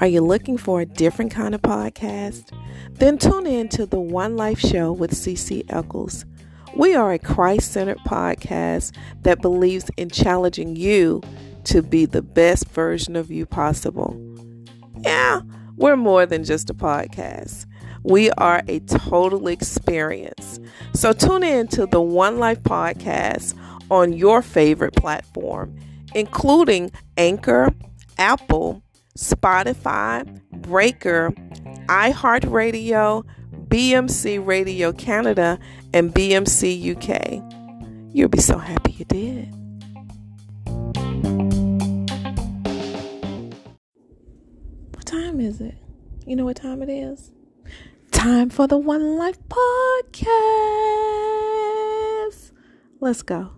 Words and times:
Are 0.00 0.06
you 0.06 0.20
looking 0.20 0.56
for 0.56 0.80
a 0.80 0.86
different 0.86 1.32
kind 1.32 1.54
of 1.56 1.60
podcast? 1.60 2.56
Then 2.92 3.18
tune 3.18 3.46
in 3.46 3.68
to 3.70 3.84
the 3.84 3.98
One 3.98 4.36
Life 4.36 4.60
Show 4.60 4.92
with 4.92 5.10
CC 5.10 5.64
Eccles. 5.68 6.24
We 6.76 6.94
are 6.94 7.12
a 7.12 7.18
Christ 7.18 7.72
centered 7.72 7.98
podcast 8.06 8.94
that 9.22 9.42
believes 9.42 9.90
in 9.96 10.08
challenging 10.08 10.76
you 10.76 11.20
to 11.64 11.82
be 11.82 12.06
the 12.06 12.22
best 12.22 12.68
version 12.68 13.16
of 13.16 13.30
you 13.30 13.44
possible. 13.44 14.16
Yeah, 15.00 15.40
we're 15.76 15.96
more 15.96 16.26
than 16.26 16.44
just 16.44 16.70
a 16.70 16.74
podcast. 16.74 17.66
We 18.04 18.30
are 18.30 18.62
a 18.68 18.78
total 18.80 19.48
experience. 19.48 20.60
So 20.94 21.12
tune 21.12 21.42
in 21.42 21.66
to 21.68 21.86
the 21.86 22.00
One 22.00 22.38
Life 22.38 22.62
podcast 22.62 23.54
on 23.90 24.12
your 24.12 24.42
favorite 24.42 24.94
platform, 24.94 25.76
including 26.14 26.90
Anchor, 27.16 27.72
Apple, 28.18 28.82
Spotify, 29.16 30.24
Breaker, 30.52 31.32
iHeartRadio, 31.86 33.24
BMC 33.68 34.44
Radio 34.46 34.92
Canada, 34.92 35.58
and 35.92 36.12
BMC 36.14 36.96
UK. 36.96 37.42
You'll 38.12 38.28
be 38.28 38.40
so 38.40 38.58
happy 38.58 38.92
you 38.92 39.04
did. 39.04 39.54
What 44.94 45.06
time 45.06 45.40
is 45.40 45.60
it? 45.60 45.76
You 46.26 46.36
know 46.36 46.44
what 46.44 46.56
time 46.56 46.82
it 46.82 46.90
is? 46.90 47.32
Time 48.10 48.50
for 48.50 48.66
the 48.66 48.78
One 48.78 49.16
Life 49.16 49.38
Podcast. 49.48 50.28
Let's 53.00 53.22
go. 53.22 53.57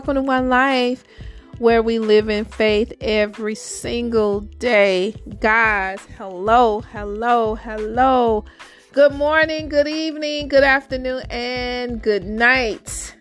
Welcome 0.00 0.14
to 0.14 0.22
One 0.22 0.48
Life, 0.48 1.04
where 1.58 1.82
we 1.82 1.98
live 1.98 2.30
in 2.30 2.46
faith 2.46 2.90
every 3.02 3.54
single 3.54 4.40
day. 4.40 5.14
Guys, 5.40 6.00
hello, 6.16 6.80
hello, 6.80 7.54
hello. 7.54 8.46
Good 8.92 9.12
morning, 9.12 9.68
good 9.68 9.86
evening, 9.86 10.48
good 10.48 10.64
afternoon, 10.64 11.24
and 11.28 12.00
good 12.00 12.24
night. 12.24 13.14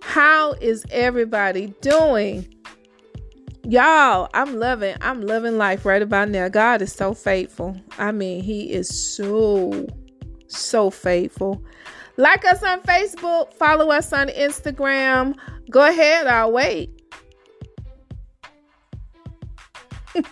How 0.00 0.52
is 0.52 0.86
everybody 0.90 1.74
doing? 1.82 2.48
Y'all, 3.64 4.30
I'm 4.32 4.58
loving, 4.58 4.96
I'm 5.02 5.20
loving 5.20 5.58
life 5.58 5.84
right 5.84 6.00
about 6.00 6.30
now. 6.30 6.48
God 6.48 6.80
is 6.80 6.94
so 6.94 7.12
faithful. 7.12 7.78
I 7.98 8.10
mean, 8.10 8.42
He 8.42 8.72
is 8.72 8.88
so, 8.88 9.86
so 10.46 10.88
faithful. 10.88 11.62
Like 12.16 12.44
us 12.46 12.62
on 12.62 12.80
Facebook, 12.82 13.52
follow 13.54 13.90
us 13.90 14.12
on 14.12 14.28
Instagram. 14.28 15.36
Go 15.70 15.86
ahead, 15.86 16.26
I'll 16.26 16.52
wait. 16.52 16.90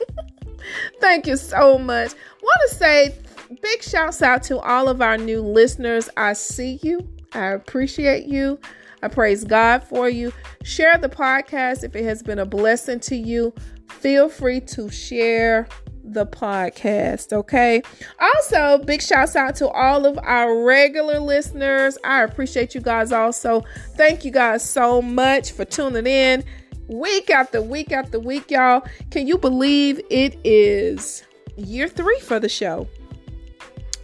Thank 1.00 1.26
you 1.26 1.36
so 1.36 1.78
much. 1.78 2.12
Want 2.42 2.60
to 2.70 2.74
say 2.74 3.14
big 3.60 3.82
shouts 3.82 4.22
out 4.22 4.42
to 4.44 4.58
all 4.60 4.88
of 4.88 5.02
our 5.02 5.18
new 5.18 5.42
listeners. 5.42 6.08
I 6.16 6.32
see 6.32 6.78
you. 6.82 7.06
I 7.32 7.48
appreciate 7.48 8.26
you. 8.26 8.58
I 9.02 9.08
praise 9.08 9.44
God 9.44 9.84
for 9.84 10.08
you. 10.08 10.32
Share 10.62 10.96
the 10.96 11.10
podcast 11.10 11.84
if 11.84 11.94
it 11.94 12.04
has 12.04 12.22
been 12.22 12.38
a 12.38 12.46
blessing 12.46 13.00
to 13.00 13.16
you. 13.16 13.52
Feel 13.88 14.30
free 14.30 14.60
to 14.60 14.88
share 14.88 15.68
the 16.04 16.26
podcast, 16.26 17.32
okay? 17.32 17.82
Also, 18.20 18.78
big 18.84 19.00
shouts 19.00 19.34
out 19.34 19.56
to 19.56 19.68
all 19.68 20.04
of 20.06 20.18
our 20.22 20.62
regular 20.62 21.18
listeners. 21.18 21.96
I 22.04 22.22
appreciate 22.22 22.74
you 22.74 22.80
guys 22.80 23.10
also. 23.10 23.62
Thank 23.96 24.24
you 24.24 24.30
guys 24.30 24.68
so 24.68 25.00
much 25.00 25.52
for 25.52 25.64
tuning 25.64 26.06
in 26.06 26.44
week 26.86 27.30
after 27.30 27.62
week 27.62 27.92
after 27.92 28.20
week, 28.20 28.50
y'all. 28.50 28.84
Can 29.10 29.26
you 29.26 29.38
believe 29.38 30.00
it 30.10 30.38
is 30.44 31.24
year 31.56 31.88
three 31.88 32.20
for 32.20 32.38
the 32.38 32.48
show? 32.48 32.86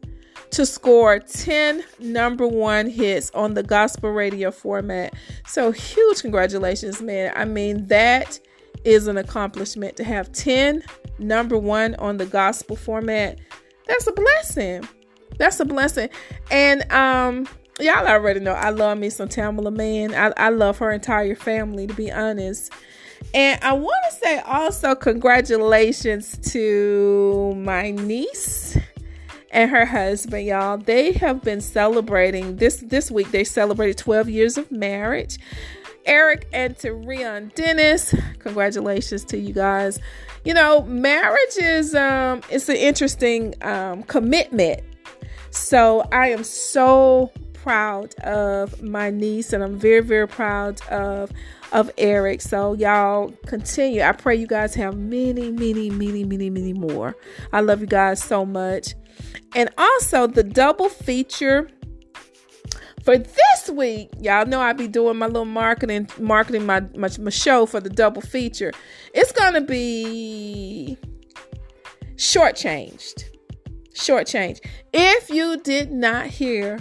to 0.52 0.66
score 0.66 1.20
10 1.20 1.84
number 2.00 2.48
one 2.48 2.88
hits 2.88 3.30
on 3.32 3.56
the 3.56 3.64
gospel 3.64 4.12
radio 4.12 4.52
format. 4.52 5.14
So, 5.48 5.72
huge 5.72 6.22
congratulations, 6.22 7.02
man. 7.02 7.34
I 7.36 7.44
mean, 7.46 7.88
that 7.88 8.40
is 8.86 9.08
an 9.08 9.18
accomplishment 9.18 9.98
to 9.98 10.04
have 10.04 10.32
10 10.32 10.84
number 11.20 11.58
one 11.58 11.96
on 11.96 12.18
the 12.18 12.26
gospel 12.26 12.76
format. 12.76 13.40
That's 13.88 14.08
a 14.08 14.14
blessing. 14.14 14.88
That's 15.38 15.60
a 15.60 15.66
blessing. 15.66 16.10
And, 16.52 16.90
um, 16.92 17.48
y'all 17.80 18.08
already 18.08 18.40
know 18.40 18.54
I 18.54 18.70
love 18.70 18.98
me 18.98 19.10
some 19.10 19.30
Tamela 19.30 19.76
Mann. 19.76 20.14
I, 20.14 20.34
I 20.38 20.50
love 20.50 20.78
her 20.80 20.92
entire 20.92 21.36
family, 21.36 21.88
to 21.88 21.94
be 21.94 22.12
honest. 22.12 22.72
And 23.34 23.60
I 23.64 23.74
want 23.74 23.96
to 24.10 24.16
say 24.18 24.40
also 24.40 24.96
congratulations 24.96 26.38
to 26.52 27.54
my 27.58 27.92
niece 27.92 28.78
and 29.52 29.72
her 29.72 29.86
husband, 29.86 30.46
y'all. 30.46 30.78
They 30.78 31.14
have 31.14 31.42
been 31.42 31.62
celebrating 31.62 32.58
this 32.58 32.78
this 32.78 33.10
week. 33.10 33.32
They 33.32 33.44
celebrated 33.44 33.98
12 33.98 34.30
years 34.30 34.58
of 34.58 34.72
marriage. 34.72 35.38
Eric 36.06 36.48
and 36.52 36.76
Terion 36.76 37.54
Dennis, 37.56 38.14
congratulations 38.40 39.24
to 39.26 39.38
you 39.38 39.54
guys. 39.54 40.00
You 40.44 40.54
know, 40.54 40.84
marriage 40.84 41.58
is 41.58 41.96
um 41.96 42.42
it's 42.50 42.68
an 42.68 42.76
interesting 42.76 43.56
um 43.62 44.04
commitment. 44.04 44.82
So 45.52 46.04
I 46.12 46.30
am 46.30 46.44
so 46.44 47.32
proud 47.64 48.14
of 48.20 48.84
my 48.84 49.10
niece 49.10 49.54
and 49.54 49.64
I'm 49.64 49.80
very, 49.80 50.02
very 50.02 50.28
proud 50.28 50.82
of 50.90 51.32
of 51.72 51.90
Eric. 51.98 52.42
So 52.42 52.74
y'all 52.74 53.32
continue. 53.48 54.02
I 54.02 54.12
pray 54.12 54.36
you 54.36 54.48
guys 54.48 54.76
have 54.76 54.96
many, 54.96 55.50
many, 55.52 55.90
many, 55.90 56.24
many, 56.24 56.50
many 56.50 56.74
more. 56.74 57.16
I 57.52 57.62
love 57.62 57.82
you 57.82 57.88
guys 57.88 58.22
so 58.22 58.46
much. 58.46 58.94
And 59.56 59.70
also 59.78 60.28
the 60.28 60.44
double 60.44 60.90
feature 60.90 61.70
for 63.04 63.18
this 63.18 63.70
week, 63.72 64.10
y'all 64.20 64.46
know 64.46 64.62
I 64.62 64.74
be 64.74 64.88
doing 64.88 65.18
my 65.18 65.26
little 65.26 65.46
marketing, 65.46 66.10
marketing 66.20 66.66
my, 66.66 66.82
my, 66.96 67.10
my 67.20 67.30
show 67.30 67.66
for 67.66 67.82
the 67.82 67.90
double 67.90 68.22
feature. 68.22 68.72
It's 69.14 69.32
gonna 69.32 69.62
be 69.62 70.98
shortchanged. 72.16 73.26
Shortchanged. 73.94 74.66
If 74.94 75.30
you 75.30 75.58
did 75.58 75.92
not 75.92 76.28
hear 76.28 76.80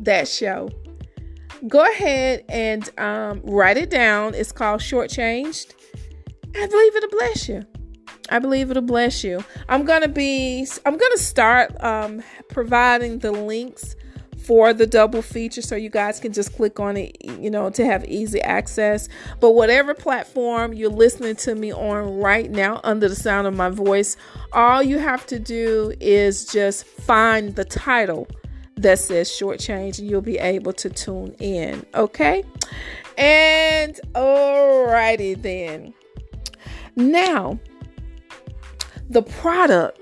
that 0.00 0.28
show. 0.28 0.70
Go 1.66 1.84
ahead 1.90 2.44
and 2.48 2.88
um, 2.98 3.40
write 3.44 3.76
it 3.76 3.90
down. 3.90 4.34
It's 4.34 4.52
called 4.52 4.80
Shortchanged. 4.80 5.74
I 6.56 6.66
believe 6.66 6.96
it'll 6.96 7.10
bless 7.10 7.48
you. 7.48 7.66
I 8.30 8.38
believe 8.38 8.70
it'll 8.70 8.82
bless 8.82 9.24
you. 9.24 9.44
I'm 9.68 9.84
gonna 9.84 10.08
be. 10.08 10.66
I'm 10.84 10.96
gonna 10.96 11.18
start 11.18 11.82
um, 11.82 12.22
providing 12.48 13.18
the 13.18 13.32
links 13.32 13.96
for 14.48 14.72
the 14.72 14.86
double 14.86 15.20
feature 15.20 15.60
so 15.60 15.76
you 15.76 15.90
guys 15.90 16.20
can 16.20 16.32
just 16.32 16.54
click 16.54 16.80
on 16.80 16.96
it, 16.96 17.16
you 17.22 17.50
know, 17.50 17.68
to 17.68 17.84
have 17.84 18.04
easy 18.06 18.40
access. 18.40 19.08
But 19.40 19.50
whatever 19.52 19.92
platform 19.92 20.72
you're 20.72 20.90
listening 20.90 21.36
to 21.36 21.54
me 21.54 21.72
on 21.72 22.18
right 22.18 22.50
now, 22.50 22.80
under 22.82 23.08
the 23.08 23.16
sound 23.16 23.46
of 23.46 23.54
my 23.54 23.68
voice, 23.68 24.16
all 24.52 24.82
you 24.82 24.98
have 24.98 25.26
to 25.26 25.38
do 25.38 25.92
is 26.00 26.46
just 26.46 26.86
find 26.86 27.56
the 27.56 27.64
title 27.64 28.26
that 28.82 28.98
says 28.98 29.28
shortchange 29.28 29.98
and 29.98 30.08
you'll 30.08 30.20
be 30.20 30.38
able 30.38 30.72
to 30.72 30.88
tune 30.88 31.34
in. 31.38 31.84
Okay. 31.94 32.44
And 33.16 33.98
alrighty 34.14 35.40
then. 35.40 35.92
Now, 36.96 37.58
the 39.10 39.22
product 39.22 39.98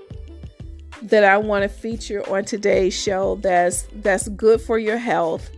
that 1.01 1.23
I 1.23 1.37
want 1.37 1.63
to 1.63 1.69
feature 1.69 2.27
on 2.29 2.45
today's 2.45 2.93
show 2.93 3.35
that's 3.35 3.87
that's 3.97 4.27
good 4.29 4.61
for 4.61 4.79
your 4.79 4.97
health 4.97 5.49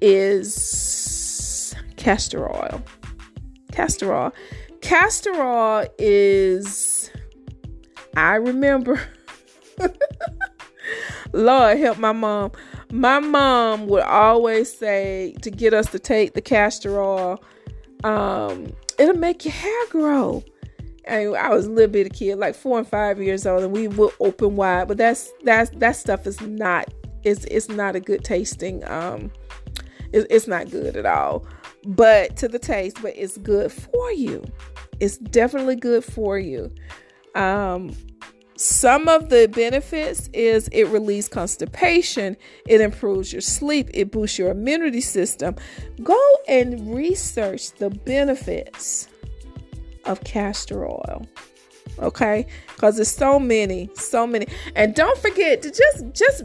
is 0.00 1.74
castor 1.96 2.48
oil. 2.48 2.82
Castor 3.72 4.14
oil. 4.14 4.32
Castor 4.80 5.34
oil 5.34 5.86
is 5.98 7.10
I 8.16 8.36
remember 8.36 9.00
Lord 11.32 11.78
help 11.78 11.98
my 11.98 12.12
mom. 12.12 12.52
My 12.92 13.18
mom 13.18 13.86
would 13.88 14.02
always 14.02 14.76
say 14.76 15.34
to 15.42 15.50
get 15.50 15.74
us 15.74 15.90
to 15.90 15.98
take 15.98 16.34
the 16.34 16.40
castor 16.40 17.00
oil. 17.00 17.42
Um, 18.04 18.72
it'll 18.98 19.16
make 19.16 19.44
your 19.44 19.52
hair 19.52 19.86
grow. 19.90 20.44
And 21.04 21.36
I 21.36 21.50
was 21.50 21.66
a 21.66 21.70
little 21.70 21.90
bit 21.90 22.06
of 22.06 22.12
kid, 22.12 22.36
like 22.36 22.54
four 22.54 22.78
and 22.78 22.86
five 22.86 23.20
years 23.20 23.46
old, 23.46 23.62
and 23.62 23.72
we 23.72 23.88
would 23.88 24.12
open 24.20 24.56
wide. 24.56 24.88
But 24.88 24.98
that's 24.98 25.32
that's 25.44 25.70
that 25.78 25.92
stuff 25.96 26.26
is 26.26 26.40
not 26.40 26.92
it's 27.22 27.44
it's 27.44 27.68
not 27.68 27.96
a 27.96 28.00
good 28.00 28.24
tasting. 28.24 28.86
Um, 28.88 29.30
it, 30.12 30.26
it's 30.30 30.46
not 30.46 30.70
good 30.70 30.96
at 30.96 31.06
all. 31.06 31.46
But 31.86 32.36
to 32.38 32.48
the 32.48 32.58
taste, 32.58 32.98
but 33.02 33.12
it's 33.16 33.36
good 33.38 33.70
for 33.70 34.12
you. 34.12 34.44
It's 34.98 35.18
definitely 35.18 35.76
good 35.76 36.04
for 36.04 36.38
you. 36.38 36.72
Um, 37.34 37.94
some 38.56 39.06
of 39.06 39.28
the 39.28 39.48
benefits 39.48 40.30
is 40.32 40.68
it 40.68 40.88
relieves 40.88 41.28
constipation, 41.28 42.36
it 42.66 42.80
improves 42.80 43.32
your 43.32 43.42
sleep, 43.42 43.90
it 43.92 44.10
boosts 44.10 44.38
your 44.38 44.50
immunity 44.50 45.02
system. 45.02 45.56
Go 46.02 46.20
and 46.48 46.94
research 46.94 47.72
the 47.72 47.90
benefits 47.90 49.08
of 50.06 50.24
castor 50.24 50.86
oil. 50.86 51.26
Okay? 51.98 52.46
Cuz 52.78 52.96
there's 52.96 53.08
so 53.08 53.38
many, 53.38 53.90
so 53.94 54.26
many. 54.26 54.46
And 54.74 54.94
don't 54.94 55.18
forget 55.18 55.60
to 55.62 55.70
just 55.70 56.04
just 56.12 56.44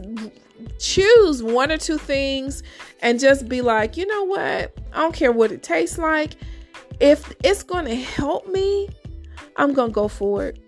choose 0.78 1.42
one 1.42 1.72
or 1.72 1.78
two 1.78 1.98
things 1.98 2.62
and 3.00 3.18
just 3.18 3.48
be 3.48 3.62
like, 3.62 3.96
"You 3.96 4.06
know 4.06 4.24
what? 4.24 4.72
I 4.92 5.00
don't 5.00 5.14
care 5.14 5.32
what 5.32 5.50
it 5.50 5.62
tastes 5.62 5.98
like. 5.98 6.32
If 7.00 7.34
it's 7.42 7.62
going 7.62 7.86
to 7.86 7.96
help 7.96 8.46
me, 8.48 8.88
I'm 9.56 9.72
going 9.72 9.90
to 9.90 9.94
go 9.94 10.08
for 10.08 10.46
it." 10.46 10.58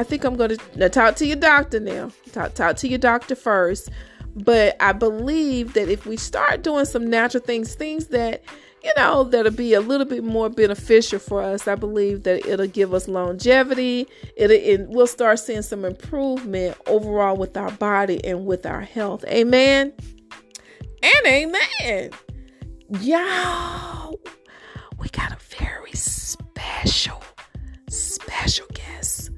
I 0.00 0.02
think 0.02 0.24
I'm 0.24 0.34
going 0.34 0.56
to 0.56 0.88
talk 0.88 1.16
to 1.16 1.26
your 1.26 1.36
doctor 1.36 1.78
now. 1.78 2.10
Talk, 2.32 2.54
talk 2.54 2.76
to 2.76 2.88
your 2.88 2.98
doctor 2.98 3.34
first. 3.34 3.90
But 4.34 4.74
I 4.80 4.92
believe 4.92 5.74
that 5.74 5.90
if 5.90 6.06
we 6.06 6.16
start 6.16 6.62
doing 6.62 6.86
some 6.86 7.10
natural 7.10 7.44
things, 7.44 7.74
things 7.74 8.06
that, 8.06 8.42
you 8.82 8.90
know, 8.96 9.24
that'll 9.24 9.52
be 9.52 9.74
a 9.74 9.82
little 9.82 10.06
bit 10.06 10.24
more 10.24 10.48
beneficial 10.48 11.18
for 11.18 11.42
us, 11.42 11.68
I 11.68 11.74
believe 11.74 12.22
that 12.22 12.46
it'll 12.46 12.66
give 12.66 12.94
us 12.94 13.08
longevity. 13.08 14.08
It'll, 14.38 14.56
it, 14.56 14.88
we'll 14.88 15.06
start 15.06 15.38
seeing 15.38 15.60
some 15.60 15.84
improvement 15.84 16.78
overall 16.86 17.36
with 17.36 17.54
our 17.58 17.70
body 17.72 18.24
and 18.24 18.46
with 18.46 18.64
our 18.64 18.80
health. 18.80 19.22
Amen. 19.26 19.92
And 21.02 21.26
amen. 21.26 22.10
Y'all, 23.00 24.18
we 24.98 25.10
got 25.10 25.32
a 25.32 25.56
very 25.58 25.92
special, 25.92 27.22
special 27.90 28.66
guest 28.72 29.30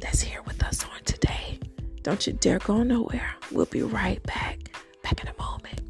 that's 0.00 0.20
here 0.20 0.42
with 0.46 0.62
us 0.62 0.84
on 0.84 1.02
today. 1.04 1.58
Don't 2.02 2.26
you 2.26 2.32
dare 2.34 2.58
go 2.58 2.82
nowhere. 2.82 3.34
We'll 3.50 3.66
be 3.66 3.82
right 3.82 4.22
back. 4.22 4.58
Back 5.02 5.22
in 5.22 5.28
a 5.28 5.34
moment. 5.42 5.80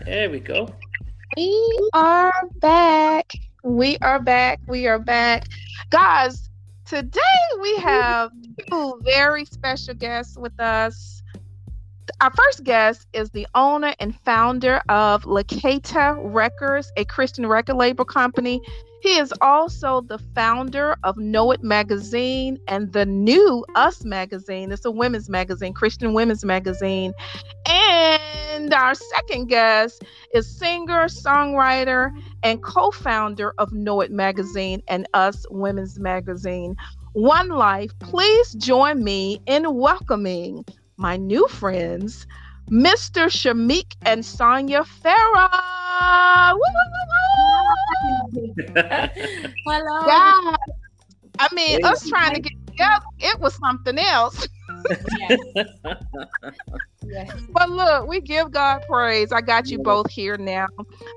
There 0.05 0.29
we 0.29 0.39
go. 0.39 0.67
We 1.37 1.89
are 1.93 2.33
back. 2.57 3.33
We 3.63 3.97
are 3.99 4.19
back. 4.19 4.59
We 4.67 4.87
are 4.87 4.99
back. 4.99 5.45
Guys, 5.89 6.49
today 6.85 7.19
we 7.61 7.77
have 7.77 8.31
two 8.69 8.99
very 9.03 9.45
special 9.45 9.93
guests 9.93 10.37
with 10.37 10.59
us. 10.59 11.23
Our 12.19 12.31
first 12.31 12.63
guest 12.63 13.07
is 13.13 13.29
the 13.31 13.47
owner 13.55 13.93
and 13.99 14.15
founder 14.21 14.81
of 14.89 15.23
Licata 15.23 16.19
Records, 16.21 16.91
a 16.97 17.05
Christian 17.05 17.47
record 17.47 17.75
label 17.75 18.05
company 18.05 18.61
he 19.01 19.17
is 19.17 19.33
also 19.41 20.01
the 20.01 20.19
founder 20.35 20.95
of 21.03 21.17
Know 21.17 21.51
It 21.51 21.63
magazine 21.63 22.59
and 22.67 22.93
the 22.93 23.05
new 23.05 23.65
Us 23.75 24.05
magazine. 24.05 24.71
It's 24.71 24.85
a 24.85 24.91
women's 24.91 25.29
magazine, 25.29 25.73
Christian 25.73 26.13
women's 26.13 26.45
magazine. 26.45 27.13
And 27.67 28.73
our 28.73 28.93
second 28.93 29.47
guest 29.47 30.03
is 30.33 30.47
singer, 30.59 31.05
songwriter, 31.07 32.11
and 32.43 32.61
co 32.63 32.91
founder 32.91 33.53
of 33.57 33.71
Know 33.73 34.01
It 34.01 34.11
magazine 34.11 34.81
and 34.87 35.07
Us 35.13 35.45
women's 35.49 35.99
magazine. 35.99 36.75
One 37.13 37.49
Life, 37.49 37.91
please 37.99 38.53
join 38.53 39.03
me 39.03 39.41
in 39.47 39.75
welcoming 39.75 40.63
my 40.97 41.17
new 41.17 41.47
friends, 41.47 42.27
Mr. 42.69 43.25
Shamik 43.29 43.95
and 44.05 44.23
Sonia 44.23 44.83
Farrah. 44.83 46.53
Hello. 48.75 50.07
Yeah. 50.07 50.55
I 51.39 51.47
mean, 51.53 51.83
us 51.83 52.07
trying 52.07 52.35
to 52.35 52.41
get 52.41 52.53
together, 52.67 53.05
it 53.19 53.39
was 53.39 53.55
something 53.55 53.97
else. 53.97 54.47
yes. 55.19 55.39
yes. 57.03 57.31
But 57.51 57.69
look, 57.69 58.07
we 58.07 58.21
give 58.21 58.51
God 58.51 58.83
praise. 58.87 59.31
I 59.31 59.41
got 59.41 59.69
you 59.69 59.79
both 59.79 60.09
here 60.09 60.37
now. 60.37 60.67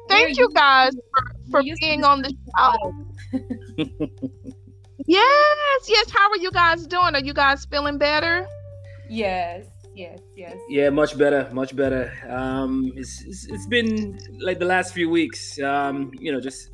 Thank 0.09 0.39
you 0.39 0.51
guys 0.55 0.93
for, 0.93 1.23
for 1.51 1.63
being 1.81 2.05
on 2.05 2.23
the 2.23 2.35
show. 2.59 2.95
yes, 5.07 5.89
yes. 5.89 6.11
How 6.11 6.31
are 6.31 6.39
you 6.39 6.51
guys 6.51 6.87
doing? 6.87 7.15
Are 7.15 7.21
you 7.21 7.35
guys 7.35 7.65
feeling 7.67 7.99
better? 7.99 8.47
Yes 9.09 9.67
yes, 9.95 10.19
yes. 10.37 10.57
Yeah, 10.69 10.91
much 10.91 11.17
better, 11.17 11.49
much 11.53 11.75
better. 11.75 12.13
Um, 12.29 12.93
it's, 12.97 13.23
it's, 13.25 13.47
it's 13.47 13.67
been 13.67 14.19
like 14.41 14.59
the 14.59 14.65
last 14.65 14.93
few 14.93 15.09
weeks. 15.09 15.61
Um, 15.61 16.13
you 16.19 16.33
know, 16.33 16.41
just 16.41 16.71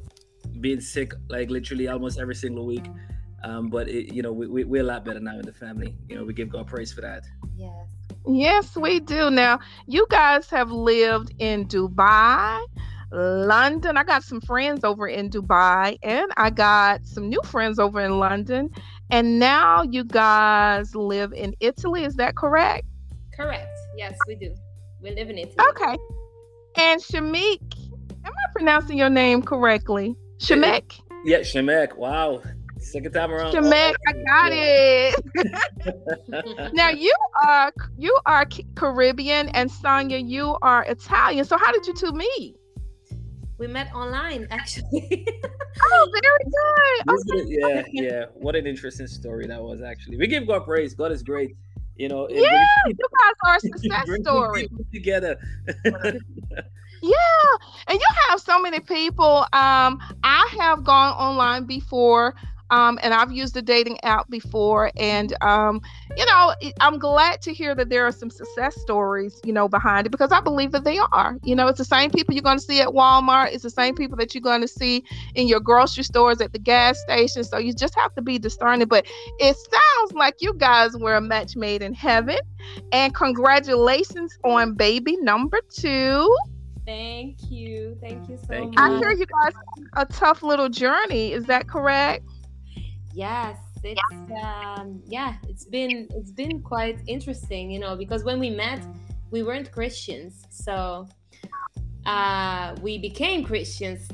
being 0.60 0.80
sick, 0.80 1.12
like 1.28 1.50
literally 1.50 1.88
almost 1.88 2.18
every 2.18 2.34
single 2.34 2.66
week. 2.66 2.86
Um, 3.42 3.68
but 3.68 3.88
it, 3.88 4.12
you 4.14 4.22
know, 4.22 4.32
we, 4.32 4.46
we 4.46 4.64
we're 4.64 4.82
a 4.82 4.86
lot 4.86 5.04
better 5.04 5.20
now 5.20 5.38
in 5.38 5.46
the 5.46 5.52
family. 5.52 5.96
You 6.08 6.16
know, 6.16 6.24
we 6.24 6.34
give 6.34 6.50
God 6.50 6.66
praise 6.66 6.92
for 6.92 7.00
that. 7.00 7.24
Yes. 7.56 7.88
Yes, 8.26 8.76
we 8.76 9.00
do. 9.00 9.30
Now, 9.30 9.60
you 9.86 10.06
guys 10.10 10.50
have 10.50 10.70
lived 10.70 11.34
in 11.38 11.66
Dubai, 11.66 12.62
London. 13.12 13.96
I 13.96 14.04
got 14.04 14.22
some 14.24 14.40
friends 14.42 14.84
over 14.84 15.08
in 15.08 15.30
Dubai, 15.30 15.98
and 16.02 16.30
I 16.36 16.50
got 16.50 17.06
some 17.06 17.28
new 17.28 17.40
friends 17.44 17.78
over 17.78 18.00
in 18.00 18.18
London. 18.18 18.70
And 19.10 19.38
now 19.38 19.82
you 19.82 20.04
guys 20.04 20.94
live 20.94 21.32
in 21.32 21.54
Italy. 21.60 22.04
Is 22.04 22.14
that 22.16 22.36
correct? 22.36 22.86
Correct. 23.34 23.76
Yes, 23.96 24.18
we 24.26 24.34
do. 24.34 24.54
We 25.02 25.10
live 25.14 25.30
in 25.30 25.38
Italy. 25.38 25.56
Okay. 25.70 25.96
And 26.76 27.00
Shamik, 27.00 27.90
am 28.24 28.32
I 28.32 28.52
pronouncing 28.52 28.98
your 28.98 29.10
name 29.10 29.42
correctly? 29.42 30.14
Shamek? 30.40 31.00
Yeah, 31.24 31.40
Shamek. 31.40 31.96
Wow. 31.96 32.42
Second 32.78 33.12
time 33.12 33.30
around. 33.30 33.52
Shamek, 33.52 33.94
I 34.08 34.12
got 34.26 34.52
it. 34.52 35.14
now 36.74 36.88
you 36.88 37.14
are 37.44 37.72
you 37.98 38.16
are 38.24 38.46
Caribbean 38.74 39.50
and 39.50 39.70
Sonia, 39.70 40.16
you 40.16 40.56
are 40.62 40.84
Italian. 40.84 41.44
So 41.44 41.58
how 41.58 41.72
did 41.72 41.86
you 41.86 41.94
two 41.94 42.12
meet? 42.12 42.56
We 43.58 43.66
met 43.66 43.94
online, 43.94 44.46
actually. 44.50 45.26
oh, 45.82 46.08
very 46.10 46.44
good. 46.50 47.42
Okay. 47.42 47.44
Yeah, 47.46 47.82
yeah. 47.92 48.24
What 48.32 48.56
an 48.56 48.66
interesting 48.66 49.06
story 49.06 49.46
that 49.48 49.62
was. 49.62 49.82
Actually, 49.82 50.16
we 50.16 50.26
give 50.26 50.46
God 50.46 50.64
praise. 50.64 50.94
God 50.94 51.12
is 51.12 51.22
great. 51.22 51.54
You 51.96 52.08
know, 52.08 52.26
yeah, 52.30 52.66
you 52.86 52.94
guys 52.94 53.34
are 53.44 53.56
a 53.56 53.60
success 53.60 54.08
story 54.22 54.70
together. 54.90 55.36
Yeah, 57.02 57.56
and 57.88 57.98
you 57.98 58.06
have 58.28 58.40
so 58.40 58.60
many 58.60 58.80
people. 58.80 59.46
Um, 59.52 60.00
I 60.22 60.54
have 60.58 60.84
gone 60.84 61.12
online 61.14 61.64
before 61.64 62.34
um, 62.70 62.98
and 63.02 63.12
I've 63.12 63.32
used 63.32 63.54
the 63.54 63.62
dating 63.62 64.02
app 64.04 64.30
before. 64.30 64.90
And, 64.96 65.36
um, 65.42 65.80
you 66.16 66.24
know, 66.24 66.54
I'm 66.80 66.98
glad 66.98 67.42
to 67.42 67.52
hear 67.52 67.74
that 67.74 67.88
there 67.88 68.06
are 68.06 68.12
some 68.12 68.30
success 68.30 68.80
stories, 68.80 69.40
you 69.44 69.52
know, 69.52 69.68
behind 69.68 70.06
it 70.06 70.10
because 70.10 70.32
I 70.32 70.40
believe 70.40 70.72
that 70.72 70.84
they 70.84 70.98
are. 71.12 71.36
You 71.42 71.56
know, 71.56 71.66
it's 71.66 71.78
the 71.78 71.84
same 71.84 72.10
people 72.10 72.34
you're 72.34 72.42
going 72.42 72.58
to 72.58 72.64
see 72.64 72.80
at 72.80 72.88
Walmart, 72.88 73.52
it's 73.52 73.64
the 73.64 73.70
same 73.70 73.94
people 73.94 74.16
that 74.18 74.34
you're 74.34 74.42
going 74.42 74.60
to 74.60 74.68
see 74.68 75.04
in 75.34 75.48
your 75.48 75.60
grocery 75.60 76.04
stores, 76.04 76.40
at 76.40 76.52
the 76.52 76.58
gas 76.58 76.98
station. 77.00 77.44
So 77.44 77.58
you 77.58 77.72
just 77.72 77.94
have 77.96 78.14
to 78.14 78.22
be 78.22 78.38
discerning. 78.38 78.86
But 78.86 79.06
it 79.38 79.56
sounds 79.56 80.12
like 80.12 80.36
you 80.40 80.54
guys 80.54 80.96
were 80.96 81.16
a 81.16 81.20
match 81.20 81.56
made 81.56 81.82
in 81.82 81.92
heaven. 81.92 82.38
And 82.92 83.14
congratulations 83.14 84.38
on 84.44 84.74
baby 84.74 85.16
number 85.16 85.60
two. 85.70 86.36
Thank 86.90 87.52
you. 87.52 87.96
Thank 88.00 88.28
you 88.28 88.36
so 88.36 88.46
Thank 88.48 88.74
much. 88.74 88.90
you. 88.90 88.96
I 88.96 88.98
hear 88.98 89.12
you 89.12 89.26
guys 89.26 89.52
a 89.92 90.06
tough 90.06 90.42
little 90.42 90.68
journey. 90.68 91.32
Is 91.32 91.44
that 91.44 91.68
correct? 91.68 92.24
Yes, 93.14 93.58
it's 93.84 94.00
um 94.42 95.00
yeah, 95.06 95.34
it's 95.48 95.64
been 95.64 96.08
it's 96.10 96.32
been 96.32 96.60
quite 96.60 96.98
interesting, 97.06 97.70
you 97.70 97.78
know, 97.78 97.94
because 97.94 98.24
when 98.24 98.40
we 98.40 98.50
met, 98.50 98.80
we 99.30 99.44
weren't 99.44 99.70
Christians. 99.70 100.46
So 100.50 101.06
uh 102.06 102.74
we 102.82 102.98
became 102.98 103.44
Christians 103.44 104.08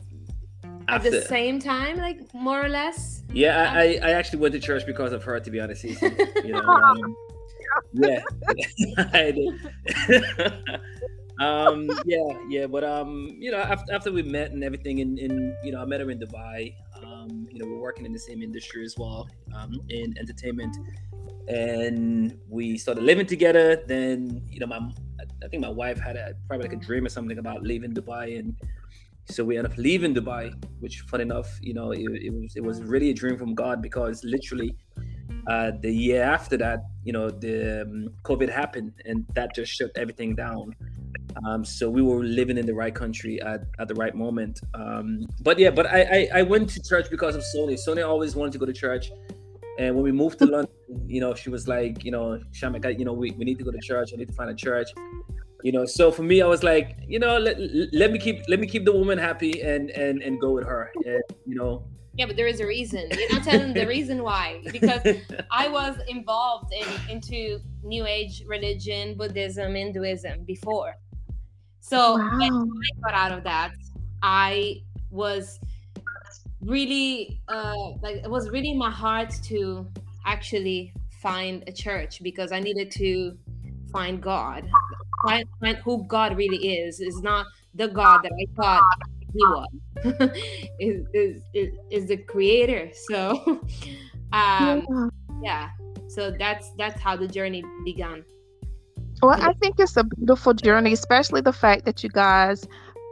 at 0.88 1.02
the 1.02 1.22
same 1.22 1.58
time, 1.58 1.96
like 1.96 2.18
more 2.34 2.62
or 2.62 2.68
less. 2.68 3.22
yeah, 3.32 3.72
I, 3.72 3.78
I 3.78 4.08
I 4.08 4.10
actually 4.10 4.40
went 4.40 4.52
to 4.52 4.60
church 4.60 4.84
because 4.84 5.12
of 5.14 5.24
her. 5.24 5.40
To 5.40 5.50
be 5.50 5.60
honest, 5.60 5.82
Cece. 5.82 6.44
you 6.44 6.52
know. 6.56 6.60
Um, 6.60 7.16
yeah, 7.94 8.20
I 9.14 9.32
did. 9.32 10.80
um, 11.40 11.90
yeah, 12.04 12.38
yeah, 12.48 12.66
but 12.66 12.84
um, 12.84 13.36
you 13.38 13.50
know, 13.50 13.58
after, 13.58 13.92
after 13.92 14.12
we 14.12 14.22
met 14.22 14.52
and 14.52 14.64
everything, 14.64 15.00
and, 15.00 15.18
and 15.18 15.54
you 15.62 15.72
know, 15.72 15.82
I 15.82 15.84
met 15.84 16.00
her 16.00 16.10
in 16.10 16.18
Dubai. 16.18 16.74
Um, 17.02 17.46
you 17.50 17.58
know, 17.58 17.66
we're 17.66 17.80
working 17.80 18.06
in 18.06 18.12
the 18.12 18.18
same 18.18 18.42
industry 18.42 18.84
as 18.84 18.96
well, 18.96 19.28
um, 19.54 19.80
in 19.90 20.14
entertainment, 20.18 20.76
and 21.48 22.38
we 22.48 22.78
started 22.78 23.04
living 23.04 23.26
together. 23.26 23.82
Then, 23.86 24.42
you 24.50 24.60
know, 24.60 24.66
my 24.66 24.80
I 25.44 25.48
think 25.48 25.62
my 25.62 25.68
wife 25.68 25.98
had 25.98 26.16
a 26.16 26.34
probably 26.48 26.68
like 26.68 26.76
a 26.76 26.80
dream 26.80 27.04
or 27.04 27.10
something 27.10 27.38
about 27.38 27.62
leaving 27.62 27.92
Dubai, 27.92 28.38
and 28.38 28.54
so 29.28 29.44
we 29.44 29.58
ended 29.58 29.72
up 29.72 29.78
leaving 29.78 30.14
Dubai. 30.14 30.52
Which, 30.80 31.00
fun 31.02 31.20
enough, 31.20 31.48
you 31.60 31.74
know, 31.74 31.92
it, 31.92 32.00
it 32.00 32.32
was 32.32 32.56
it 32.56 32.62
was 32.62 32.82
really 32.82 33.10
a 33.10 33.14
dream 33.14 33.36
from 33.36 33.54
God 33.54 33.82
because 33.82 34.24
literally 34.24 34.74
uh, 35.46 35.72
the 35.80 35.92
year 35.92 36.22
after 36.22 36.56
that, 36.56 36.80
you 37.04 37.12
know, 37.12 37.30
the 37.30 37.82
um, 37.82 38.08
COVID 38.24 38.50
happened, 38.50 38.92
and 39.04 39.24
that 39.34 39.54
just 39.54 39.72
shut 39.72 39.90
everything 39.96 40.34
down. 40.34 40.74
Um, 41.44 41.64
so 41.64 41.90
we 41.90 42.02
were 42.02 42.22
living 42.24 42.56
in 42.58 42.66
the 42.66 42.74
right 42.74 42.94
country 42.94 43.40
at, 43.42 43.60
at 43.78 43.88
the 43.88 43.94
right 43.94 44.14
moment. 44.14 44.60
Um, 44.74 45.26
but 45.42 45.58
yeah, 45.58 45.70
but 45.70 45.86
I, 45.86 46.00
I 46.02 46.28
I 46.40 46.42
went 46.42 46.68
to 46.70 46.82
church 46.82 47.10
because 47.10 47.34
of 47.36 47.42
Sonia. 47.44 47.76
Sonia 47.76 48.06
always 48.06 48.34
wanted 48.34 48.52
to 48.52 48.58
go 48.58 48.66
to 48.66 48.72
church, 48.72 49.10
and 49.78 49.94
when 49.94 50.04
we 50.04 50.12
moved 50.12 50.38
to 50.38 50.46
London, 50.46 50.72
you 51.06 51.20
know, 51.20 51.34
she 51.34 51.50
was 51.50 51.68
like, 51.68 52.04
you 52.04 52.10
know, 52.10 52.40
Shamek, 52.52 52.86
I- 52.86 52.96
you 53.00 53.04
know, 53.04 53.12
we, 53.12 53.32
we 53.32 53.44
need 53.44 53.58
to 53.58 53.64
go 53.64 53.70
to 53.70 53.78
church. 53.80 54.12
I 54.14 54.16
need 54.16 54.28
to 54.28 54.34
find 54.34 54.50
a 54.50 54.54
church. 54.54 54.88
You 55.62 55.72
know, 55.72 55.84
so 55.84 56.12
for 56.12 56.22
me, 56.22 56.42
I 56.42 56.46
was 56.46 56.62
like, 56.62 56.96
you 57.08 57.18
know, 57.18 57.38
let, 57.38 57.56
let 57.92 58.12
me 58.12 58.18
keep 58.18 58.38
let 58.48 58.60
me 58.60 58.66
keep 58.66 58.84
the 58.84 58.92
woman 58.92 59.18
happy 59.18 59.62
and 59.62 59.90
and 59.90 60.22
and 60.22 60.40
go 60.40 60.52
with 60.52 60.64
her. 60.64 60.92
And 61.04 61.22
you 61.46 61.56
know, 61.56 61.72
Yeah, 62.18 62.26
but 62.26 62.36
there 62.36 62.46
is 62.46 62.60
a 62.60 62.66
reason. 62.66 63.02
You're 63.18 63.32
not 63.32 63.42
telling 63.42 63.72
the 63.74 63.86
reason 63.96 64.22
why. 64.22 64.62
Because 64.72 65.02
I 65.50 65.68
was 65.68 65.94
involved 66.08 66.72
in 66.80 66.86
into 67.14 67.58
New 67.82 68.04
Age 68.06 68.44
religion, 68.46 69.16
Buddhism, 69.20 69.74
Hinduism 69.74 70.44
before. 70.44 70.94
So 71.88 72.16
when 72.16 72.52
I 72.52 73.10
got 73.10 73.14
out 73.14 73.30
of 73.30 73.44
that, 73.44 73.72
I 74.20 74.82
was 75.10 75.60
really 76.60 77.40
uh 77.46 77.90
like 78.02 78.16
it 78.16 78.28
was 78.28 78.50
really 78.50 78.72
in 78.72 78.78
my 78.78 78.90
heart 78.90 79.32
to 79.44 79.86
actually 80.24 80.92
find 81.22 81.62
a 81.68 81.72
church 81.72 82.20
because 82.24 82.50
I 82.50 82.58
needed 82.58 82.90
to 82.92 83.38
find 83.92 84.20
God. 84.20 84.68
Find, 85.24 85.44
find 85.60 85.76
who 85.78 86.04
God 86.08 86.36
really 86.36 86.56
is. 86.56 86.98
Is 87.00 87.22
not 87.22 87.46
the 87.76 87.86
God 87.86 88.24
that 88.24 88.32
I 88.32 88.46
thought 88.56 88.82
he 89.32 89.46
was. 89.46 89.68
is, 90.80 91.06
is 91.14 91.42
is 91.54 91.72
is 91.92 92.08
the 92.08 92.16
creator. 92.16 92.90
So 93.08 93.44
um 94.32 94.84
Yeah. 94.90 95.08
yeah. 95.40 95.68
So 96.08 96.32
that's 96.32 96.72
that's 96.78 97.00
how 97.00 97.14
the 97.16 97.28
journey 97.28 97.64
began. 97.84 98.24
Well, 99.22 99.36
I 99.40 99.52
think 99.54 99.76
it's 99.78 99.96
a 99.96 100.04
beautiful 100.04 100.54
journey, 100.54 100.92
especially 100.92 101.40
the 101.40 101.52
fact 101.52 101.84
that 101.84 102.02
you 102.02 102.10
guys 102.10 102.66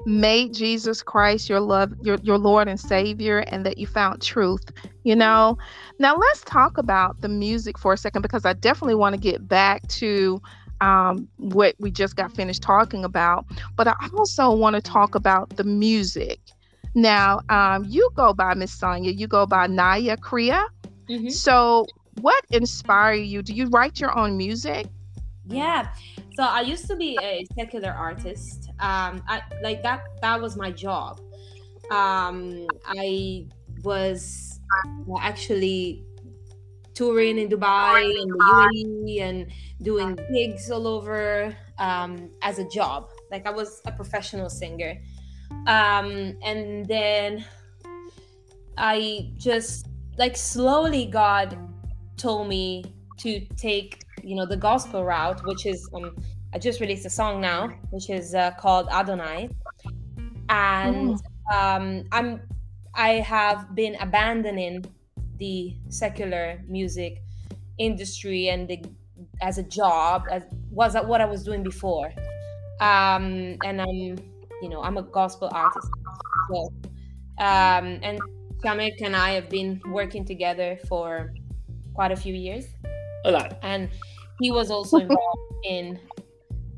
made 0.06 0.52
Jesus 0.52 1.02
Christ 1.02 1.48
your 1.48 1.60
love, 1.60 1.92
your 2.02 2.16
your 2.22 2.38
Lord 2.38 2.68
and 2.68 2.78
Savior, 2.78 3.38
and 3.38 3.64
that 3.66 3.78
you 3.78 3.86
found 3.86 4.22
truth. 4.22 4.64
You 5.04 5.16
know. 5.16 5.58
Now 5.98 6.16
let's 6.16 6.42
talk 6.42 6.76
about 6.78 7.20
the 7.20 7.28
music 7.28 7.78
for 7.78 7.92
a 7.92 7.96
second 7.96 8.22
because 8.22 8.44
I 8.44 8.52
definitely 8.52 8.96
want 8.96 9.14
to 9.14 9.20
get 9.20 9.48
back 9.48 9.86
to 9.88 10.40
um, 10.80 11.28
what 11.38 11.74
we 11.78 11.90
just 11.90 12.16
got 12.16 12.32
finished 12.32 12.62
talking 12.62 13.04
about, 13.04 13.46
but 13.76 13.88
I 13.88 13.94
also 14.16 14.50
want 14.54 14.74
to 14.76 14.82
talk 14.82 15.14
about 15.14 15.56
the 15.56 15.64
music. 15.64 16.40
Now, 16.94 17.40
um, 17.48 17.84
you 17.88 18.08
go 18.14 18.32
by 18.34 18.54
Miss 18.54 18.72
Sonia, 18.72 19.10
you 19.10 19.26
go 19.26 19.46
by 19.46 19.66
Naya 19.66 20.16
Kriya. 20.16 20.64
Mhm. 21.08 21.30
So, 21.30 21.86
what 22.20 22.44
inspired 22.50 23.14
you? 23.26 23.42
Do 23.42 23.52
you 23.54 23.68
write 23.68 24.00
your 24.00 24.16
own 24.16 24.36
music? 24.36 24.86
Yeah. 25.46 25.88
So 26.34 26.42
I 26.42 26.62
used 26.62 26.86
to 26.88 26.96
be 26.96 27.18
a 27.22 27.44
secular 27.56 27.90
artist. 27.90 28.70
Um, 28.80 29.22
I 29.28 29.42
like 29.62 29.82
that. 29.82 30.02
That 30.20 30.40
was 30.40 30.56
my 30.56 30.70
job. 30.70 31.20
Um, 31.90 32.66
I 32.86 33.46
was 33.82 34.60
actually 35.20 36.02
touring 36.94 37.38
in 37.38 37.48
Dubai 37.48 38.04
and 38.04 38.30
the 38.30 38.38
UAE 38.38 39.20
and 39.20 39.46
doing 39.82 40.18
gigs 40.32 40.70
all 40.70 40.86
over 40.86 41.54
um, 41.78 42.30
as 42.42 42.58
a 42.58 42.68
job. 42.68 43.10
Like 43.30 43.46
I 43.46 43.50
was 43.50 43.82
a 43.86 43.92
professional 43.92 44.48
singer. 44.48 44.96
Um, 45.66 46.36
and 46.42 46.86
then 46.86 47.44
I 48.78 49.30
just 49.36 49.88
like 50.18 50.36
slowly 50.36 51.06
God 51.06 51.58
told 52.16 52.48
me 52.48 52.84
to 53.18 53.40
take 53.56 54.03
you 54.24 54.34
know 54.34 54.46
the 54.46 54.56
gospel 54.56 55.04
route 55.04 55.44
which 55.46 55.66
is 55.66 55.88
um 55.94 56.16
i 56.54 56.58
just 56.58 56.80
released 56.80 57.04
a 57.04 57.10
song 57.10 57.40
now 57.40 57.68
which 57.90 58.10
is 58.10 58.34
uh, 58.34 58.50
called 58.52 58.88
adonai. 58.90 59.48
And 60.48 61.18
um 61.52 62.04
i'm 62.12 62.40
i 62.94 63.10
have 63.34 63.74
been 63.74 63.96
abandoning 64.00 64.84
the 65.38 65.74
secular 65.88 66.60
music 66.68 67.22
industry 67.78 68.48
and 68.48 68.68
the 68.68 68.82
as 69.42 69.58
a 69.58 69.62
job 69.62 70.24
as 70.30 70.42
was 70.70 70.94
what 70.94 71.20
i 71.20 71.24
was 71.24 71.42
doing 71.44 71.62
before. 71.62 72.12
Um 72.80 73.56
and 73.64 73.80
i'm 73.80 74.16
you 74.62 74.68
know 74.68 74.82
i'm 74.82 74.96
a 74.96 75.02
gospel 75.02 75.48
artist. 75.52 75.88
So 76.50 76.72
um 77.38 77.86
and 78.02 78.18
Shamek 78.62 79.02
and 79.02 79.14
i 79.14 79.30
have 79.32 79.48
been 79.48 79.80
working 79.86 80.24
together 80.24 80.78
for 80.88 81.32
quite 81.94 82.12
a 82.12 82.16
few 82.16 82.34
years. 82.34 82.66
A 83.26 83.30
lot. 83.30 83.58
and 83.62 83.88
he 84.40 84.50
was 84.50 84.70
also 84.70 84.98
involved 84.98 85.54
in 85.64 85.98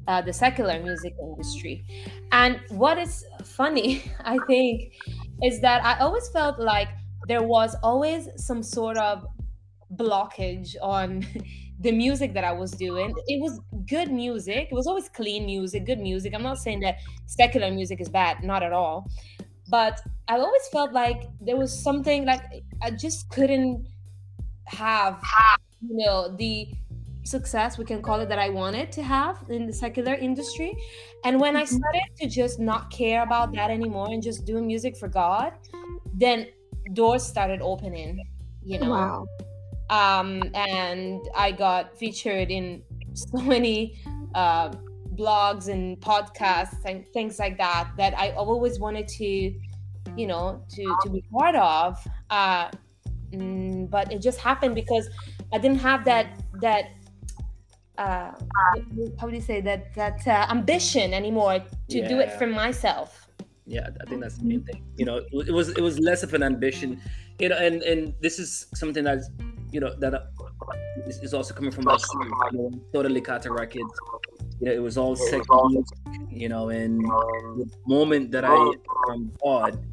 uh, 0.09 0.23
the 0.23 0.33
secular 0.33 0.81
music 0.83 1.15
industry. 1.21 1.85
And 2.33 2.61
what 2.69 2.99
is 2.99 3.25
funny, 3.45 4.11
I 4.25 4.39
think, 4.47 4.93
is 5.43 5.61
that 5.61 5.85
I 5.85 5.99
always 5.99 6.29
felt 6.29 6.59
like 6.59 6.89
there 7.29 7.43
was 7.43 7.77
always 7.83 8.29
some 8.37 8.63
sort 8.63 8.97
of 8.97 9.27
blockage 9.97 10.77
on 10.83 11.27
the 11.81 11.93
music 11.93 12.33
that 12.35 12.45
I 12.45 12.53
was 12.53 12.71
doing. 12.73 13.15
It 13.27 13.41
was 13.41 13.61
good 13.87 14.11
music, 14.11 14.69
it 14.71 14.75
was 14.75 14.87
always 14.87 15.09
clean 15.09 15.47
music, 15.47 15.87
good 15.87 15.99
music. 15.99 16.35
I'm 16.35 16.43
not 16.43 16.59
saying 16.59 16.81
that 16.81 16.99
secular 17.27 17.71
music 17.71 18.01
is 18.01 18.09
bad, 18.09 18.43
not 18.43 18.63
at 18.63 18.73
all. 18.73 19.11
But 19.69 20.01
I 20.29 20.39
always 20.39 20.69
felt 20.69 20.93
like 20.93 21.29
there 21.41 21.57
was 21.57 21.77
something 21.77 22.25
like 22.25 22.43
I 22.83 22.93
just 22.93 23.29
couldn't 23.31 23.89
have 24.67 25.21
you 25.81 25.97
know 26.05 26.35
the 26.37 26.69
success 27.27 27.79
we 27.79 27.85
can 27.85 28.03
call 28.03 28.21
it 28.21 28.29
that 28.29 28.39
i 28.39 28.49
wanted 28.49 28.93
to 28.93 29.03
have 29.03 29.45
in 29.51 29.67
the 29.67 29.73
secular 29.73 30.15
industry 30.15 30.77
and 31.25 31.41
when 31.41 31.57
i 31.57 31.65
Mhm. 31.65 31.67
started 31.67 32.03
to 32.21 32.29
just 32.29 32.59
not 32.61 32.91
care 32.91 33.23
about 33.23 33.53
that 33.55 33.71
anymore 33.71 34.09
and 34.11 34.23
just 34.23 34.45
do 34.47 34.63
music 34.63 34.97
for 34.97 35.09
god 35.09 35.53
then 36.15 36.49
doors 36.93 37.25
started 37.27 37.61
opening 37.63 38.23
you 38.63 38.79
know 38.79 38.91
Wow. 38.91 39.27
um 39.91 40.51
and 40.55 41.21
i 41.37 41.53
got 41.53 41.97
featured 41.99 42.51
in 42.51 42.83
so 43.15 43.39
many 43.39 43.99
uh 44.35 44.71
blogs 45.17 45.69
and 45.69 46.01
podcasts 46.01 46.85
and 46.85 47.07
things 47.13 47.39
like 47.39 47.57
that 47.59 47.91
that 47.97 48.17
i 48.19 48.31
always 48.33 48.79
wanted 48.81 49.09
to 49.09 49.55
you 50.17 50.27
know 50.27 50.65
to 50.69 50.97
to 50.97 51.09
be 51.11 51.23
part 51.33 51.55
of 51.57 51.99
uh 52.31 52.71
mm, 53.33 53.89
but 53.91 54.11
it 54.13 54.21
just 54.21 54.39
happened 54.41 54.75
because 54.75 55.09
i 55.53 55.59
didn't 55.59 55.79
have 55.81 56.05
that 56.05 56.43
that 56.55 56.87
uh 57.99 58.31
how 59.19 59.27
would 59.27 59.35
you 59.35 59.41
say 59.41 59.61
that 59.61 59.95
that 59.95 60.27
uh, 60.27 60.47
ambition 60.51 61.15
anymore 61.15 61.61
to 61.89 62.09
do 62.09 62.21
it 62.21 62.31
for 62.39 62.47
myself 62.47 63.27
Yeah, 63.67 63.89
I 64.01 64.05
think 64.07 64.23
that's 64.23 64.39
the 64.39 64.45
main 64.45 64.63
thing. 64.63 64.85
You 64.97 65.07
know, 65.07 65.17
it 65.33 65.53
was 65.53 65.71
it 65.71 65.81
was 65.81 65.99
less 65.99 66.23
of 66.23 66.35
an 66.35 66.43
ambition, 66.43 67.03
you 67.41 67.49
know, 67.51 67.59
and 67.59 67.83
and 67.83 68.15
this 68.23 68.39
is 68.39 68.67
something 68.75 69.03
that's 69.03 69.29
you 69.73 69.81
know 69.81 69.93
that 69.99 70.15
uh, 70.15 70.21
is, 71.07 71.35
also 71.35 71.53
coming 71.53 71.73
from 71.73 71.85
my 71.85 71.99
you 72.53 72.59
know, 72.59 72.71
totally 72.93 73.21
Kata 73.21 73.51
records. 73.51 73.95
You 74.61 74.67
know, 74.67 74.73
it 74.73 74.83
was 74.83 74.97
all 74.97 75.17
secular, 75.17 75.83
you 76.31 76.49
know, 76.49 76.69
and 76.71 77.01
the 77.05 77.69
moment 77.87 78.31
that 78.31 78.45
I 78.45 78.57
from 79.05 79.33
God 79.43 79.85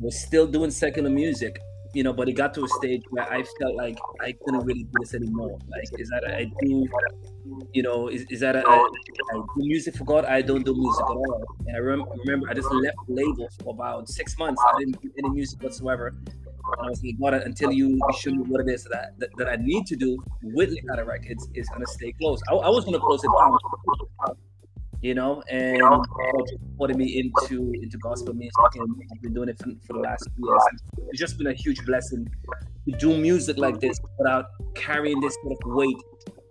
was 0.00 0.18
still 0.18 0.46
doing 0.46 0.70
secular 0.70 1.10
music, 1.10 1.60
you 1.94 2.02
know, 2.02 2.12
but 2.12 2.28
it 2.28 2.32
got 2.32 2.54
to 2.54 2.64
a 2.64 2.68
stage 2.68 3.02
where 3.10 3.30
I 3.32 3.42
felt 3.58 3.74
like 3.74 3.98
I 4.20 4.32
couldn't 4.44 4.64
really 4.64 4.84
do 4.84 4.92
this 5.00 5.14
anymore. 5.14 5.58
Like, 5.68 6.00
is 6.00 6.08
that 6.10 6.24
I 6.26 6.44
do, 6.60 6.86
you 7.72 7.82
know, 7.82 8.08
is, 8.08 8.24
is 8.30 8.40
that 8.40 8.56
I 8.56 8.62
do 8.62 9.46
music 9.56 9.96
for 9.96 10.04
God? 10.04 10.24
I 10.24 10.42
don't 10.42 10.64
do 10.64 10.74
music 10.74 11.04
at 11.04 11.16
all. 11.16 11.44
And 11.66 11.76
I 11.76 11.80
rem- 11.80 12.04
remember 12.24 12.48
I 12.48 12.54
just 12.54 12.70
left 12.70 12.96
the 13.08 13.14
label 13.14 13.48
for 13.62 13.74
about 13.74 14.08
six 14.08 14.38
months. 14.38 14.62
I 14.66 14.78
didn't 14.78 15.00
do 15.02 15.10
any 15.18 15.30
music 15.30 15.62
whatsoever. 15.62 16.14
And 16.26 16.86
I 16.86 16.90
was 16.90 17.02
like, 17.02 17.18
God, 17.20 17.34
until 17.42 17.72
you 17.72 17.98
show 18.18 18.30
me 18.30 18.44
what 18.46 18.60
it 18.60 18.72
is 18.72 18.84
that, 18.84 19.18
that, 19.18 19.30
that 19.38 19.48
I 19.48 19.56
need 19.56 19.86
to 19.86 19.96
do 19.96 20.16
with 20.42 20.70
Licata 20.70 21.04
Records 21.04 21.48
is 21.54 21.68
going 21.68 21.80
to 21.80 21.90
stay 21.90 22.12
closed. 22.20 22.42
I, 22.48 22.54
I 22.54 22.68
was 22.68 22.84
going 22.84 22.94
to 22.94 23.00
close 23.00 23.24
it 23.24 23.30
down 23.38 24.36
you 25.02 25.14
know, 25.14 25.42
and 25.48 25.80
putting 26.78 26.98
me 26.98 27.18
into 27.18 27.72
into 27.82 27.98
gospel 27.98 28.34
music, 28.34 28.54
and 28.74 28.94
I've 29.12 29.22
been 29.22 29.32
doing 29.32 29.48
it 29.48 29.58
for, 29.58 29.70
for 29.86 29.94
the 29.94 30.00
last 30.00 30.28
years. 30.36 30.62
It's 31.08 31.18
just 31.18 31.38
been 31.38 31.46
a 31.46 31.54
huge 31.54 31.84
blessing 31.86 32.28
to 32.88 32.96
do 32.98 33.16
music 33.16 33.56
like 33.58 33.80
this 33.80 33.98
without 34.18 34.46
carrying 34.74 35.20
this 35.20 35.36
sort 35.42 35.52
of 35.52 35.72
weight 35.72 35.96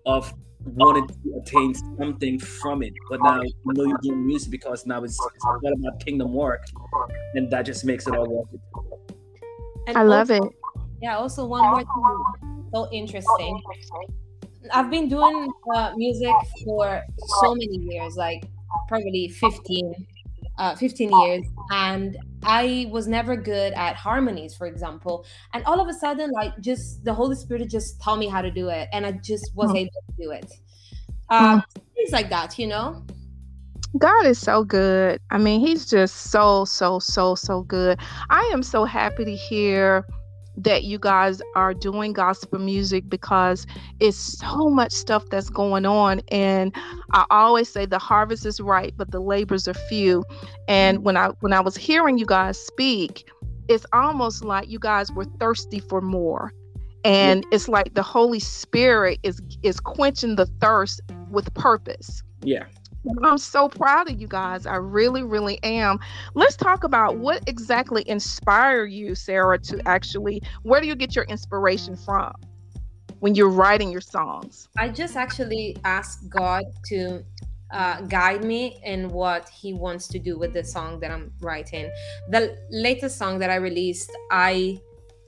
of 0.06 0.34
wanting 0.76 1.08
to 1.08 1.16
attain 1.42 1.74
something 1.98 2.40
from 2.40 2.82
it. 2.82 2.94
But 3.10 3.22
now 3.22 3.42
you 3.42 3.54
know 3.66 3.86
you're 3.86 4.00
doing 4.02 4.26
music 4.26 4.52
because 4.52 4.86
now 4.86 5.04
it's, 5.04 5.20
it's 5.36 5.46
all 5.46 5.58
about 5.58 6.04
kingdom 6.04 6.34
work, 6.34 6.64
and 7.36 7.52
that 7.52 7.64
just 7.64 7.86
makes 7.86 8.08
it 8.08 8.16
all 8.16 8.28
worth 8.28 8.54
it. 8.54 8.62
And 9.88 9.98
I 9.98 10.04
love 10.04 10.32
also, 10.32 10.46
it. 10.46 10.54
Yeah. 11.02 11.18
Also, 11.18 11.46
one 11.46 11.64
more 11.64 11.78
thing, 11.78 12.70
so 12.74 12.90
interesting 12.92 13.62
I've 14.74 14.91
been 14.91 15.08
doing 15.08 15.52
uh, 15.76 15.93
music 15.95 16.34
for 16.65 17.02
so 17.41 17.54
many 17.54 17.78
years, 17.78 18.15
like 18.15 18.43
probably 18.88 19.30
15, 19.30 20.08
uh, 20.58 20.76
15 20.76 21.22
years, 21.22 21.45
and 21.72 22.17
I 22.43 22.88
was 22.91 23.08
never 23.08 23.36
good 23.36 23.74
at 23.74 23.95
harmonies, 23.95 24.56
for 24.56 24.67
example. 24.67 25.26
And 25.54 25.63
all 25.65 25.80
of 25.80 25.88
a 25.88 25.93
sudden, 25.93 26.32
like 26.32 26.60
just 26.60 27.04
the 27.04 27.13
Holy 27.13 27.36
Spirit 27.36 27.69
just 27.69 28.02
taught 28.02 28.19
me 28.19 28.28
how 28.28 28.41
to 28.41 28.52
do 28.52 28.69
it, 28.69 28.89
and 28.91 29.06
I 29.06 29.13
just 29.13 29.52
was 29.56 29.69
mm-hmm. 29.69 29.78
able 29.78 29.91
to 29.91 30.24
do 30.24 30.32
it. 30.32 30.52
Um, 31.30 31.62
mm-hmm. 31.62 31.82
Things 31.95 32.12
like 32.12 32.30
that, 32.30 32.58
you 32.60 32.67
know. 32.67 33.04
God 33.98 34.26
is 34.26 34.39
so 34.39 34.63
good. 34.63 35.19
I 35.32 35.38
mean, 35.38 35.62
He's 35.62 35.86
just 35.86 36.15
so, 36.32 36.65
so, 36.65 37.00
so, 37.00 37.36
so 37.36 37.63
good. 37.63 38.00
I 38.30 38.41
am 38.54 38.62
so 38.62 38.86
happy 38.86 39.26
to 39.26 39.36
hear 39.36 40.06
that 40.63 40.84
you 40.84 41.00
guys 41.00 41.41
are 41.56 41.74
doing 41.74 42.13
gospel 42.13 42.60
music 42.60 43.10
because 43.10 43.65
it's 44.00 44.17
so 44.17 44.69
much 44.69 44.91
stuff 44.91 45.24
that's 45.30 45.50
going 45.50 45.86
on. 45.86 46.22
And 46.30 46.76
i 47.12 47.26
always 47.30 47.69
say 47.69 47.86
the 47.86 48.00
harvest 48.00 48.45
is 48.45 48.60
right 48.60 48.93
but 48.98 49.12
the 49.12 49.19
labors 49.19 49.67
are 49.67 49.74
few. 49.74 50.24
And 50.67 51.04
when 51.04 51.17
i 51.17 51.28
when 51.39 51.54
i 51.54 51.60
was 51.60 51.76
hearing 51.76 52.17
you 52.17 52.26
guys 52.26 52.60
speak 52.60 53.30
it's 53.69 53.86
almost 53.93 54.43
like 54.43 54.67
you 54.67 54.80
guys 54.80 55.12
were 55.12 55.26
thirsty 55.39 55.80
for 55.80 56.02
more. 56.02 56.52
And 57.06 57.43
yeah. 57.43 57.56
it's 57.56 57.69
like 57.69 57.93
the 57.93 58.02
holy 58.02 58.39
spirit 58.39 59.19
is 59.24 59.41
is 59.63 59.80
quenching 59.80 60.36
the 60.36 60.48
thirst 60.60 61.02
with 61.30 61.54
purpose. 61.54 62.24
Yeah 62.43 62.65
I'm 63.24 63.38
so 63.38 63.70
proud 63.70 64.10
of 64.10 64.20
you 64.20 64.28
guys. 64.28 64.66
I 64.66 64.76
really, 64.76 65.24
really 65.24 65.62
am. 65.64 66.00
Let's 66.34 66.56
talk 66.56 66.84
about 66.84 67.18
what 67.18 67.48
exactly 67.48 68.04
inspired 68.08 68.92
you, 68.92 69.16
Sarah, 69.16 69.60
to 69.60 69.88
actually, 69.88 70.42
where 70.64 70.82
do 70.82 70.88
you 70.88 70.96
get 70.96 71.16
your 71.16 71.26
inspiration 71.26 71.96
from 71.96 72.34
when 73.20 73.36
you're 73.36 73.50
writing 73.50 73.92
your 73.92 74.02
songs? 74.02 74.68
I 74.78 74.90
just 74.90 75.16
actually 75.16 75.78
ask 75.84 76.28
God 76.30 76.64
to 76.88 77.24
uh, 77.72 78.02
guide 78.02 78.44
me 78.44 78.80
in 78.84 79.10
what 79.10 79.50
He 79.50 79.74
wants 79.74 80.08
to 80.10 80.20
do 80.20 80.38
with 80.38 80.54
the 80.54 80.64
song 80.64 81.00
that 81.00 81.12
I'm 81.12 81.32
writing. 81.40 81.90
The 82.30 82.58
latest 82.70 83.18
song 83.18 83.40
that 83.40 83.50
I 83.50 83.56
released, 83.56 84.12
I 84.32 84.80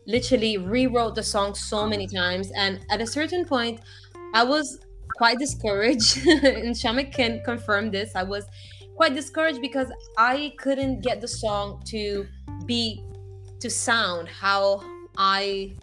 literally 0.08 0.58
rewrote 0.58 1.16
the 1.16 1.24
song 1.24 1.54
so 1.54 1.88
many 1.88 2.08
times. 2.08 2.52
And 2.52 2.86
at 2.90 3.02
a 3.02 3.08
certain 3.08 3.46
point, 3.46 3.80
I 4.34 4.44
was 4.44 4.80
quite 5.18 5.40
discouraged, 5.40 6.26
and 6.28 6.76
Shamek 6.76 7.14
can 7.14 7.42
confirm 7.44 7.92
this. 7.92 8.16
I 8.16 8.24
was 8.24 8.46
quite 8.96 9.16
discouraged 9.16 9.62
because 9.62 9.92
I 10.18 10.54
couldn't 10.60 11.02
get 11.02 11.22
the 11.22 11.28
song 11.28 11.82
to 11.88 12.28
be 12.66 13.04
to 13.60 13.70
sound 13.70 14.28
how 14.28 14.84
I 15.18 15.76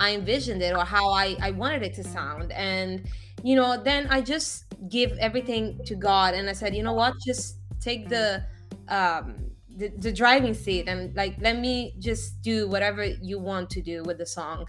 I 0.00 0.14
envisioned 0.14 0.62
it 0.62 0.74
or 0.76 0.84
how 0.84 1.10
I, 1.10 1.36
I 1.40 1.50
wanted 1.50 1.82
it 1.82 1.94
to 1.94 2.04
sound. 2.04 2.52
And 2.52 3.08
you 3.42 3.56
know, 3.56 3.80
then 3.80 4.06
I 4.08 4.20
just 4.20 4.64
give 4.88 5.12
everything 5.18 5.78
to 5.86 5.94
God 5.94 6.34
and 6.34 6.48
I 6.48 6.52
said, 6.52 6.74
you 6.74 6.82
know 6.82 6.92
what, 6.92 7.14
just 7.24 7.58
take 7.80 8.08
the 8.08 8.44
um 8.88 9.48
the, 9.76 9.88
the 9.98 10.12
driving 10.12 10.54
seat 10.54 10.88
and 10.88 11.14
like 11.14 11.36
let 11.40 11.58
me 11.58 11.94
just 12.00 12.42
do 12.42 12.68
whatever 12.68 13.04
you 13.04 13.38
want 13.38 13.70
to 13.70 13.82
do 13.82 14.02
with 14.04 14.18
the 14.18 14.26
song. 14.26 14.66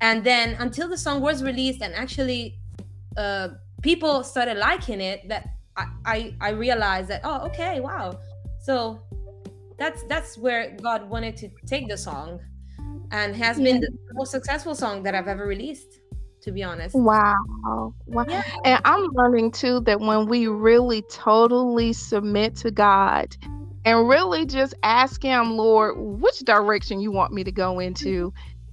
And 0.00 0.24
then 0.24 0.56
until 0.58 0.88
the 0.88 0.98
song 0.98 1.20
was 1.20 1.42
released 1.42 1.80
and 1.80 1.94
actually 1.94 2.58
uh, 3.16 3.48
people 3.82 4.22
started 4.22 4.56
liking 4.56 5.00
it 5.00 5.28
that 5.28 5.46
I, 5.76 5.86
I 6.04 6.34
i 6.40 6.50
realized 6.50 7.08
that 7.08 7.22
oh 7.24 7.46
okay 7.46 7.80
wow. 7.80 8.18
So 8.60 9.02
that's 9.76 10.04
that's 10.04 10.38
where 10.38 10.76
god 10.80 11.08
wanted 11.10 11.36
to 11.38 11.48
take 11.66 11.88
the 11.88 11.98
song 11.98 12.40
and 13.10 13.34
has 13.34 13.58
yeah. 13.58 13.64
been 13.64 13.80
the 13.80 13.90
most 14.12 14.30
successful 14.30 14.74
song 14.74 15.02
that 15.02 15.14
i've 15.14 15.26
ever 15.26 15.46
released 15.46 16.00
to 16.42 16.50
be 16.50 16.64
honest. 16.64 16.94
Wow. 16.96 17.94
Wow. 18.06 18.24
Yeah. 18.28 18.42
and 18.64 18.80
i'm 18.84 19.08
learning 19.12 19.50
too 19.52 19.80
that 19.80 20.00
when 20.00 20.26
we 20.26 20.46
really 20.46 21.02
totally 21.02 21.92
submit 21.92 22.54
to 22.56 22.70
god 22.70 23.36
and 23.84 24.08
really 24.08 24.46
just 24.46 24.74
ask 24.84 25.22
him 25.22 25.56
lord 25.56 25.94
which 25.98 26.38
direction 26.40 27.00
you 27.00 27.10
want 27.10 27.32
me 27.32 27.42
to 27.42 27.52
go 27.52 27.80
into 27.80 28.32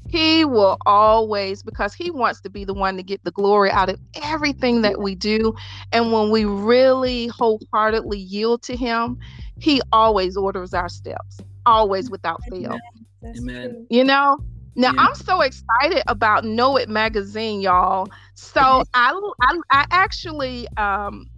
he 0.10 0.44
will 0.44 0.78
always, 0.88 1.62
because 1.62 1.94
He 1.94 2.10
wants 2.10 2.42
to 2.42 2.50
be 2.50 2.66
the 2.66 2.74
one 2.74 2.98
to 2.98 3.04
get 3.04 3.24
the 3.24 3.32
glory 3.32 3.70
out 3.70 3.90
of 3.90 4.00
everything 4.24 4.82
that 4.82 5.00
we 5.00 5.14
do. 5.14 5.54
And 5.92 6.12
when 6.12 6.32
we 6.32 6.46
really 6.46 7.28
wholeheartedly 7.28 8.18
yield 8.18 8.64
to 8.64 8.76
Him, 8.76 9.20
He 9.60 9.82
always 9.92 10.36
orders 10.36 10.74
our 10.74 10.90
steps, 10.90 11.40
always 11.66 12.10
without 12.10 12.42
fail. 12.50 12.78
Amen. 13.24 13.86
You 13.90 14.04
know? 14.04 14.40
Now 14.76 14.94
yeah. 14.94 15.02
I'm 15.02 15.16
so 15.16 15.42
excited 15.42 16.04
about 16.08 16.44
Know 16.44 16.78
It 16.78 16.90
magazine, 16.90 17.62
y'all. 17.62 18.08
So 18.34 18.84
I, 18.94 19.32
I, 19.42 19.60
I 19.70 19.86
actually 19.92 20.68
um, 20.78 21.30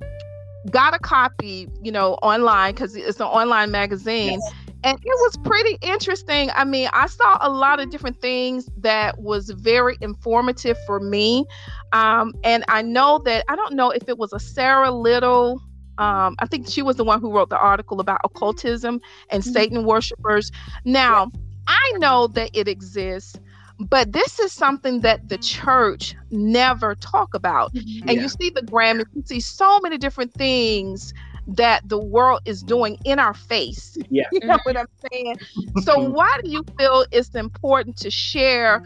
got 0.69 0.93
a 0.93 0.99
copy, 0.99 1.67
you 1.81 1.91
know, 1.91 2.13
online 2.21 2.73
because 2.73 2.95
it's 2.95 3.19
an 3.19 3.25
online 3.25 3.71
magazine. 3.71 4.39
Yes 4.39 4.53
and 4.83 4.97
it 4.97 5.05
was 5.05 5.37
pretty 5.43 5.77
interesting. 5.81 6.49
I 6.55 6.63
mean, 6.63 6.89
I 6.91 7.07
saw 7.07 7.37
a 7.41 7.49
lot 7.49 7.79
of 7.79 7.89
different 7.91 8.19
things 8.19 8.67
that 8.77 9.19
was 9.19 9.49
very 9.49 9.97
informative 10.01 10.77
for 10.85 10.99
me. 10.99 11.45
Um, 11.93 12.33
and 12.43 12.63
I 12.67 12.81
know 12.81 13.19
that 13.25 13.45
I 13.47 13.55
don't 13.55 13.73
know 13.73 13.91
if 13.91 14.07
it 14.09 14.17
was 14.17 14.33
a 14.33 14.39
Sarah 14.39 14.91
Little. 14.91 15.61
Um, 15.97 16.35
I 16.39 16.47
think 16.47 16.67
she 16.67 16.81
was 16.81 16.95
the 16.95 17.03
one 17.03 17.21
who 17.21 17.31
wrote 17.31 17.49
the 17.49 17.59
article 17.59 17.99
about 17.99 18.21
occultism 18.23 19.01
and 19.29 19.43
mm-hmm. 19.43 19.53
Satan 19.53 19.85
worshipers. 19.85 20.51
Now, 20.83 21.29
yeah. 21.33 21.39
I 21.67 21.91
know 21.99 22.27
that 22.27 22.49
it 22.53 22.67
exists, 22.67 23.39
but 23.79 24.11
this 24.11 24.39
is 24.39 24.51
something 24.51 25.01
that 25.01 25.29
the 25.29 25.37
church 25.37 26.15
never 26.31 26.95
talk 26.95 27.35
about. 27.35 27.73
Mm-hmm. 27.73 28.09
And 28.09 28.17
yeah. 28.17 28.23
you 28.23 28.29
see 28.29 28.49
the 28.49 28.61
Grammy, 28.61 29.03
you 29.13 29.21
see 29.25 29.39
so 29.41 29.79
many 29.81 29.99
different 29.99 30.33
things 30.33 31.13
that 31.55 31.87
the 31.87 31.97
world 31.97 32.41
is 32.45 32.63
doing 32.63 32.97
in 33.05 33.19
our 33.19 33.33
face. 33.33 33.97
Yeah. 34.13 34.25
You 34.33 34.41
know 34.41 34.59
what 34.63 34.75
I'm 34.75 34.87
saying? 35.09 35.37
So 35.83 35.97
why 36.09 36.37
do 36.43 36.49
you 36.49 36.65
feel 36.77 37.05
it's 37.11 37.33
important 37.33 37.95
to 37.97 38.11
share 38.11 38.83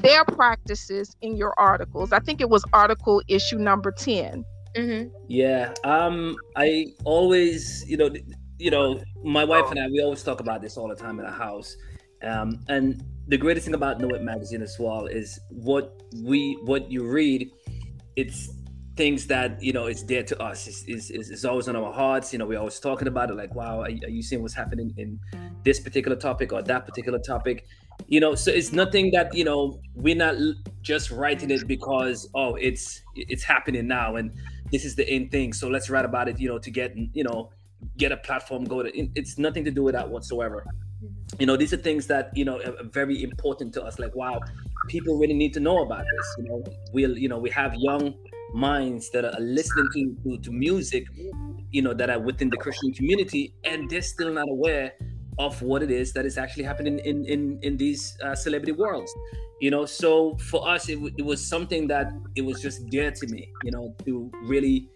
their 0.00 0.22
practices 0.26 1.16
in 1.22 1.34
your 1.34 1.58
articles? 1.58 2.12
I 2.12 2.18
think 2.18 2.42
it 2.42 2.50
was 2.50 2.62
article 2.74 3.22
issue 3.26 3.56
number 3.56 3.90
10. 3.90 4.44
Mm-hmm. 4.76 5.08
Yeah. 5.28 5.72
Um, 5.84 6.36
I 6.56 6.88
always, 7.04 7.88
you 7.88 7.96
know, 7.96 8.10
you 8.58 8.70
know, 8.70 9.02
my 9.24 9.44
wife 9.44 9.70
and 9.70 9.80
I, 9.80 9.86
we 9.86 10.02
always 10.02 10.22
talk 10.22 10.40
about 10.40 10.60
this 10.60 10.76
all 10.76 10.88
the 10.88 10.94
time 10.94 11.18
in 11.18 11.24
the 11.24 11.32
house. 11.32 11.74
Um, 12.22 12.60
and 12.68 13.02
the 13.28 13.38
greatest 13.38 13.64
thing 13.66 13.74
about 13.74 14.00
Know 14.00 14.08
It 14.10 14.22
magazine 14.22 14.62
as 14.62 14.76
well 14.78 15.06
is 15.06 15.38
what 15.48 16.02
we 16.22 16.58
what 16.64 16.90
you 16.90 17.06
read, 17.06 17.50
it's 18.16 18.50
things 18.96 19.26
that 19.26 19.62
you 19.62 19.72
know 19.72 19.86
it's 19.86 20.02
dear 20.02 20.22
to 20.22 20.42
us 20.42 20.66
is 20.66 20.82
is, 20.84 21.10
is, 21.10 21.44
always 21.44 21.68
on 21.68 21.76
our 21.76 21.92
hearts. 21.92 22.32
You 22.32 22.38
know 22.38 22.46
we're 22.46 22.58
always 22.58 22.80
talking 22.80 23.08
about 23.08 23.30
it 23.30 23.34
like 23.34 23.54
wow 23.54 23.80
are, 23.80 23.84
are, 23.84 23.90
you 23.90 24.22
seeing 24.22 24.42
what's 24.42 24.54
happening 24.54 24.92
in 24.96 25.20
this 25.64 25.78
particular 25.78 26.16
topic 26.16 26.52
or 26.52 26.62
that 26.62 26.86
particular 26.86 27.18
topic? 27.18 27.66
You 28.08 28.20
know 28.20 28.34
so 28.34 28.50
it's 28.50 28.72
nothing 28.72 29.10
that 29.12 29.34
you 29.34 29.44
know 29.44 29.80
we're 29.94 30.16
not 30.16 30.36
just 30.82 31.10
writing 31.10 31.50
it 31.50 31.66
because 31.66 32.28
oh 32.34 32.54
it's 32.54 33.02
it's 33.14 33.44
happening 33.44 33.86
now 33.86 34.16
and 34.16 34.32
this 34.72 34.84
is 34.84 34.96
the 34.96 35.08
end 35.08 35.30
thing. 35.30 35.52
So 35.52 35.68
let's 35.68 35.90
write 35.90 36.06
about 36.06 36.28
it 36.28 36.40
you 36.40 36.48
know 36.48 36.58
to 36.58 36.70
get 36.70 36.94
you 37.12 37.24
know 37.24 37.50
get 37.98 38.12
a 38.12 38.16
platform 38.16 38.64
go 38.64 38.82
to 38.82 38.90
it's 39.14 39.38
nothing 39.38 39.64
to 39.64 39.70
do 39.70 39.82
with 39.82 39.94
that 39.94 40.08
whatsoever. 40.08 40.64
Mm-hmm. 41.04 41.40
You 41.40 41.46
know 41.46 41.56
these 41.56 41.72
are 41.74 41.82
things 41.88 42.06
that 42.06 42.34
you 42.34 42.46
know 42.46 42.60
are 42.60 42.84
very 42.84 43.22
important 43.22 43.74
to 43.74 43.84
us 43.84 43.98
like 43.98 44.14
wow 44.16 44.40
people 44.88 45.18
really 45.18 45.34
need 45.34 45.52
to 45.52 45.60
know 45.60 45.82
about 45.82 46.04
this. 46.16 46.34
You 46.38 46.44
know 46.48 46.64
we'll 46.94 47.18
you 47.18 47.28
know 47.28 47.38
we 47.38 47.50
have 47.50 47.74
young 47.74 48.14
minds 48.54 49.10
that 49.10 49.24
are 49.24 49.40
listening 49.40 49.88
to, 49.92 50.16
to, 50.22 50.42
to 50.42 50.52
music, 50.52 51.04
you 51.70 51.82
know, 51.82 51.94
that 51.94 52.10
are 52.10 52.18
within 52.18 52.50
the 52.50 52.56
Christian 52.56 52.92
community, 52.92 53.52
and 53.64 53.88
they're 53.90 54.02
still 54.02 54.32
not 54.32 54.48
aware 54.48 54.92
of 55.38 55.60
what 55.60 55.82
it 55.82 55.90
is 55.90 56.12
that 56.14 56.24
is 56.24 56.38
actually 56.38 56.64
happening 56.64 56.98
in 57.00 57.24
in 57.26 57.58
in 57.62 57.76
these 57.76 58.16
uh, 58.24 58.34
celebrity 58.34 58.72
worlds 58.72 59.12
you 59.60 59.70
know? 59.70 59.86
So 59.86 60.36
for 60.36 60.68
us 60.68 60.88
it, 60.88 60.94
w- 60.94 61.14
it 61.16 61.22
was 61.22 61.46
something 61.46 61.86
that 61.88 62.12
it 62.34 62.42
was 62.42 62.60
just 62.60 62.86
dear 62.88 63.10
to 63.10 63.26
me 63.28 63.50
you 63.64 63.70
know 63.70 63.94
to 64.04 64.30
really 64.42 64.88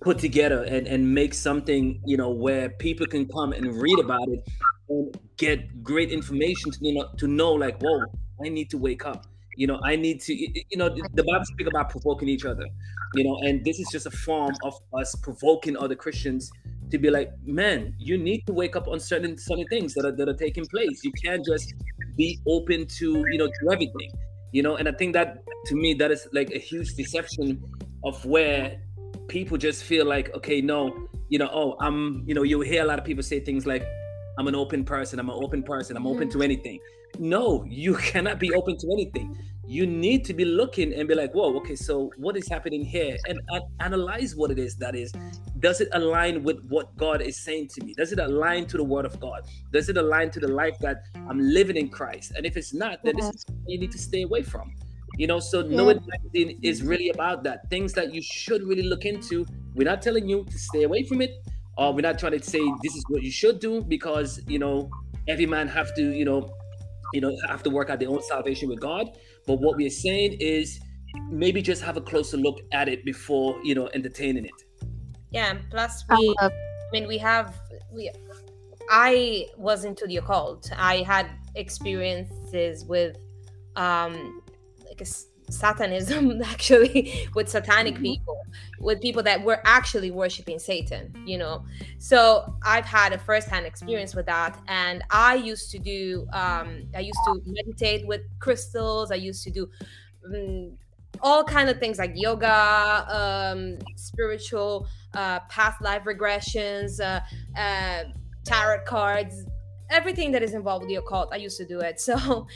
put 0.00 0.18
together 0.18 0.62
and 0.64 0.86
and 0.86 1.14
make 1.14 1.32
something 1.32 2.00
you 2.04 2.16
know 2.16 2.30
where 2.30 2.68
people 2.68 3.06
can 3.06 3.26
come 3.26 3.52
and 3.52 3.80
read 3.80 3.98
about 3.98 4.28
it 4.28 4.46
and 4.90 5.18
get 5.38 5.82
great 5.82 6.10
information 6.10 6.70
to 6.70 6.78
you 6.82 6.94
know 6.94 7.08
to 7.16 7.26
know 7.26 7.52
like 7.52 7.80
whoa 7.80 8.04
i 8.44 8.48
need 8.50 8.68
to 8.68 8.76
wake 8.76 9.06
up 9.06 9.26
you 9.56 9.66
know 9.66 9.78
i 9.84 9.96
need 9.96 10.20
to 10.20 10.34
you 10.34 10.76
know 10.76 10.88
the 10.88 11.24
bible 11.24 11.44
speak 11.44 11.66
about 11.66 11.88
provoking 11.88 12.28
each 12.28 12.44
other 12.44 12.66
you 13.14 13.24
know 13.24 13.36
and 13.38 13.64
this 13.64 13.78
is 13.78 13.88
just 13.90 14.06
a 14.06 14.10
form 14.10 14.52
of 14.62 14.74
us 14.98 15.14
provoking 15.16 15.76
other 15.76 15.94
christians 15.94 16.50
to 16.90 16.98
be 16.98 17.10
like 17.10 17.30
man 17.44 17.94
you 17.98 18.16
need 18.18 18.44
to 18.46 18.52
wake 18.52 18.76
up 18.76 18.88
on 18.88 19.00
certain 19.00 19.36
certain 19.38 19.66
things 19.68 19.94
that 19.94 20.04
are 20.04 20.12
that 20.12 20.28
are 20.28 20.36
taking 20.36 20.64
place 20.66 21.02
you 21.02 21.12
can't 21.24 21.44
just 21.44 21.74
be 22.16 22.38
open 22.46 22.86
to 22.86 23.24
you 23.30 23.38
know 23.38 23.46
to 23.46 23.72
everything 23.72 24.10
you 24.52 24.62
know 24.62 24.76
and 24.76 24.88
i 24.88 24.92
think 24.92 25.12
that 25.12 25.42
to 25.66 25.74
me 25.74 25.94
that 25.94 26.10
is 26.10 26.28
like 26.32 26.50
a 26.50 26.58
huge 26.58 26.94
deception 26.94 27.62
of 28.04 28.24
where 28.24 28.80
people 29.28 29.56
just 29.56 29.84
feel 29.84 30.04
like 30.04 30.34
okay 30.34 30.60
no 30.60 31.08
you 31.28 31.38
know 31.38 31.48
oh 31.52 31.76
i'm 31.80 32.22
you 32.26 32.34
know 32.34 32.42
you'll 32.42 32.60
hear 32.60 32.82
a 32.82 32.86
lot 32.86 32.98
of 32.98 33.04
people 33.04 33.22
say 33.22 33.40
things 33.40 33.66
like 33.66 33.86
i'm 34.38 34.46
an 34.46 34.54
open 34.54 34.84
person 34.84 35.18
i'm 35.18 35.30
an 35.30 35.38
open 35.42 35.62
person 35.62 35.96
i'm 35.96 36.06
open 36.06 36.28
to 36.28 36.34
mm-hmm. 36.34 36.42
anything 36.42 36.78
no 37.18 37.64
you 37.64 37.94
cannot 38.10 38.38
be 38.38 38.52
open 38.52 38.76
to 38.78 38.86
anything. 38.92 39.36
You 39.66 39.86
need 39.86 40.26
to 40.26 40.34
be 40.34 40.44
looking 40.44 40.92
and 40.92 41.08
be 41.08 41.14
like 41.14 41.32
whoa 41.32 41.56
okay 41.56 41.74
so 41.74 42.10
what 42.18 42.36
is 42.36 42.48
happening 42.48 42.84
here? 42.84 43.16
And 43.28 43.40
uh, 43.52 43.60
analyze 43.80 44.36
what 44.36 44.50
it 44.50 44.58
is 44.58 44.76
that 44.76 44.94
is. 44.94 45.12
Does 45.60 45.80
it 45.80 45.88
align 45.92 46.42
with 46.42 46.62
what 46.68 46.96
god 46.96 47.22
is 47.22 47.42
saying 47.42 47.68
to 47.74 47.84
me? 47.84 47.94
Does 47.94 48.12
it 48.12 48.18
align 48.18 48.66
to 48.66 48.76
the 48.76 48.84
word 48.84 49.06
of 49.06 49.18
god? 49.20 49.42
Does 49.72 49.88
it 49.88 49.96
align 49.96 50.30
to 50.32 50.40
the 50.40 50.48
life 50.48 50.78
that 50.80 51.04
i'm 51.28 51.40
living 51.40 51.76
in 51.76 51.88
christ? 51.88 52.32
And 52.36 52.44
if 52.44 52.56
it's 52.56 52.74
not 52.74 53.02
then 53.04 53.16
this 53.16 53.30
is 53.34 53.46
you 53.66 53.78
need 53.78 53.92
to 53.92 53.98
stay 53.98 54.22
away 54.22 54.42
from. 54.42 54.74
You 55.16 55.28
know 55.28 55.40
so 55.40 55.64
yeah. 55.64 55.76
Know 55.76 55.88
It 55.88 56.02
magazine 56.06 56.58
is 56.62 56.82
really 56.82 57.10
about 57.10 57.44
that 57.44 57.70
things 57.70 57.92
that 57.94 58.12
you 58.12 58.20
should 58.20 58.62
really 58.64 58.82
look 58.82 59.04
into. 59.04 59.46
We're 59.74 59.84
not 59.84 60.02
telling 60.02 60.28
you 60.28 60.44
to 60.44 60.58
stay 60.58 60.82
away 60.82 61.04
from 61.04 61.22
it 61.22 61.30
or 61.76 61.92
we're 61.92 62.02
not 62.02 62.18
trying 62.18 62.38
to 62.38 62.42
say 62.42 62.60
this 62.82 62.94
is 62.94 63.04
what 63.08 63.22
you 63.22 63.30
should 63.30 63.60
do 63.60 63.82
because 63.82 64.40
you 64.46 64.58
know 64.58 64.90
every 65.28 65.46
man 65.46 65.68
have 65.68 65.94
to 65.94 66.12
you 66.12 66.24
know 66.24 66.50
you 67.14 67.20
know 67.20 67.36
have 67.48 67.62
to 67.62 67.70
work 67.70 67.90
out 67.90 68.00
their 68.00 68.10
own 68.10 68.22
salvation 68.22 68.68
with 68.68 68.80
god. 68.80 69.16
But 69.46 69.60
what 69.60 69.76
we're 69.76 69.90
saying 69.90 70.38
is 70.40 70.80
maybe 71.30 71.62
just 71.62 71.82
have 71.82 71.96
a 71.96 72.00
closer 72.00 72.36
look 72.36 72.60
at 72.72 72.88
it 72.88 73.04
before 73.04 73.58
you 73.62 73.74
know 73.74 73.88
entertaining 73.94 74.46
it. 74.46 74.88
Yeah 75.30 75.50
and 75.50 75.70
plus 75.70 76.04
we 76.10 76.34
i 76.40 76.50
mean 76.92 77.06
we 77.08 77.18
have 77.18 77.60
we 77.92 78.10
i 78.90 79.46
was 79.56 79.84
into 79.84 80.06
the 80.06 80.16
occult. 80.18 80.70
I 80.76 80.98
had 81.02 81.30
experiences 81.54 82.84
with 82.84 83.16
um 83.76 84.42
like 84.86 85.00
a 85.00 85.06
satanism 85.50 86.42
actually 86.44 87.28
with 87.34 87.48
satanic 87.48 87.94
mm-hmm. 87.94 88.04
people 88.04 88.40
with 88.80 89.00
people 89.00 89.22
that 89.22 89.42
were 89.42 89.60
actually 89.64 90.10
worshiping 90.10 90.58
satan 90.58 91.14
you 91.26 91.38
know 91.38 91.64
so 91.98 92.54
i've 92.64 92.84
had 92.84 93.12
a 93.12 93.18
first-hand 93.18 93.66
experience 93.66 94.14
with 94.14 94.26
that 94.26 94.58
and 94.68 95.02
i 95.10 95.34
used 95.34 95.70
to 95.70 95.78
do 95.78 96.26
um 96.32 96.82
i 96.94 97.00
used 97.00 97.18
to 97.26 97.40
meditate 97.46 98.06
with 98.06 98.22
crystals 98.38 99.10
i 99.10 99.16
used 99.16 99.42
to 99.44 99.50
do 99.50 99.68
um, 100.26 100.72
all 101.20 101.44
kind 101.44 101.68
of 101.68 101.78
things 101.78 101.98
like 101.98 102.12
yoga 102.14 103.06
um 103.08 103.78
spiritual 103.96 104.86
uh 105.14 105.40
past 105.48 105.80
life 105.80 106.02
regressions 106.04 107.00
uh, 107.00 107.20
uh 107.58 108.04
tarot 108.44 108.82
cards 108.84 109.44
everything 109.90 110.32
that 110.32 110.42
is 110.42 110.54
involved 110.54 110.82
with 110.82 110.88
the 110.88 110.96
occult 110.96 111.28
i 111.32 111.36
used 111.36 111.56
to 111.56 111.66
do 111.66 111.80
it 111.80 112.00
so 112.08 112.46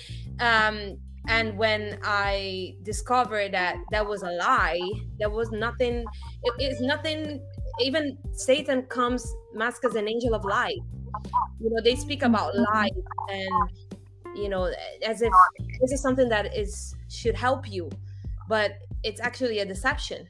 um 0.40 0.98
and 1.28 1.56
when 1.56 1.98
i 2.02 2.74
discovered 2.82 3.52
that 3.52 3.76
that 3.90 4.06
was 4.06 4.22
a 4.22 4.30
lie 4.32 4.80
there 5.18 5.30
was 5.30 5.50
nothing 5.52 6.04
it, 6.42 6.54
it's 6.58 6.80
nothing 6.80 7.40
even 7.80 8.18
satan 8.32 8.82
comes 8.82 9.34
masked 9.54 9.84
as 9.84 9.94
an 9.94 10.08
angel 10.08 10.34
of 10.34 10.44
light 10.44 10.78
you 11.60 11.70
know 11.70 11.80
they 11.84 11.94
speak 11.94 12.22
about 12.22 12.52
mm-hmm. 12.54 12.74
light 12.74 12.92
and 13.30 14.36
you 14.36 14.48
know 14.48 14.72
as 15.06 15.22
if 15.22 15.32
this 15.80 15.92
is 15.92 16.00
something 16.00 16.28
that 16.28 16.56
is 16.56 16.94
should 17.08 17.36
help 17.36 17.70
you 17.70 17.88
but 18.48 18.78
it's 19.04 19.20
actually 19.20 19.60
a 19.60 19.64
deception 19.64 20.26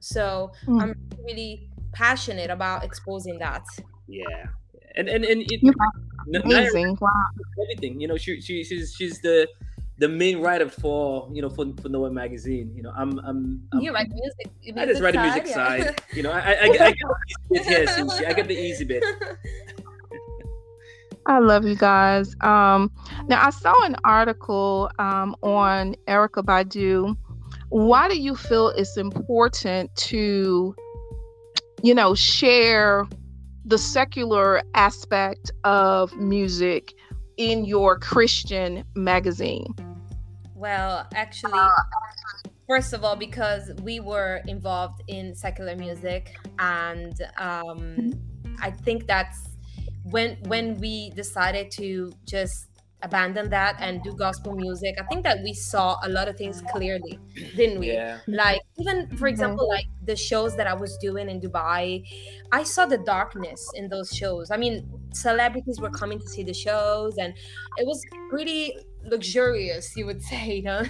so 0.00 0.50
mm. 0.66 0.80
i'm 0.80 0.94
really 1.24 1.68
passionate 1.92 2.50
about 2.50 2.84
exposing 2.84 3.38
that 3.38 3.64
yeah 4.06 4.46
and 4.96 5.08
and, 5.08 5.24
and 5.24 5.42
it, 5.50 5.60
amazing 6.44 6.96
wow. 7.00 7.10
everything 7.62 8.00
you 8.00 8.06
know 8.06 8.16
she, 8.16 8.40
she 8.40 8.62
she's 8.62 8.94
she's 8.94 9.20
the 9.20 9.48
the 9.98 10.08
main 10.08 10.40
writer 10.40 10.68
for 10.68 11.28
you 11.32 11.42
know 11.42 11.50
for, 11.50 11.66
for 11.82 11.88
Know 11.88 12.06
It 12.06 12.12
magazine. 12.12 12.72
You 12.74 12.82
know, 12.82 12.92
I'm 12.96 13.18
I'm, 13.20 13.62
I'm 13.72 13.80
you 13.80 13.92
write 13.92 14.08
music. 14.10 14.78
I 14.78 14.86
just 14.86 15.02
write 15.02 15.14
the 15.14 15.22
music 15.22 15.46
yeah. 15.46 15.54
side. 15.54 16.02
You 16.12 16.22
know, 16.22 16.30
I 16.30 16.38
I, 16.38 16.52
I, 16.52 16.64
I 16.64 16.68
get 16.68 16.96
the 16.96 17.24
easy 17.28 17.34
bit 17.50 17.66
here, 17.66 18.28
I 18.28 18.32
get 18.32 18.48
the 18.48 18.58
easy 18.58 18.84
bit. 18.84 19.04
I 21.26 21.40
love 21.40 21.66
you 21.66 21.76
guys. 21.76 22.34
Um, 22.40 22.90
now 23.28 23.46
I 23.46 23.50
saw 23.50 23.84
an 23.84 23.96
article 24.04 24.90
um, 24.98 25.36
on 25.42 25.94
Erykah 26.06 26.42
Badu. 26.42 27.16
Why 27.68 28.08
do 28.08 28.18
you 28.18 28.34
feel 28.34 28.68
it's 28.68 28.96
important 28.96 29.94
to, 29.96 30.74
you 31.82 31.94
know, 31.94 32.14
share 32.14 33.06
the 33.66 33.76
secular 33.76 34.62
aspect 34.72 35.52
of 35.64 36.16
music 36.16 36.94
in 37.36 37.66
your 37.66 37.98
Christian 37.98 38.82
magazine? 38.94 39.74
Well, 40.58 41.06
actually, 41.14 41.68
first 42.66 42.92
of 42.92 43.04
all, 43.04 43.14
because 43.14 43.70
we 43.80 44.00
were 44.00 44.40
involved 44.48 45.02
in 45.06 45.32
secular 45.36 45.76
music, 45.76 46.36
and 46.58 47.14
um, 47.38 48.12
I 48.60 48.72
think 48.72 49.06
that's 49.06 49.38
when 50.10 50.36
when 50.46 50.76
we 50.80 51.10
decided 51.10 51.70
to 51.72 52.12
just 52.26 52.66
abandon 53.02 53.48
that 53.50 53.76
and 53.78 54.02
do 54.02 54.12
gospel 54.12 54.56
music 54.56 54.96
i 54.98 55.04
think 55.04 55.22
that 55.22 55.38
we 55.44 55.52
saw 55.54 55.96
a 56.02 56.08
lot 56.08 56.26
of 56.26 56.36
things 56.36 56.60
clearly 56.72 57.16
didn't 57.54 57.78
we 57.78 57.92
yeah. 57.92 58.18
like 58.26 58.60
even 58.80 59.06
for 59.10 59.14
mm-hmm. 59.14 59.26
example 59.26 59.68
like 59.68 59.84
the 60.04 60.16
shows 60.16 60.56
that 60.56 60.66
i 60.66 60.74
was 60.74 60.96
doing 60.98 61.30
in 61.30 61.40
dubai 61.40 62.02
i 62.50 62.64
saw 62.64 62.84
the 62.84 62.98
darkness 62.98 63.70
in 63.74 63.88
those 63.88 64.10
shows 64.10 64.50
i 64.50 64.56
mean 64.56 64.84
celebrities 65.12 65.80
were 65.80 65.90
coming 65.90 66.18
to 66.18 66.28
see 66.28 66.42
the 66.42 66.52
shows 66.52 67.16
and 67.18 67.32
it 67.76 67.86
was 67.86 68.04
pretty 68.30 68.74
luxurious 69.08 69.96
you 69.96 70.06
would 70.06 70.22
say 70.30 70.56
you 70.56 70.62
know? 70.62 70.82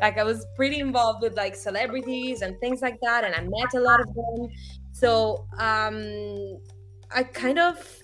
Like 0.00 0.18
i 0.18 0.24
was 0.24 0.46
pretty 0.56 0.80
involved 0.80 1.22
with 1.22 1.36
like 1.36 1.54
celebrities 1.56 2.42
and 2.42 2.58
things 2.60 2.82
like 2.82 2.98
that 3.02 3.24
and 3.24 3.34
i 3.34 3.40
met 3.40 3.74
a 3.74 3.80
lot 3.80 4.00
of 4.00 4.08
them. 4.14 4.48
So 4.92 5.46
um 5.58 6.58
i 7.10 7.22
kind 7.22 7.58
of 7.58 8.02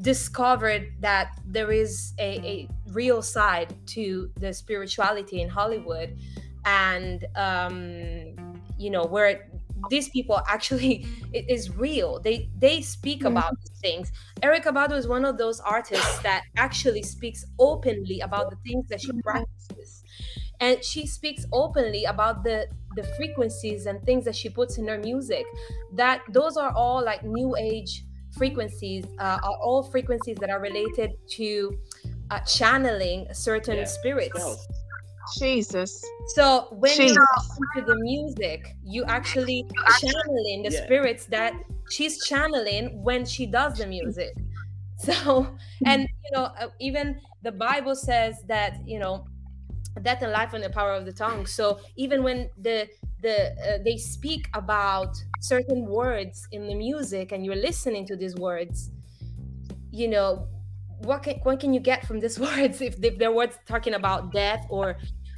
discovered 0.00 0.86
that 1.00 1.38
there 1.44 1.72
is 1.72 2.14
a, 2.18 2.38
a 2.54 2.68
real 2.92 3.20
side 3.20 3.74
to 3.86 4.30
the 4.36 4.52
spirituality 4.52 5.42
in 5.42 5.48
hollywood 5.48 6.16
and 6.64 7.26
um 7.36 8.34
you 8.78 8.88
know 8.88 9.04
where 9.04 9.49
these 9.88 10.08
people 10.08 10.40
actually 10.46 11.06
it 11.32 11.48
is 11.48 11.74
real 11.76 12.20
they 12.20 12.48
they 12.58 12.80
speak 12.80 13.20
mm-hmm. 13.20 13.36
about 13.36 13.52
these 13.60 13.78
things 13.80 14.12
erykah 14.42 14.74
badu 14.74 14.96
is 14.96 15.06
one 15.06 15.24
of 15.24 15.38
those 15.38 15.60
artists 15.60 16.18
that 16.28 16.42
actually 16.56 17.02
speaks 17.02 17.44
openly 17.58 18.20
about 18.20 18.50
the 18.50 18.56
things 18.66 18.88
that 18.88 19.00
she 19.00 19.08
mm-hmm. 19.08 19.20
practices 19.20 20.04
and 20.60 20.84
she 20.84 21.06
speaks 21.06 21.46
openly 21.52 22.04
about 22.04 22.44
the 22.44 22.66
the 22.96 23.04
frequencies 23.16 23.86
and 23.86 24.02
things 24.02 24.24
that 24.24 24.34
she 24.34 24.48
puts 24.48 24.78
in 24.78 24.86
her 24.86 24.98
music 24.98 25.44
that 25.92 26.22
those 26.30 26.56
are 26.56 26.72
all 26.74 27.04
like 27.04 27.24
new 27.24 27.54
age 27.56 28.04
frequencies 28.36 29.04
uh, 29.18 29.38
are 29.42 29.58
all 29.62 29.82
frequencies 29.82 30.36
that 30.36 30.50
are 30.50 30.60
related 30.60 31.12
to 31.28 31.76
uh, 32.30 32.38
channeling 32.40 33.26
certain 33.32 33.78
yeah. 33.78 33.84
spirits 33.84 34.68
Jesus. 35.38 36.04
So 36.34 36.68
when 36.70 36.96
Jesus. 36.96 37.16
you 37.16 37.26
listen 37.36 37.62
to 37.76 37.94
the 37.94 37.96
music, 38.00 38.76
you 38.82 39.04
actually 39.04 39.66
channeling 40.00 40.62
the 40.62 40.70
yeah. 40.72 40.84
spirits 40.84 41.26
that 41.26 41.54
she's 41.90 42.24
channeling 42.26 43.02
when 43.02 43.24
she 43.24 43.46
does 43.46 43.78
the 43.78 43.86
music. 43.86 44.34
So, 45.02 45.48
and 45.86 46.02
you 46.02 46.30
know, 46.34 46.52
uh, 46.60 46.68
even 46.78 47.18
the 47.42 47.52
Bible 47.52 47.94
says 47.94 48.42
that 48.48 48.86
you 48.86 48.98
know, 48.98 49.24
death 50.02 50.20
and 50.20 50.30
life 50.30 50.52
and 50.52 50.62
the 50.62 50.68
power 50.68 50.92
of 50.92 51.06
the 51.06 51.12
tongue. 51.12 51.46
So 51.46 51.80
even 51.96 52.22
when 52.22 52.50
the 52.58 52.86
the 53.22 53.52
uh, 53.52 53.78
they 53.82 53.96
speak 53.96 54.48
about 54.52 55.16
certain 55.40 55.86
words 55.86 56.46
in 56.52 56.66
the 56.66 56.74
music, 56.74 57.32
and 57.32 57.46
you're 57.46 57.56
listening 57.56 58.06
to 58.08 58.14
these 58.14 58.34
words, 58.36 58.90
you 59.90 60.08
know, 60.08 60.48
what 61.02 61.22
can 61.22 61.36
what 61.42 61.60
can 61.60 61.72
you 61.72 61.80
get 61.80 62.06
from 62.06 62.20
these 62.20 62.38
words 62.48 62.80
if, 62.80 63.02
if 63.02 63.18
they're 63.18 63.32
words 63.32 63.58
talking 63.66 63.94
about 63.94 64.32
death 64.32 64.66
or 64.68 64.96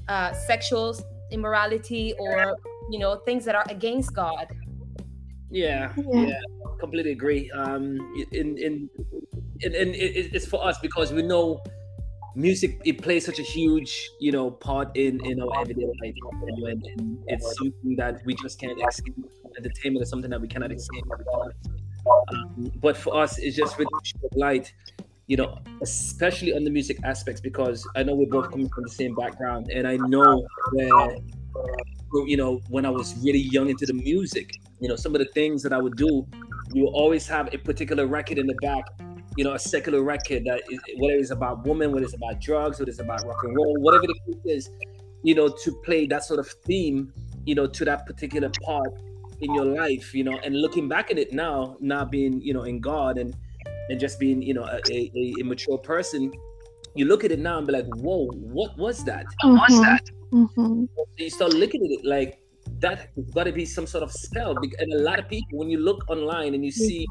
uh, 0.09 0.33
sexual 0.33 0.97
immorality 1.31 2.15
or 2.19 2.57
you 2.91 2.99
know 2.99 3.17
things 3.17 3.45
that 3.45 3.55
are 3.55 3.67
against 3.69 4.15
God. 4.15 4.47
Yeah, 5.51 5.93
yeah, 5.97 6.27
yeah 6.27 6.41
completely 6.83 7.13
agree. 7.13 7.51
Um, 7.53 7.85
in 8.33 8.59
in 8.59 8.91
and, 9.63 9.75
and 9.75 9.95
it, 9.95 10.35
it's 10.35 10.47
for 10.47 10.61
us 10.69 10.77
because 10.83 11.13
we 11.13 11.23
know 11.23 11.63
music 12.35 12.81
it 12.85 13.01
plays 13.03 13.27
such 13.27 13.39
a 13.39 13.43
huge 13.43 13.93
you 14.19 14.33
know 14.33 14.51
part 14.51 14.89
in 14.97 15.21
in 15.27 15.41
our 15.43 15.53
everyday 15.61 15.85
life 15.85 16.15
and, 16.47 16.87
and 16.87 17.19
it's 17.27 17.47
something 17.59 17.95
that 17.95 18.25
we 18.25 18.35
just 18.43 18.59
can't 18.59 18.81
escape 18.89 19.15
entertainment 19.59 20.03
is 20.03 20.09
something 20.09 20.31
that 20.31 20.41
we 20.41 20.49
cannot 20.49 20.73
escape 20.73 21.05
um, 22.33 22.73
but 22.81 22.97
for 22.97 23.15
us 23.23 23.39
it's 23.39 23.55
just 23.55 23.79
really 23.79 23.91
light 24.35 24.73
you 25.33 25.39
know 25.39 25.59
especially 25.81 26.53
on 26.53 26.63
the 26.63 26.71
music 26.79 26.99
aspects 27.05 27.41
because 27.41 27.89
i 27.97 28.03
know 28.03 28.15
we're 28.15 28.35
both 28.39 28.51
coming 28.51 28.69
from 28.69 28.83
the 28.83 28.95
same 29.01 29.15
background 29.15 29.71
and 29.71 29.89
i 29.89 29.97
know 30.15 30.47
where 30.73 31.17
you 32.27 32.37
know 32.37 32.61
when 32.69 32.85
i 32.85 32.91
was 32.91 33.15
really 33.25 33.45
young 33.57 33.71
into 33.71 33.87
the 33.87 33.95
music 33.95 34.51
you 34.81 34.89
know 34.91 34.97
some 35.05 35.15
of 35.15 35.21
the 35.21 35.31
things 35.39 35.63
that 35.63 35.73
i 35.73 35.79
would 35.79 35.97
do 35.97 36.27
you 36.75 36.87
always 36.89 37.27
have 37.27 37.49
a 37.55 37.59
particular 37.71 38.07
record 38.07 38.37
in 38.37 38.47
the 38.47 38.59
back 38.61 38.85
you 39.37 39.45
know, 39.45 39.55
a 39.55 39.59
secular 39.59 40.03
record 40.03 40.45
that 40.45 40.61
is, 40.71 40.79
whether 40.99 41.15
it's 41.15 41.31
about 41.31 41.67
women, 41.67 41.91
whether 41.91 42.05
it's 42.05 42.15
about 42.15 42.39
drugs, 42.39 42.79
whether 42.79 42.91
it's 42.91 43.01
about 43.01 43.25
rock 43.27 43.43
and 43.45 43.57
roll, 43.57 43.75
whatever 43.79 44.05
the 44.07 44.19
case 44.27 44.43
is, 44.45 44.71
you 45.23 45.35
know, 45.35 45.49
to 45.49 45.73
play 45.87 46.07
that 46.07 46.23
sort 46.23 46.39
of 46.39 46.47
theme, 46.67 47.11
you 47.47 47.55
know, 47.55 47.67
to 47.67 47.83
that 47.87 48.05
particular 48.05 48.51
part 48.63 48.93
in 49.41 49.55
your 49.55 49.65
life, 49.65 50.15
you 50.15 50.23
know, 50.23 50.39
and 50.45 50.55
looking 50.55 50.87
back 50.87 51.11
at 51.11 51.19
it 51.19 51.33
now, 51.33 51.79
not 51.81 52.11
being, 52.11 52.43
you 52.43 52.53
know, 52.53 52.65
in 52.65 52.79
God 52.79 53.17
and 53.17 53.35
and 53.89 54.01
just 54.01 54.19
being, 54.19 54.43
you 54.43 54.55
know, 54.55 54.65
a, 54.65 54.81
a, 54.91 55.13
a 55.15 55.35
immature 55.41 55.79
person, 55.79 56.33
you 56.95 57.07
look 57.07 57.25
at 57.25 57.33
it 57.33 57.39
now 57.39 57.59
and 57.59 57.67
be 57.67 57.73
like, 57.73 57.87
whoa, 57.97 58.27
what 58.33 58.77
was 58.77 59.05
that? 59.05 59.27
Mm-hmm. 59.43 59.57
What's 59.57 59.81
that? 59.81 60.05
Mm-hmm. 60.33 60.85
you 61.19 61.29
start 61.31 61.53
looking 61.53 61.85
at 61.85 61.91
it 61.91 62.07
like 62.07 62.41
that 62.79 63.11
got 63.35 63.45
to 63.45 63.53
be 63.53 63.67
some 63.67 63.87
sort 63.87 64.03
of 64.03 64.11
spell. 64.11 64.57
And 64.79 64.93
a 64.95 64.99
lot 64.99 65.19
of 65.19 65.29
people, 65.29 65.59
when 65.59 65.69
you 65.69 65.79
look 65.79 66.09
online 66.09 66.55
and 66.55 66.65
you 66.65 66.71
see 66.73 67.07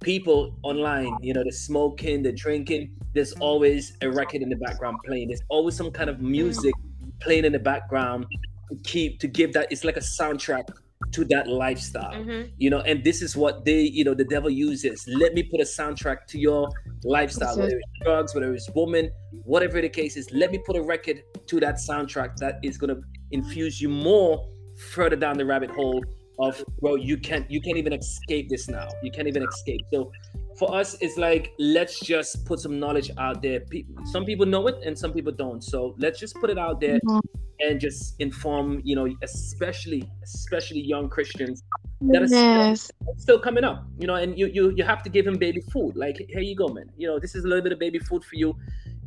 people 0.00 0.54
online, 0.62 1.16
you 1.22 1.32
know, 1.32 1.42
they're 1.42 1.52
smoking, 1.52 2.22
they're 2.22 2.32
drinking, 2.32 2.94
there's 3.14 3.32
always 3.34 3.96
a 4.02 4.10
record 4.10 4.42
in 4.42 4.48
the 4.48 4.56
background 4.56 4.98
playing. 5.06 5.28
There's 5.28 5.42
always 5.48 5.76
some 5.76 5.90
kind 5.90 6.10
of 6.10 6.20
music 6.20 6.74
playing 7.20 7.44
in 7.44 7.52
the 7.52 7.58
background 7.58 8.26
to 8.70 8.76
keep 8.84 9.18
to 9.20 9.26
give 9.26 9.52
that 9.54 9.66
it's 9.72 9.82
like 9.82 9.96
a 9.96 10.00
soundtrack 10.00 10.68
to 11.12 11.24
that 11.26 11.46
lifestyle. 11.46 12.12
Mm-hmm. 12.12 12.50
You 12.58 12.70
know, 12.70 12.80
and 12.80 13.02
this 13.04 13.22
is 13.22 13.36
what 13.36 13.64
they, 13.64 13.80
you 13.80 14.04
know, 14.04 14.14
the 14.14 14.24
devil 14.24 14.50
uses. 14.50 15.04
Let 15.08 15.34
me 15.34 15.42
put 15.42 15.60
a 15.60 15.64
soundtrack 15.64 16.26
to 16.28 16.38
your 16.38 16.68
lifestyle, 17.04 17.56
whether 17.56 17.76
it's 17.76 18.04
drugs, 18.04 18.34
whether 18.34 18.52
it's 18.52 18.68
woman, 18.74 19.10
whatever 19.44 19.80
the 19.80 19.88
case 19.88 20.16
is, 20.16 20.30
let 20.32 20.50
me 20.50 20.58
put 20.66 20.76
a 20.76 20.82
record 20.82 21.22
to 21.46 21.60
that 21.60 21.76
soundtrack 21.76 22.36
that 22.36 22.58
is 22.62 22.78
gonna 22.78 22.96
infuse 23.30 23.80
you 23.80 23.88
more 23.88 24.46
further 24.92 25.16
down 25.16 25.36
the 25.36 25.44
rabbit 25.44 25.70
hole 25.70 26.02
of 26.38 26.64
bro 26.80 26.94
you 26.94 27.16
can't 27.16 27.50
you 27.50 27.60
can't 27.60 27.76
even 27.76 27.92
escape 27.92 28.48
this 28.48 28.68
now 28.68 28.86
you 29.02 29.10
can't 29.10 29.26
even 29.26 29.42
escape 29.42 29.80
so 29.92 30.10
for 30.56 30.72
us 30.72 30.96
it's 31.00 31.16
like 31.16 31.52
let's 31.58 31.98
just 31.98 32.44
put 32.46 32.60
some 32.60 32.78
knowledge 32.78 33.10
out 33.18 33.42
there 33.42 33.60
some 34.04 34.24
people 34.24 34.46
know 34.46 34.66
it 34.68 34.76
and 34.84 34.96
some 34.96 35.12
people 35.12 35.32
don't 35.32 35.64
so 35.64 35.96
let's 35.98 36.20
just 36.20 36.36
put 36.36 36.48
it 36.48 36.58
out 36.58 36.80
there 36.80 37.00
mm-hmm. 37.00 37.18
And 37.60 37.80
just 37.80 38.14
inform 38.20 38.80
you 38.84 38.94
know 38.94 39.08
especially 39.22 40.08
especially 40.22 40.80
young 40.80 41.08
christians 41.08 41.62
that 42.00 42.22
are 42.22 42.26
yes. 42.26 42.84
still, 42.84 43.14
still 43.16 43.38
coming 43.38 43.64
up 43.64 43.84
you 43.98 44.06
know 44.06 44.14
and 44.14 44.38
you 44.38 44.46
you 44.46 44.70
you 44.76 44.84
have 44.84 45.02
to 45.02 45.10
give 45.10 45.26
him 45.26 45.36
baby 45.36 45.60
food 45.72 45.96
like 45.96 46.16
here 46.28 46.40
you 46.40 46.54
go 46.54 46.68
man 46.68 46.88
you 46.96 47.06
know 47.06 47.18
this 47.18 47.34
is 47.34 47.44
a 47.44 47.48
little 47.48 47.62
bit 47.62 47.72
of 47.72 47.78
baby 47.78 47.98
food 47.98 48.24
for 48.24 48.36
you 48.36 48.54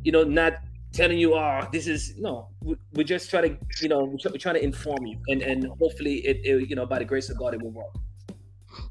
you 0.02 0.12
know 0.12 0.22
not 0.24 0.54
telling 0.92 1.18
you, 1.18 1.34
oh, 1.34 1.66
this 1.72 1.86
is 1.86 2.14
no. 2.18 2.48
We, 2.62 2.76
we 2.92 3.04
just 3.04 3.30
try 3.30 3.40
to, 3.40 3.56
you 3.80 3.88
know, 3.88 4.04
we're, 4.04 4.38
trying 4.38 4.56
to 4.56 4.62
inform 4.62 5.06
you, 5.06 5.18
and 5.28 5.42
and 5.42 5.66
hopefully 5.80 6.16
it, 6.26 6.40
it, 6.44 6.68
you 6.68 6.76
know, 6.76 6.86
by 6.86 6.98
the 6.98 7.04
grace 7.04 7.30
of 7.30 7.38
God, 7.38 7.54
it 7.54 7.62
will 7.62 7.70
work. 7.70 7.94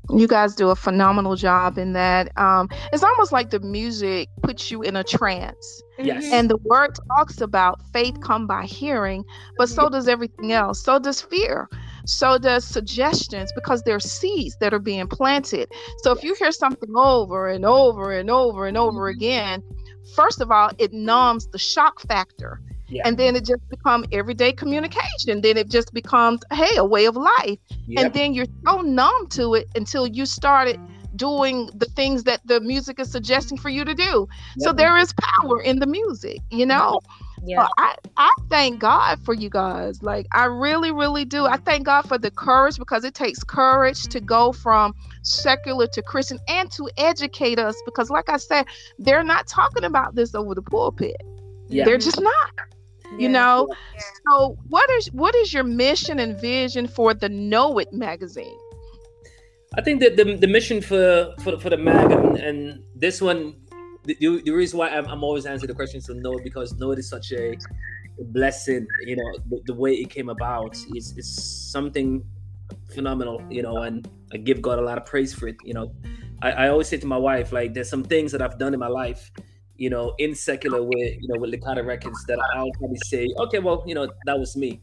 You 0.09 0.27
guys 0.27 0.55
do 0.55 0.69
a 0.69 0.75
phenomenal 0.75 1.35
job 1.35 1.77
in 1.77 1.93
that. 1.93 2.37
Um, 2.37 2.69
it's 2.91 3.03
almost 3.03 3.31
like 3.31 3.49
the 3.51 3.59
music 3.59 4.29
puts 4.41 4.71
you 4.71 4.81
in 4.81 4.95
a 4.95 5.03
trance. 5.03 5.81
Yes. 5.99 6.25
And 6.31 6.49
the 6.49 6.57
word 6.57 6.97
talks 7.15 7.39
about 7.39 7.81
faith 7.93 8.19
come 8.21 8.47
by 8.47 8.65
hearing, 8.65 9.23
but 9.57 9.69
so 9.69 9.89
does 9.89 10.07
everything 10.07 10.51
else. 10.51 10.83
So 10.83 10.99
does 10.99 11.21
fear. 11.21 11.69
So 12.05 12.37
does 12.37 12.65
suggestions 12.65 13.51
because 13.53 13.83
there 13.83 13.95
are 13.95 13.99
seeds 13.99 14.57
that 14.59 14.73
are 14.73 14.79
being 14.79 15.07
planted. 15.07 15.69
So 15.99 16.11
if 16.11 16.23
you 16.23 16.33
hear 16.35 16.51
something 16.51 16.91
over 16.95 17.47
and 17.47 17.63
over 17.63 18.11
and 18.11 18.29
over 18.29 18.65
and 18.65 18.77
over 18.77 19.11
mm-hmm. 19.11 19.17
again, 19.17 19.63
first 20.15 20.41
of 20.41 20.51
all, 20.51 20.71
it 20.79 20.93
numbs 20.93 21.47
the 21.47 21.59
shock 21.59 22.01
factor. 22.01 22.59
Yeah. 22.91 23.03
And 23.05 23.17
then 23.17 23.35
it 23.35 23.45
just 23.45 23.67
becomes 23.69 24.07
everyday 24.11 24.51
communication. 24.51 25.41
Then 25.41 25.57
it 25.57 25.69
just 25.69 25.93
becomes, 25.93 26.41
hey, 26.51 26.75
a 26.77 26.85
way 26.85 27.05
of 27.05 27.15
life. 27.15 27.57
Yep. 27.87 28.05
And 28.05 28.13
then 28.13 28.33
you're 28.33 28.45
so 28.65 28.81
numb 28.81 29.27
to 29.29 29.55
it 29.55 29.67
until 29.75 30.05
you 30.05 30.25
started 30.25 30.79
doing 31.15 31.69
the 31.75 31.85
things 31.85 32.23
that 32.23 32.41
the 32.45 32.59
music 32.59 32.99
is 32.99 33.11
suggesting 33.11 33.57
for 33.57 33.69
you 33.69 33.85
to 33.85 33.93
do. 33.93 34.27
Yep. 34.57 34.59
So 34.59 34.73
there 34.73 34.97
is 34.97 35.13
power 35.13 35.61
in 35.61 35.79
the 35.79 35.87
music, 35.87 36.39
you 36.51 36.65
know? 36.65 36.99
Yeah. 37.43 37.67
I, 37.77 37.95
I 38.17 38.31
thank 38.49 38.79
God 38.79 39.23
for 39.23 39.33
you 39.33 39.49
guys. 39.49 40.03
Like 40.03 40.27
I 40.31 40.45
really, 40.45 40.91
really 40.91 41.25
do. 41.25 41.45
I 41.45 41.57
thank 41.57 41.85
God 41.85 42.03
for 42.03 42.17
the 42.17 42.29
courage 42.29 42.77
because 42.77 43.03
it 43.03 43.15
takes 43.15 43.43
courage 43.43 44.03
to 44.03 44.19
go 44.19 44.51
from 44.51 44.93
secular 45.23 45.87
to 45.87 46.01
Christian 46.03 46.39
and 46.47 46.71
to 46.73 46.89
educate 46.97 47.57
us 47.57 47.75
because 47.85 48.09
like 48.09 48.29
I 48.29 48.37
said, 48.37 48.67
they're 48.99 49.23
not 49.23 49.47
talking 49.47 49.83
about 49.83 50.13
this 50.15 50.35
over 50.35 50.53
the 50.53 50.61
pulpit. 50.61 51.17
Yeah. 51.67 51.85
They're 51.85 51.97
just 51.97 52.21
not. 52.21 52.51
You 53.17 53.29
know? 53.29 53.67
Yeah. 53.69 54.01
So 54.29 54.57
what 54.69 54.89
is 54.91 55.11
what 55.11 55.35
is 55.35 55.53
your 55.53 55.63
mission 55.63 56.19
and 56.19 56.39
vision 56.39 56.87
for 56.87 57.13
the 57.13 57.29
Know 57.29 57.77
It 57.77 57.91
magazine? 57.91 58.57
I 59.77 59.81
think 59.81 60.01
that 60.01 60.17
the, 60.17 60.35
the 60.35 60.47
mission 60.47 60.81
for, 60.81 61.33
for 61.41 61.57
for 61.59 61.69
the 61.69 61.77
mag 61.77 62.11
and, 62.11 62.37
and 62.37 62.83
this 62.95 63.21
one 63.21 63.55
the, 64.03 64.15
the, 64.19 64.51
reason 64.51 64.79
why 64.79 64.89
I'm, 64.89 65.05
I'm 65.05 65.23
always 65.23 65.45
answering 65.45 65.67
the 65.67 65.75
questions 65.75 66.07
to 66.07 66.13
know 66.13 66.39
because 66.43 66.73
know 66.73 66.91
it 66.91 66.99
is 66.99 67.07
such 67.07 67.31
a, 67.31 67.53
a 67.53 68.23
blessing 68.25 68.85
you 69.05 69.15
know 69.15 69.37
the, 69.49 69.61
the, 69.67 69.73
way 69.73 69.93
it 69.93 70.09
came 70.09 70.27
about 70.27 70.75
is 70.95 71.15
is 71.17 71.71
something 71.71 72.23
phenomenal 72.93 73.41
you 73.49 73.61
know 73.61 73.77
and 73.77 74.09
I 74.33 74.37
give 74.37 74.61
God 74.61 74.79
a 74.79 74.81
lot 74.81 74.97
of 74.97 75.05
praise 75.05 75.33
for 75.33 75.47
it 75.47 75.55
you 75.63 75.73
know 75.73 75.93
I, 76.41 76.51
I 76.51 76.67
always 76.69 76.87
say 76.87 76.97
to 76.97 77.07
my 77.07 77.17
wife 77.17 77.53
like 77.53 77.73
there's 77.73 77.89
some 77.89 78.03
things 78.03 78.31
that 78.33 78.41
I've 78.41 78.57
done 78.57 78.73
in 78.73 78.79
my 78.79 78.87
life 78.89 79.31
you 79.77 79.89
know 79.89 80.13
in 80.19 80.35
secular 80.35 80.83
with 80.83 81.17
you 81.19 81.27
know 81.27 81.39
with 81.39 81.51
the 81.51 81.57
kind 81.57 81.79
of 81.79 81.85
records 81.85 82.23
that 82.25 82.39
I'll 82.53 82.71
probably 82.79 82.99
say 83.05 83.27
okay 83.39 83.59
well 83.59 83.83
you 83.87 83.95
know 83.95 84.07
that 84.25 84.39
was 84.39 84.55
me 84.55 84.81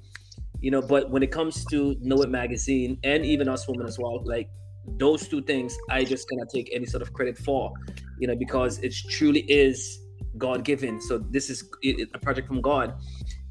you 0.60 0.70
know 0.70 0.82
but 0.82 1.10
when 1.10 1.22
it 1.22 1.30
comes 1.30 1.64
to 1.66 1.96
know 2.00 2.22
it 2.22 2.30
magazine 2.30 2.98
and 3.04 3.24
even 3.24 3.48
us 3.48 3.68
women 3.68 3.86
as 3.86 3.98
well 3.98 4.22
like 4.24 4.48
those 4.96 5.28
two 5.28 5.42
things 5.42 5.76
I 5.90 6.04
just 6.04 6.28
cannot 6.28 6.48
take 6.48 6.70
any 6.72 6.86
sort 6.86 7.02
of 7.02 7.12
credit 7.12 7.36
for, 7.36 7.72
you 8.18 8.26
know, 8.26 8.36
because 8.36 8.78
it 8.78 8.94
truly 9.10 9.40
is 9.40 9.98
God 10.36 10.64
given. 10.64 11.00
So 11.00 11.18
this 11.18 11.50
is 11.50 11.68
a 11.84 12.18
project 12.18 12.48
from 12.48 12.60
God, 12.60 12.94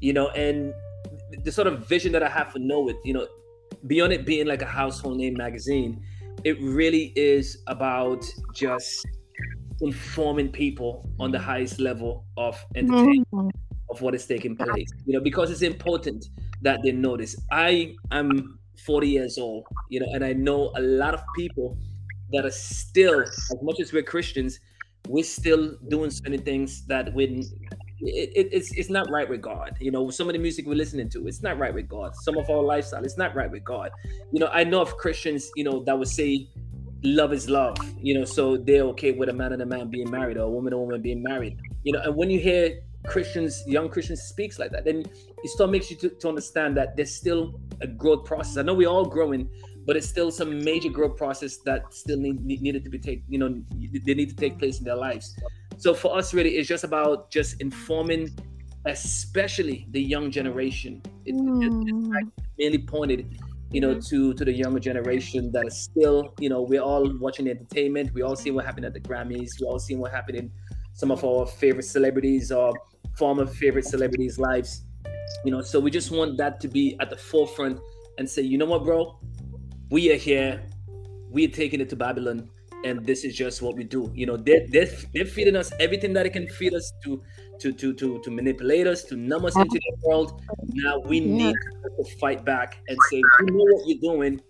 you 0.00 0.12
know, 0.12 0.28
and 0.30 0.72
the 1.44 1.52
sort 1.52 1.66
of 1.66 1.86
vision 1.86 2.12
that 2.12 2.22
I 2.22 2.28
have 2.28 2.52
for 2.52 2.58
Know 2.58 2.88
It, 2.88 2.96
you 3.04 3.12
know, 3.12 3.26
beyond 3.86 4.12
it 4.12 4.26
being 4.26 4.46
like 4.46 4.62
a 4.62 4.66
household 4.66 5.18
name 5.18 5.34
magazine, 5.34 6.02
it 6.44 6.60
really 6.60 7.12
is 7.16 7.58
about 7.66 8.24
just 8.54 9.06
informing 9.80 10.48
people 10.48 11.08
on 11.20 11.30
the 11.30 11.38
highest 11.38 11.80
level 11.80 12.24
of 12.36 12.62
entertainment 12.74 13.28
mm-hmm. 13.32 13.48
of 13.90 14.02
what 14.02 14.14
is 14.14 14.26
taking 14.26 14.56
place, 14.56 14.88
you 15.06 15.12
know, 15.12 15.20
because 15.20 15.50
it's 15.50 15.62
important 15.62 16.26
that 16.62 16.80
they 16.82 16.92
notice. 16.92 17.36
I 17.50 17.94
am 18.10 18.58
40 18.84 19.08
years 19.08 19.38
old, 19.38 19.64
you 19.88 20.00
know, 20.00 20.06
and 20.12 20.24
I 20.24 20.32
know 20.32 20.72
a 20.76 20.80
lot 20.80 21.14
of 21.14 21.22
people 21.36 21.76
that 22.32 22.44
are 22.44 22.50
still, 22.50 23.20
as 23.20 23.56
much 23.62 23.80
as 23.80 23.92
we're 23.92 24.02
Christians, 24.02 24.60
we're 25.06 25.24
still 25.24 25.76
doing 25.88 26.10
certain 26.10 26.42
things 26.42 26.84
that 26.86 27.12
when 27.14 27.42
it, 28.00 28.30
it, 28.34 28.48
it's 28.52 28.72
it's 28.72 28.90
not 28.90 29.10
right 29.10 29.28
with 29.28 29.40
God. 29.40 29.76
You 29.80 29.90
know, 29.90 30.10
some 30.10 30.28
of 30.28 30.34
the 30.34 30.38
music 30.38 30.66
we're 30.66 30.74
listening 30.74 31.08
to, 31.10 31.26
it's 31.26 31.42
not 31.42 31.58
right 31.58 31.74
with 31.74 31.88
God. 31.88 32.14
Some 32.16 32.36
of 32.36 32.48
our 32.50 32.62
lifestyle, 32.62 33.04
it's 33.04 33.16
not 33.16 33.34
right 33.34 33.50
with 33.50 33.64
God. 33.64 33.90
You 34.32 34.40
know, 34.40 34.48
I 34.52 34.64
know 34.64 34.80
of 34.80 34.96
Christians, 34.96 35.50
you 35.56 35.64
know, 35.64 35.82
that 35.84 35.98
would 35.98 36.08
say 36.08 36.48
love 37.02 37.32
is 37.32 37.48
love, 37.48 37.76
you 38.00 38.14
know, 38.14 38.24
so 38.24 38.56
they're 38.56 38.82
okay 38.82 39.12
with 39.12 39.28
a 39.28 39.32
man 39.32 39.52
and 39.52 39.62
a 39.62 39.66
man 39.66 39.88
being 39.88 40.10
married 40.10 40.36
or 40.36 40.42
a 40.42 40.50
woman 40.50 40.72
and 40.72 40.80
a 40.80 40.84
woman 40.84 41.02
being 41.02 41.22
married. 41.22 41.58
You 41.84 41.92
know, 41.92 42.00
and 42.02 42.16
when 42.16 42.30
you 42.30 42.40
hear 42.40 42.80
Christians, 43.06 43.62
young 43.66 43.88
Christians 43.88 44.22
speaks 44.22 44.58
like 44.58 44.70
that, 44.72 44.84
then 44.84 45.04
it 45.42 45.50
still 45.50 45.68
makes 45.68 45.90
you 45.90 45.96
to, 45.98 46.08
to 46.08 46.28
understand 46.28 46.76
that 46.76 46.96
there's 46.96 47.14
still 47.14 47.60
a 47.80 47.86
growth 47.86 48.24
process. 48.24 48.56
I 48.56 48.62
know 48.62 48.74
we're 48.74 48.88
all 48.88 49.04
growing, 49.04 49.48
but 49.86 49.96
it's 49.96 50.08
still 50.08 50.30
some 50.30 50.62
major 50.62 50.90
growth 50.90 51.16
process 51.16 51.58
that 51.58 51.94
still 51.94 52.18
need, 52.18 52.44
needed 52.44 52.84
to 52.84 52.90
be 52.90 52.98
take, 52.98 53.22
you 53.28 53.38
know, 53.38 53.62
they 54.04 54.14
need 54.14 54.28
to 54.28 54.36
take 54.36 54.58
place 54.58 54.78
in 54.78 54.84
their 54.84 54.96
lives. 54.96 55.34
So 55.78 55.94
for 55.94 56.16
us, 56.16 56.34
really, 56.34 56.56
it's 56.56 56.68
just 56.68 56.84
about 56.84 57.30
just 57.30 57.60
informing, 57.60 58.30
especially 58.84 59.86
the 59.90 60.02
young 60.02 60.30
generation. 60.30 61.02
It, 61.24 61.36
mm. 61.36 61.62
it, 61.88 62.28
mainly 62.58 62.78
pointed, 62.78 63.38
you 63.70 63.80
know, 63.80 64.00
to 64.00 64.34
to 64.34 64.44
the 64.44 64.52
younger 64.52 64.80
generation 64.80 65.52
that 65.52 65.66
is 65.66 65.78
still, 65.78 66.34
you 66.38 66.48
know, 66.48 66.62
we're 66.62 66.80
all 66.80 67.12
watching 67.18 67.48
entertainment. 67.48 68.12
We 68.14 68.22
all 68.22 68.36
see 68.36 68.50
what 68.50 68.64
happened 68.64 68.86
at 68.86 68.94
the 68.94 69.00
Grammys. 69.00 69.60
We 69.60 69.66
all 69.66 69.78
see 69.78 69.94
what 69.94 70.10
happened 70.10 70.38
in 70.38 70.50
some 70.94 71.10
of 71.10 71.24
our 71.24 71.46
favorite 71.46 71.84
celebrities 71.84 72.50
or 72.50 72.72
former 73.16 73.46
favorite 73.46 73.84
celebrities' 73.84 74.38
lives. 74.38 74.84
You 75.44 75.52
know, 75.52 75.60
so 75.60 75.78
we 75.78 75.90
just 75.90 76.10
want 76.10 76.38
that 76.38 76.60
to 76.60 76.68
be 76.68 76.96
at 77.00 77.10
the 77.10 77.16
forefront 77.16 77.78
and 78.16 78.28
say, 78.28 78.42
you 78.42 78.58
know 78.58 78.64
what, 78.64 78.84
bro, 78.84 79.18
we 79.90 80.10
are 80.10 80.16
here, 80.16 80.62
we 81.30 81.44
are 81.46 81.50
taking 81.50 81.80
it 81.80 81.88
to 81.90 81.96
Babylon, 81.96 82.50
and 82.84 83.04
this 83.04 83.24
is 83.24 83.34
just 83.34 83.62
what 83.62 83.76
we 83.76 83.84
do. 83.84 84.10
You 84.14 84.26
know, 84.26 84.36
they're, 84.36 84.66
they're, 84.68 84.88
they're 85.12 85.24
feeding 85.24 85.56
us 85.56 85.72
everything 85.80 86.12
that 86.14 86.26
it 86.26 86.30
can 86.30 86.48
feed 86.48 86.74
us 86.74 86.92
to 87.04 87.22
to 87.60 87.72
to 87.72 87.92
to 87.94 88.20
to 88.20 88.30
manipulate 88.30 88.86
us, 88.86 89.02
to 89.04 89.16
numb 89.16 89.44
us 89.44 89.56
into 89.56 89.78
the 89.78 89.96
world. 90.02 90.42
Now 90.74 91.00
we 91.00 91.20
need 91.20 91.56
to 91.96 92.04
fight 92.18 92.44
back 92.44 92.78
and 92.88 92.96
say, 93.10 93.16
you 93.16 93.46
know 93.46 93.64
what 93.64 93.86
you're 93.86 94.14
doing, 94.14 94.40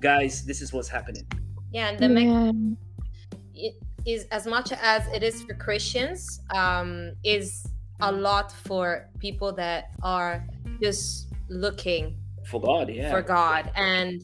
guys. 0.00 0.44
This 0.44 0.60
is 0.60 0.72
what's 0.72 0.88
happening. 0.88 1.26
Yeah, 1.72 1.88
and 1.88 2.16
the 2.16 2.20
yeah. 2.20 3.68
it 3.68 3.74
is 4.04 4.24
as 4.30 4.46
much 4.46 4.72
as 4.72 5.06
it 5.08 5.22
is 5.22 5.42
for 5.42 5.54
Christians, 5.54 6.40
um, 6.54 7.12
is 7.24 7.66
a 8.00 8.12
lot 8.12 8.52
for 8.52 9.08
people 9.18 9.52
that 9.52 9.90
are 10.02 10.46
just 10.82 11.28
looking 11.48 12.16
for 12.44 12.60
God, 12.60 12.90
yeah, 12.90 13.10
for 13.10 13.22
God, 13.22 13.70
and 13.76 14.22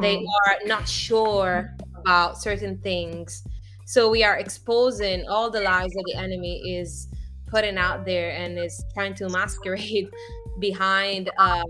they 0.00 0.16
are 0.16 0.56
not 0.66 0.86
sure 0.86 1.74
about 2.06 2.40
certain 2.40 2.78
things. 2.78 3.42
So 3.84 4.08
we 4.08 4.22
are 4.22 4.38
exposing 4.38 5.26
all 5.28 5.50
the 5.50 5.60
lies 5.60 5.90
that 5.90 6.04
the 6.06 6.14
enemy 6.14 6.78
is 6.78 7.08
putting 7.48 7.76
out 7.76 8.04
there 8.04 8.30
and 8.30 8.58
is 8.58 8.84
trying 8.94 9.14
to 9.14 9.28
masquerade 9.28 10.08
behind 10.60 11.30
um, 11.38 11.64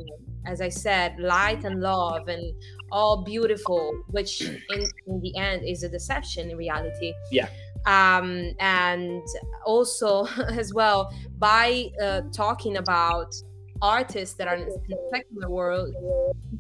as 0.47 0.61
i 0.61 0.69
said 0.69 1.19
light 1.19 1.65
and 1.65 1.81
love 1.81 2.29
and 2.29 2.55
all 2.93 3.25
beautiful 3.25 3.93
which 4.09 4.41
in, 4.75 4.87
in 5.09 5.21
the 5.21 5.37
end 5.37 5.63
is 5.65 5.83
a 5.83 5.89
deception 5.89 6.51
in 6.51 6.57
reality 6.57 7.13
yeah 7.31 7.49
um, 7.87 8.53
and 8.61 9.23
also 9.65 10.27
as 10.49 10.73
well 10.73 11.13
by 11.39 11.91
uh, 12.01 12.23
talking 12.33 12.77
about 12.77 13.35
artists 13.83 14.37
that 14.37 14.49
are 14.49 14.55
in 14.55 14.67
the 14.67 15.11
secular 15.13 15.51
world 15.51 15.93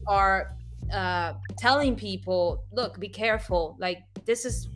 are 0.08 0.56
uh, 0.92 1.34
telling 1.58 1.96
people 1.96 2.64
look 2.72 2.98
be 2.98 3.08
careful 3.08 3.76
like 3.78 3.98
this 4.24 4.44
is 4.44 4.68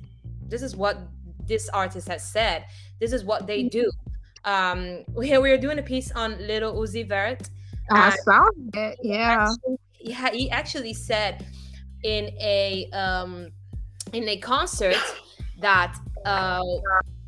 this 0.48 0.62
is 0.62 0.76
what 0.76 0.98
this 1.46 1.68
artist 1.70 2.08
has 2.08 2.22
said 2.24 2.64
this 3.00 3.12
is 3.12 3.24
what 3.24 3.46
they 3.46 3.64
do 3.64 3.90
um 4.44 5.04
we, 5.14 5.36
we 5.38 5.50
are 5.50 5.58
doing 5.58 5.78
a 5.78 5.82
piece 5.82 6.10
on 6.12 6.38
Lil 6.46 6.74
Uzi 6.74 7.06
Vert. 7.06 7.48
I 7.90 8.16
saw 8.24 8.48
it. 8.74 8.98
Yeah. 9.02 9.48
Actually, 9.48 9.78
yeah, 10.00 10.30
he 10.30 10.50
actually 10.50 10.94
said 10.94 11.46
in 12.04 12.30
a 12.40 12.88
um 12.92 13.50
in 14.12 14.28
a 14.28 14.36
concert 14.38 14.96
that 15.60 15.96
uh 16.24 16.62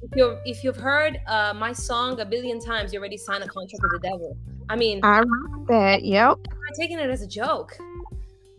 if 0.03 0.11
you 0.17 0.37
if 0.45 0.65
you've 0.65 0.77
heard 0.77 1.21
uh 1.27 1.53
my 1.55 1.73
song 1.73 2.21
a 2.21 2.25
billion 2.25 2.61
times, 2.61 2.93
you 2.93 2.99
already 2.99 3.17
signed 3.17 3.43
a 3.43 3.49
contract 3.49 3.83
with 3.83 4.01
the 4.01 4.09
devil. 4.09 4.37
I 4.69 4.77
mean 4.77 5.01
I 5.03 5.19
read 5.19 5.67
that, 5.69 6.05
yep. 6.05 6.39
I'm 6.49 6.75
taking 6.79 6.99
it 6.99 7.11
as 7.11 7.23
a 7.23 7.27
joke. 7.27 7.77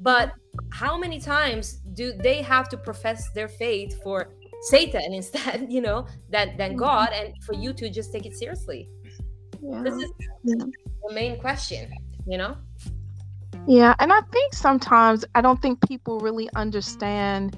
But 0.03 0.33
how 0.71 0.97
many 0.97 1.19
times 1.19 1.81
do 1.93 2.13
they 2.13 2.41
have 2.41 2.67
to 2.69 2.77
profess 2.77 3.31
their 3.31 3.47
faith 3.47 4.01
for 4.03 4.33
Satan 4.63 5.13
instead, 5.19 5.67
you 5.69 5.81
know, 5.81 6.05
than 6.29 6.55
than 6.57 6.71
mm-hmm. 6.71 6.79
God, 6.79 7.09
and 7.13 7.33
for 7.43 7.53
you 7.53 7.73
to 7.73 7.89
just 7.89 8.11
take 8.11 8.25
it 8.25 8.35
seriously. 8.35 8.89
Yeah. 9.61 9.81
This 9.81 9.95
is 9.95 10.11
yeah. 10.43 10.65
the 11.07 11.13
main 11.13 11.39
question, 11.39 11.89
you 12.27 12.37
know. 12.37 12.57
Yeah, 13.65 13.95
and 13.99 14.11
I 14.11 14.19
think 14.33 14.53
sometimes 14.53 15.23
I 15.35 15.41
don't 15.41 15.61
think 15.61 15.87
people 15.87 16.19
really 16.19 16.49
understand 16.55 17.57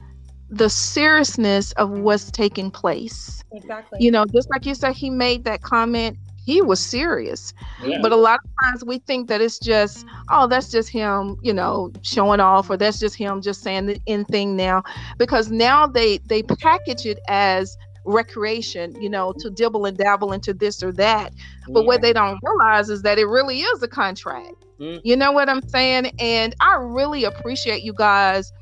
the 0.52 0.70
seriousness 0.70 1.72
of 1.74 1.90
what's 1.90 2.30
taking 2.30 2.70
place. 2.70 3.44
Exactly. 3.52 3.98
You 4.02 4.12
know, 4.12 4.26
just 4.26 4.48
like 4.52 4.68
you 4.68 4.76
said, 4.76 4.94
he 4.94 5.10
made 5.10 5.44
that 5.46 5.64
comment 5.64 6.18
he 6.46 6.62
was 6.62 6.80
serious. 6.80 7.54
Yeah. 7.84 7.98
But 8.02 8.12
a 8.12 8.16
lot 8.16 8.40
of 8.44 8.50
times 8.64 8.86
we 8.86 9.00
think 9.00 9.28
that 9.30 9.42
it's 9.42 9.60
just, 9.60 10.06
oh, 10.30 10.48
that's 10.48 10.70
just 10.70 10.90
him, 10.90 11.38
you 11.42 11.54
know, 11.54 11.92
showing 12.04 12.40
off, 12.40 12.70
or 12.70 12.78
that's 12.78 13.00
just 13.00 13.16
him 13.16 13.42
just 13.42 13.64
saying 13.64 13.88
the 13.88 14.00
end 14.08 14.28
thing 14.28 14.56
now, 14.56 14.84
because 15.18 15.52
now 15.52 15.88
they 15.88 16.20
they 16.20 16.44
package 16.44 17.06
it 17.06 17.20
as 17.28 17.76
recreation, 18.06 18.96
you 19.02 19.10
know, 19.10 19.34
to 19.40 19.50
dibble 19.50 19.86
and 19.86 19.98
dabble 19.98 20.32
into 20.32 20.54
this 20.54 20.84
or 20.84 20.92
that. 20.94 21.34
But 21.68 21.82
yeah. 21.82 21.88
what 21.88 22.02
they 22.02 22.14
don't 22.14 22.40
realize 22.44 22.90
is 22.90 23.02
that 23.02 23.18
it 23.18 23.26
really 23.26 23.62
is 23.62 23.82
a 23.82 23.88
contract. 23.88 24.54
Mm. 24.80 25.02
You 25.04 25.16
know 25.16 25.32
what 25.32 25.50
I'm 25.50 25.68
saying? 25.68 26.12
And 26.20 26.54
I 26.60 26.76
really 26.76 27.24
appreciate 27.24 27.82
you 27.82 27.94
guys 27.94 28.54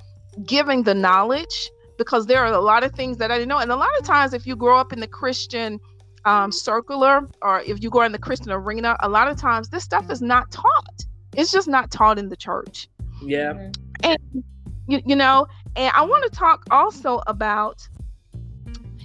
giving 0.45 0.84
the 0.84 0.93
knowledge 0.93 1.69
because 1.97 2.25
there 2.27 2.43
are 2.43 2.53
a 2.53 2.61
lot 2.61 2.84
of 2.84 2.93
things 2.93 3.17
that 3.17 3.31
I 3.31 3.36
didn't 3.38 3.49
know. 3.49 3.59
And 3.59 3.71
a 3.71 3.75
lot 3.75 3.89
of 3.99 4.05
times, 4.05 4.34
if 4.34 4.47
you 4.47 4.55
grow 4.55 4.77
up 4.77 4.93
in 4.93 4.99
the 4.99 5.07
Christian 5.07 5.79
um, 6.26 6.51
circular 6.51 7.28
or 7.41 7.61
if 7.61 7.84
you 7.84 7.89
go 7.89 8.01
in 8.01 8.11
the 8.11 8.19
Christian 8.19 8.51
arena, 8.51 8.95
a 9.01 9.09
lot 9.09 9.28
of 9.28 9.38
times 9.38 9.69
this 9.69 9.84
stuff 9.84 10.09
is 10.09 10.21
not 10.21 10.51
taught. 10.51 11.05
It's 11.36 11.51
just 11.51 11.67
not 11.67 11.91
taught 11.91 12.19
in 12.19 12.30
the 12.30 12.36
church. 12.36 12.88
Yeah. 13.24 13.53
Mm-hmm. 13.53 13.71
And 14.03 14.43
you, 14.88 15.01
you 15.05 15.15
know, 15.15 15.47
and 15.76 15.91
I 15.95 16.03
want 16.03 16.24
to 16.26 16.30
talk 16.30 16.65
also 16.71 17.21
about 17.28 17.88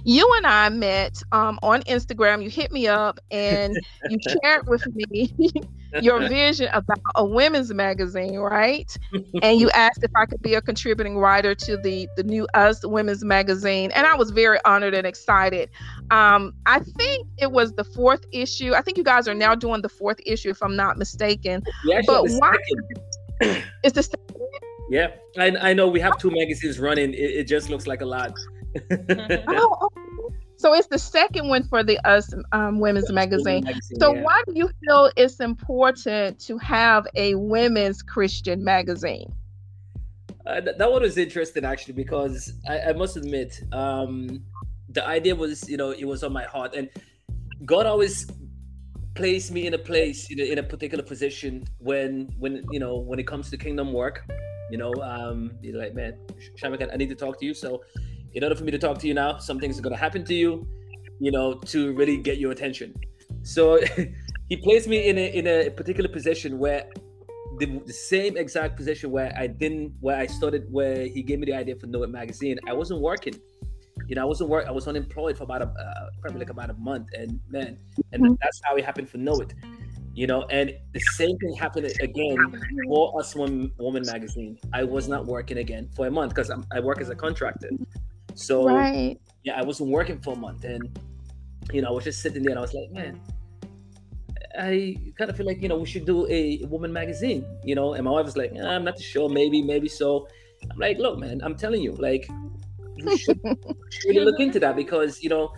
you 0.09 0.27
and 0.37 0.47
I 0.47 0.69
met 0.69 1.21
um, 1.31 1.59
on 1.61 1.83
Instagram. 1.83 2.41
You 2.41 2.49
hit 2.49 2.71
me 2.71 2.87
up 2.87 3.19
and 3.29 3.77
you 4.09 4.17
shared 4.43 4.67
with 4.67 4.83
me 4.95 5.31
your 6.01 6.19
vision 6.27 6.67
about 6.73 6.99
a 7.15 7.23
women's 7.23 7.71
magazine, 7.71 8.39
right? 8.39 8.97
and 9.43 9.59
you 9.59 9.69
asked 9.69 10.03
if 10.03 10.09
I 10.15 10.25
could 10.25 10.41
be 10.41 10.55
a 10.55 10.61
contributing 10.63 11.19
writer 11.19 11.53
to 11.53 11.77
the 11.77 12.07
the 12.17 12.23
new 12.23 12.47
Us 12.55 12.83
Women's 12.83 13.23
magazine, 13.23 13.91
and 13.91 14.07
I 14.07 14.15
was 14.15 14.31
very 14.31 14.57
honored 14.65 14.95
and 14.95 15.05
excited. 15.05 15.69
Um, 16.09 16.55
I 16.65 16.79
think 16.79 17.27
it 17.37 17.51
was 17.51 17.73
the 17.73 17.83
fourth 17.83 18.25
issue. 18.31 18.73
I 18.73 18.81
think 18.81 18.97
you 18.97 19.03
guys 19.03 19.27
are 19.27 19.35
now 19.35 19.53
doing 19.53 19.83
the 19.83 19.89
fourth 19.89 20.19
issue, 20.25 20.49
if 20.49 20.63
I'm 20.63 20.75
not 20.75 20.97
mistaken. 20.97 21.61
Yeah, 21.85 22.01
but 22.07 22.25
why? 22.29 22.57
It's 23.83 23.93
the 23.93 24.01
second. 24.01 24.25
Yeah, 24.89 25.11
I, 25.37 25.55
I 25.69 25.73
know 25.73 25.87
we 25.87 25.99
have 25.99 26.17
two 26.17 26.31
magazines 26.31 26.79
running. 26.79 27.13
It, 27.13 27.17
it 27.17 27.43
just 27.47 27.69
looks 27.69 27.85
like 27.85 28.01
a 28.01 28.07
lot. 28.07 28.33
oh, 29.47 29.77
oh, 29.81 29.89
so 30.57 30.73
it's 30.73 30.87
the 30.87 30.99
second 30.99 31.47
one 31.47 31.63
for 31.63 31.83
the 31.83 31.97
Us 32.05 32.33
um, 32.51 32.79
Women's 32.79 33.11
Magazine. 33.11 33.63
magazine. 33.63 33.99
So 33.99 34.13
yeah. 34.13 34.23
why 34.23 34.41
do 34.45 34.53
you 34.55 34.69
feel 34.83 35.09
it's 35.15 35.39
important 35.39 36.39
to 36.41 36.57
have 36.57 37.07
a 37.15 37.35
women's 37.35 38.01
Christian 38.01 38.63
magazine? 38.63 39.33
Uh, 40.45 40.59
th- 40.59 40.77
that 40.77 40.91
one 40.91 41.01
was 41.01 41.17
interesting 41.17 41.63
actually 41.63 41.93
because 41.93 42.51
I, 42.67 42.79
I 42.79 42.93
must 42.93 43.15
admit 43.15 43.61
um, 43.71 44.43
the 44.89 45.05
idea 45.05 45.35
was 45.35 45.69
you 45.69 45.77
know 45.77 45.91
it 45.91 46.05
was 46.05 46.23
on 46.23 46.33
my 46.33 46.43
heart 46.43 46.73
and 46.75 46.89
God 47.65 47.85
always 47.85 48.27
placed 49.15 49.51
me 49.51 49.67
in 49.67 49.73
a 49.73 49.77
place 49.77 50.29
in 50.31 50.39
a, 50.39 50.43
in 50.43 50.57
a 50.57 50.63
particular 50.63 51.03
position 51.03 51.65
when 51.77 52.33
when 52.37 52.65
you 52.71 52.79
know 52.79 52.97
when 52.97 53.19
it 53.19 53.27
comes 53.27 53.49
to 53.49 53.57
kingdom 53.57 53.93
work 53.93 54.25
you 54.71 54.77
know 54.77 54.93
um 55.01 55.51
like 55.73 55.93
man 55.93 56.17
Shamek, 56.61 56.87
I 56.91 56.95
need 56.95 57.09
to 57.09 57.15
talk 57.15 57.39
to 57.39 57.45
you 57.45 57.53
so 57.53 57.81
in 58.33 58.43
order 58.43 58.55
for 58.55 58.63
me 58.63 58.71
to 58.71 58.77
talk 58.77 58.97
to 58.99 59.07
you 59.07 59.13
now, 59.13 59.37
some 59.37 59.59
things 59.59 59.77
are 59.79 59.81
going 59.81 59.95
to 59.95 59.99
happen 59.99 60.23
to 60.25 60.33
you, 60.33 60.67
you 61.19 61.31
know, 61.31 61.53
to 61.53 61.93
really 61.93 62.17
get 62.17 62.37
your 62.37 62.51
attention. 62.51 62.93
So 63.43 63.79
he 64.49 64.57
placed 64.57 64.87
me 64.87 65.07
in 65.07 65.17
a 65.17 65.27
in 65.33 65.47
a 65.47 65.69
particular 65.69 66.09
position 66.09 66.59
where 66.59 66.85
the, 67.57 67.81
the, 67.85 67.93
same 67.93 68.37
exact 68.37 68.77
position 68.77 69.11
where 69.11 69.33
I 69.37 69.47
didn't 69.47 69.93
where 69.99 70.17
I 70.17 70.27
started 70.27 70.71
where 70.71 71.07
he 71.07 71.21
gave 71.21 71.39
me 71.39 71.45
the 71.45 71.53
idea 71.53 71.75
for 71.75 71.87
Know 71.87 72.03
It 72.03 72.09
magazine. 72.09 72.57
I 72.67 72.73
wasn't 72.73 73.01
working. 73.01 73.35
You 74.07 74.15
know, 74.15 74.21
I 74.21 74.25
wasn't 74.25 74.49
work. 74.49 74.65
I 74.67 74.71
was 74.71 74.87
unemployed 74.87 75.37
for 75.37 75.43
about 75.43 75.61
a 75.61 75.65
uh, 75.65 76.09
probably 76.21 76.39
like 76.39 76.49
about 76.49 76.69
a 76.69 76.73
month, 76.75 77.07
and 77.13 77.39
man, 77.49 77.77
and 78.11 78.23
mm-hmm. 78.23 78.33
that's 78.41 78.59
how 78.63 78.75
it 78.75 78.85
happened 78.85 79.09
for 79.09 79.17
Know 79.17 79.39
It. 79.41 79.53
You 80.13 80.27
know, 80.27 80.43
and 80.49 80.73
the 80.93 80.99
same 81.13 81.37
thing 81.37 81.53
happened 81.53 81.85
again 82.01 82.37
for 82.87 83.19
Us 83.19 83.35
Woman, 83.35 83.71
Woman 83.77 84.03
magazine. 84.05 84.57
I 84.73 84.83
was 84.83 85.07
not 85.07 85.25
working 85.27 85.59
again 85.59 85.89
for 85.95 86.07
a 86.07 86.11
month 86.11 86.33
because 86.33 86.51
I 86.71 86.79
work 86.79 86.99
as 87.01 87.09
a 87.09 87.15
contractor. 87.15 87.69
So 88.39 88.65
right. 88.65 89.19
yeah, 89.43 89.59
I 89.59 89.63
wasn't 89.63 89.89
working 89.89 90.19
for 90.21 90.33
a 90.33 90.37
month, 90.37 90.63
and 90.63 90.97
you 91.73 91.81
know, 91.81 91.89
I 91.89 91.91
was 91.91 92.05
just 92.05 92.21
sitting 92.21 92.41
there, 92.41 92.51
and 92.51 92.59
I 92.59 92.61
was 92.61 92.73
like, 92.73 92.89
man, 92.91 93.19
I 94.57 94.95
kind 95.17 95.29
of 95.29 95.35
feel 95.35 95.45
like 95.45 95.61
you 95.61 95.67
know 95.67 95.77
we 95.77 95.85
should 95.85 96.05
do 96.05 96.25
a 96.29 96.63
woman 96.65 96.91
magazine, 96.93 97.45
you 97.63 97.75
know. 97.75 97.93
And 97.93 98.05
my 98.05 98.11
wife 98.11 98.25
was 98.25 98.37
like, 98.37 98.53
I'm 98.57 98.85
not 98.85 98.95
too 98.95 99.03
sure, 99.03 99.27
maybe, 99.27 99.61
maybe 99.61 99.89
so. 99.89 100.27
I'm 100.71 100.77
like, 100.77 100.97
look, 100.99 101.19
man, 101.19 101.41
I'm 101.43 101.55
telling 101.55 101.81
you, 101.81 101.93
like, 101.93 102.29
you 102.95 103.17
should 103.17 103.39
really 104.05 104.25
look 104.25 104.39
into 104.39 104.59
that 104.61 104.75
because 104.77 105.21
you 105.21 105.29
know, 105.29 105.53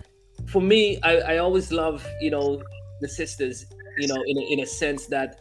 for 0.48 0.62
me, 0.62 1.00
I, 1.04 1.18
I 1.34 1.38
always 1.38 1.72
love 1.72 2.06
you 2.20 2.32
know 2.32 2.64
the 3.00 3.08
sisters, 3.08 3.68
you 3.98 4.08
know, 4.08 4.24
in 4.26 4.38
a, 4.40 4.42
in 4.54 4.60
a 4.62 4.66
sense 4.66 5.06
that 5.08 5.40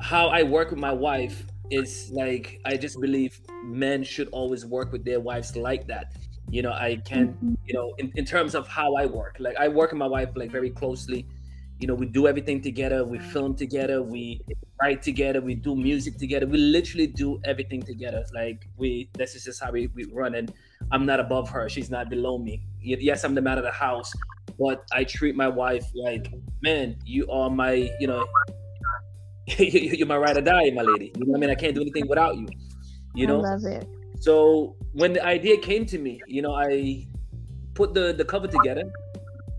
how 0.00 0.26
I 0.26 0.42
work 0.42 0.70
with 0.70 0.80
my 0.80 0.92
wife 0.92 1.44
is 1.70 2.10
like 2.12 2.60
I 2.64 2.76
just 2.76 3.00
believe 3.00 3.40
men 3.62 4.02
should 4.02 4.28
always 4.32 4.64
work 4.66 4.90
with 4.90 5.04
their 5.04 5.20
wives 5.20 5.54
like 5.54 5.86
that 5.86 6.14
you 6.50 6.62
know 6.62 6.72
i 6.72 6.96
can 7.04 7.28
mm-hmm. 7.28 7.54
you 7.64 7.74
know 7.74 7.94
in, 7.98 8.10
in 8.16 8.24
terms 8.24 8.54
of 8.54 8.66
how 8.66 8.94
i 8.94 9.04
work 9.04 9.36
like 9.38 9.56
i 9.58 9.68
work 9.68 9.92
with 9.92 9.98
my 9.98 10.06
wife 10.06 10.30
like 10.34 10.50
very 10.50 10.70
closely. 10.70 11.26
You 11.80 11.86
know 11.86 11.94
we 11.94 12.06
do 12.06 12.26
everything 12.26 12.60
together 12.60 13.04
we 13.04 13.20
film 13.20 13.54
together 13.54 14.02
we 14.02 14.40
write 14.82 15.00
together 15.00 15.40
we 15.40 15.54
do 15.54 15.76
music 15.76 16.18
together 16.18 16.44
we 16.44 16.58
literally 16.58 17.06
do 17.06 17.40
everything 17.44 17.82
together. 17.82 18.24
Like 18.34 18.66
we 18.76 19.08
this 19.14 19.36
is 19.36 19.44
just 19.44 19.62
how 19.62 19.70
we, 19.70 19.86
we 19.94 20.04
run 20.12 20.34
and 20.34 20.52
i'm 20.90 21.06
not 21.06 21.20
above 21.20 21.48
her 21.50 21.68
she's 21.68 21.88
not 21.88 22.10
below 22.10 22.36
me. 22.38 22.66
Yes 22.80 23.22
i'm 23.22 23.36
the 23.36 23.40
man 23.40 23.58
of 23.58 23.64
the 23.64 23.70
house 23.70 24.12
but 24.58 24.84
i 24.90 25.04
treat 25.04 25.36
my 25.36 25.46
wife 25.46 25.86
like 25.94 26.34
man 26.62 26.96
you 27.04 27.30
are 27.30 27.48
my 27.48 27.88
you 28.00 28.08
know 28.08 28.26
you're 29.46 30.08
my 30.08 30.16
ride 30.16 30.36
or 30.36 30.40
die 30.40 30.70
my 30.70 30.82
lady. 30.82 31.12
You 31.14 31.26
know 31.26 31.30
what 31.30 31.36
i 31.36 31.40
mean? 31.42 31.50
I 31.50 31.54
can't 31.54 31.76
do 31.76 31.82
anything 31.82 32.08
without 32.08 32.36
you. 32.36 32.48
You 33.14 33.28
know? 33.28 33.38
I 33.38 33.54
love 33.54 33.64
it 33.66 33.86
So 34.20 34.76
when 34.92 35.12
the 35.12 35.24
idea 35.24 35.56
came 35.58 35.86
to 35.86 35.98
me, 35.98 36.20
you 36.26 36.42
know, 36.42 36.54
I 36.54 37.06
put 37.74 37.94
the 37.94 38.12
the 38.12 38.24
cover 38.24 38.48
together, 38.48 38.84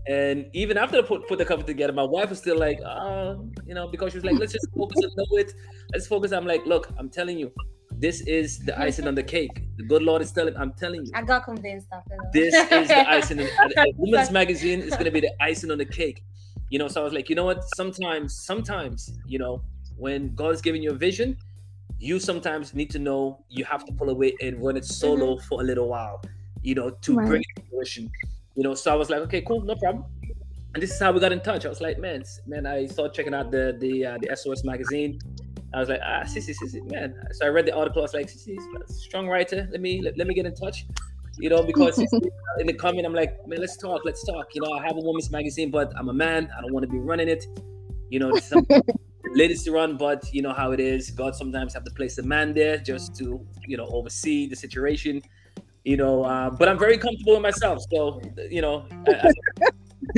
and 0.06 0.46
even 0.52 0.76
after 0.76 0.98
I 0.98 1.02
put 1.02 1.26
put 1.28 1.38
the 1.38 1.44
cover 1.44 1.62
together, 1.62 1.92
my 1.92 2.02
wife 2.02 2.30
was 2.30 2.38
still 2.38 2.58
like, 2.58 2.78
uh, 2.84 3.36
you 3.66 3.74
know, 3.74 3.88
because 3.88 4.12
she 4.12 4.18
was 4.18 4.24
like, 4.24 4.38
let's 4.38 4.52
just 4.52 4.68
focus 4.76 4.98
on 5.04 5.10
know 5.16 5.38
it. 5.38 5.54
Let's 5.92 6.06
focus. 6.06 6.32
I'm 6.32 6.46
like, 6.46 6.66
look, 6.66 6.90
I'm 6.98 7.08
telling 7.08 7.38
you, 7.38 7.52
this 8.00 8.20
is 8.22 8.58
the 8.60 8.78
icing 8.78 9.06
on 9.06 9.14
the 9.14 9.22
cake. 9.22 9.62
The 9.76 9.84
good 9.84 10.02
Lord 10.02 10.22
is 10.22 10.32
telling. 10.32 10.56
I'm 10.56 10.72
telling 10.72 11.04
you. 11.04 11.12
I 11.14 11.22
got 11.22 11.44
convinced 11.44 11.88
after 11.92 12.16
that. 12.16 12.32
This 12.32 12.54
is 12.54 12.88
the 12.88 13.10
icing. 13.10 13.40
On, 13.40 13.46
a, 13.76 13.80
a 13.82 13.92
women's 13.96 14.30
magazine 14.30 14.80
is 14.80 14.94
gonna 14.96 15.10
be 15.10 15.20
the 15.20 15.32
icing 15.40 15.70
on 15.70 15.78
the 15.78 15.84
cake. 15.84 16.22
You 16.70 16.78
know, 16.78 16.88
so 16.88 17.00
I 17.00 17.04
was 17.04 17.12
like, 17.12 17.28
you 17.28 17.34
know 17.34 17.44
what? 17.44 17.64
Sometimes, 17.74 18.44
sometimes, 18.44 19.18
you 19.26 19.38
know, 19.38 19.62
when 19.96 20.34
God 20.34 20.54
is 20.54 20.62
giving 20.62 20.82
you 20.82 20.90
a 20.90 20.94
vision, 20.94 21.36
you 22.00 22.18
sometimes 22.18 22.74
need 22.74 22.90
to 22.90 22.98
know 22.98 23.44
you 23.50 23.64
have 23.64 23.84
to 23.84 23.92
pull 23.92 24.08
away 24.08 24.34
and 24.40 24.62
run 24.64 24.76
it 24.76 24.84
solo 24.84 25.36
mm-hmm. 25.36 25.46
for 25.46 25.60
a 25.60 25.64
little 25.64 25.86
while, 25.86 26.22
you 26.62 26.74
know, 26.74 26.90
to 26.90 27.14
right. 27.14 27.28
bring 27.28 27.42
it 27.42 27.60
to 27.60 27.68
fruition. 27.68 28.10
You 28.56 28.64
know, 28.64 28.74
so 28.74 28.90
I 28.90 28.94
was 28.94 29.10
like, 29.10 29.20
okay, 29.20 29.42
cool, 29.42 29.60
no 29.60 29.76
problem. 29.76 30.06
And 30.72 30.82
this 30.82 30.92
is 30.92 30.98
how 30.98 31.12
we 31.12 31.20
got 31.20 31.32
in 31.32 31.40
touch. 31.40 31.66
I 31.66 31.68
was 31.68 31.80
like, 31.80 31.98
man, 31.98 32.24
man, 32.46 32.64
I 32.64 32.86
started 32.86 33.12
checking 33.12 33.34
out 33.34 33.50
the 33.50 33.76
the 33.78 34.06
uh, 34.06 34.18
the 34.20 34.34
SOS 34.34 34.64
magazine. 34.64 35.18
I 35.74 35.80
was 35.80 35.88
like, 35.88 36.00
ah, 36.02 36.22
Sissy, 36.24 36.54
Sissy, 36.56 36.90
man. 36.90 37.14
So 37.32 37.46
I 37.46 37.48
read 37.48 37.66
the 37.66 37.74
article. 37.74 38.00
I 38.00 38.04
was 38.04 38.14
like, 38.14 38.26
Sissy, 38.26 38.56
strong 38.88 39.28
writer. 39.28 39.68
Let 39.70 39.80
me 39.80 40.00
let, 40.02 40.16
let 40.16 40.26
me 40.26 40.34
get 40.34 40.46
in 40.46 40.54
touch. 40.54 40.86
You 41.38 41.50
know, 41.50 41.62
because 41.62 41.98
in 42.58 42.66
the 42.66 42.72
comment, 42.72 43.06
I'm 43.06 43.14
like, 43.14 43.46
man, 43.46 43.60
let's 43.60 43.76
talk, 43.76 44.02
let's 44.04 44.24
talk. 44.24 44.54
You 44.54 44.62
know, 44.62 44.72
I 44.72 44.82
have 44.84 44.96
a 44.96 45.00
woman's 45.00 45.30
magazine, 45.30 45.70
but 45.70 45.92
I'm 45.96 46.08
a 46.08 46.14
man. 46.14 46.50
I 46.56 46.60
don't 46.60 46.72
want 46.72 46.84
to 46.84 46.90
be 46.90 46.98
running 46.98 47.28
it. 47.28 47.46
You 48.10 48.18
know, 48.18 48.32
ladies 49.32 49.62
to 49.64 49.72
run, 49.72 49.96
but 49.96 50.32
you 50.32 50.42
know 50.42 50.52
how 50.52 50.72
it 50.72 50.80
is. 50.80 51.10
God 51.10 51.34
sometimes 51.34 51.72
have 51.74 51.84
to 51.84 51.90
place 51.92 52.18
a 52.18 52.22
man 52.22 52.52
there 52.52 52.76
just 52.76 53.14
to 53.16 53.44
you 53.66 53.76
know 53.76 53.86
oversee 53.86 54.46
the 54.46 54.56
situation. 54.56 55.22
You 55.84 55.96
know, 55.96 56.24
uh, 56.24 56.50
but 56.50 56.68
I'm 56.68 56.78
very 56.78 56.98
comfortable 56.98 57.34
with 57.34 57.42
myself. 57.42 57.82
So 57.90 58.20
you 58.50 58.60
know, 58.60 58.84
I, 59.06 59.32
I, 59.62 59.70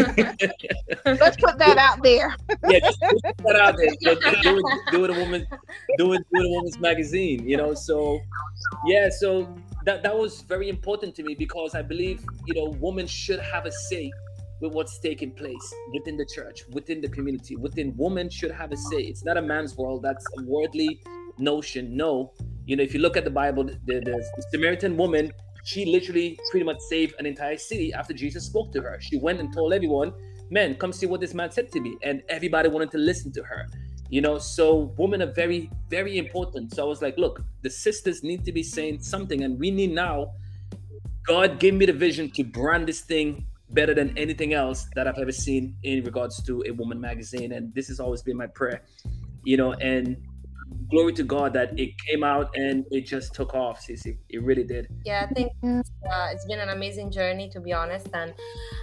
Let's 1.04 1.36
put 1.36 1.58
that 1.58 1.76
out 1.76 2.02
there. 2.02 2.34
yeah, 2.68 2.78
just 2.80 3.00
put 3.00 3.36
that 3.44 3.56
out 3.56 3.76
there. 3.76 3.92
You 4.00 4.14
know, 4.14 4.20
do, 4.42 4.58
it, 4.58 4.92
do 4.92 5.04
it 5.04 5.10
a 5.10 5.14
woman, 5.14 5.46
do 5.98 6.12
it, 6.14 6.26
do 6.32 6.40
it 6.40 6.46
a 6.46 6.48
woman's 6.48 6.78
magazine. 6.78 7.46
You 7.48 7.56
know, 7.56 7.74
so 7.74 8.20
yeah, 8.86 9.08
so 9.10 9.54
that 9.84 10.02
that 10.02 10.16
was 10.16 10.42
very 10.42 10.68
important 10.68 11.14
to 11.16 11.22
me 11.22 11.34
because 11.34 11.74
I 11.74 11.82
believe 11.82 12.24
you 12.46 12.54
know 12.54 12.76
women 12.80 13.06
should 13.06 13.40
have 13.40 13.66
a 13.66 13.72
say 13.72 14.10
with 14.62 14.72
what's 14.72 14.98
taking 14.98 15.32
place 15.32 15.74
within 15.92 16.16
the 16.16 16.24
church, 16.24 16.62
within 16.70 17.00
the 17.00 17.08
community, 17.08 17.56
within 17.56 17.92
women 17.96 18.30
should 18.30 18.52
have 18.52 18.70
a 18.72 18.76
say. 18.76 19.02
It's 19.02 19.24
not 19.24 19.36
a 19.36 19.42
man's 19.42 19.76
world. 19.76 20.02
That's 20.02 20.24
a 20.38 20.42
worldly 20.44 21.02
notion. 21.36 21.96
No, 21.96 22.32
you 22.64 22.76
know, 22.76 22.82
if 22.82 22.94
you 22.94 23.00
look 23.00 23.16
at 23.16 23.24
the 23.24 23.30
Bible, 23.30 23.64
the, 23.64 23.76
the, 23.86 24.24
Samaritan 24.52 24.96
woman 24.96 25.32
she 25.64 25.84
literally 25.84 26.36
pretty 26.50 26.64
much 26.64 26.80
saved 26.80 27.14
an 27.20 27.26
entire 27.26 27.56
city 27.56 27.92
after 27.92 28.12
Jesus 28.12 28.44
spoke 28.44 28.72
to 28.72 28.82
her. 28.82 28.98
She 29.00 29.16
went 29.16 29.38
and 29.38 29.52
told 29.52 29.72
everyone, 29.72 30.12
"Men, 30.50 30.74
come 30.74 30.92
see 30.92 31.06
what 31.06 31.20
this 31.20 31.34
man 31.34 31.52
said 31.52 31.70
to 31.72 31.80
me," 31.80 31.96
and 32.02 32.22
everybody 32.28 32.68
wanted 32.68 32.90
to 32.92 32.98
listen 32.98 33.30
to 33.32 33.42
her. 33.44 33.68
You 34.10 34.22
know, 34.22 34.38
so 34.38 34.92
women 34.98 35.22
are 35.22 35.32
very, 35.32 35.70
very 35.88 36.18
important. 36.18 36.74
So 36.74 36.82
I 36.82 36.86
was 36.86 37.00
like, 37.00 37.16
look, 37.16 37.42
the 37.62 37.70
sisters 37.70 38.22
need 38.22 38.44
to 38.44 38.52
be 38.52 38.62
saying 38.62 39.00
something, 39.00 39.44
and 39.44 39.58
we 39.58 39.70
need 39.70 39.92
now. 39.92 40.32
God 41.24 41.60
gave 41.60 41.74
me 41.74 41.86
the 41.86 41.92
vision 41.92 42.28
to 42.32 42.42
brand 42.42 42.88
this 42.88 43.02
thing 43.02 43.46
better 43.72 43.94
than 43.94 44.16
anything 44.16 44.54
else 44.54 44.88
that 44.94 45.06
I've 45.08 45.18
ever 45.18 45.32
seen 45.32 45.76
in 45.82 46.04
regards 46.04 46.42
to 46.44 46.62
a 46.66 46.70
woman 46.72 47.00
magazine, 47.00 47.52
and 47.52 47.74
this 47.74 47.88
has 47.88 48.00
always 48.00 48.22
been 48.22 48.36
my 48.36 48.46
prayer. 48.46 48.82
You 49.44 49.56
know, 49.56 49.72
and 49.72 50.16
glory 50.92 51.12
to 51.14 51.22
God 51.22 51.52
that 51.54 51.78
it 51.78 51.90
came 52.06 52.22
out 52.22 52.50
and 52.54 52.84
it 52.90 53.06
just 53.06 53.34
took 53.34 53.54
off, 53.54 53.80
Cece. 53.84 54.16
It 54.28 54.42
really 54.42 54.64
did. 54.64 54.88
Yeah, 55.04 55.26
I 55.28 55.34
think 55.34 55.52
uh, 55.64 56.28
it's 56.32 56.44
been 56.46 56.60
an 56.60 56.68
amazing 56.68 57.10
journey, 57.10 57.48
to 57.50 57.60
be 57.60 57.72
honest. 57.72 58.08
And 58.14 58.34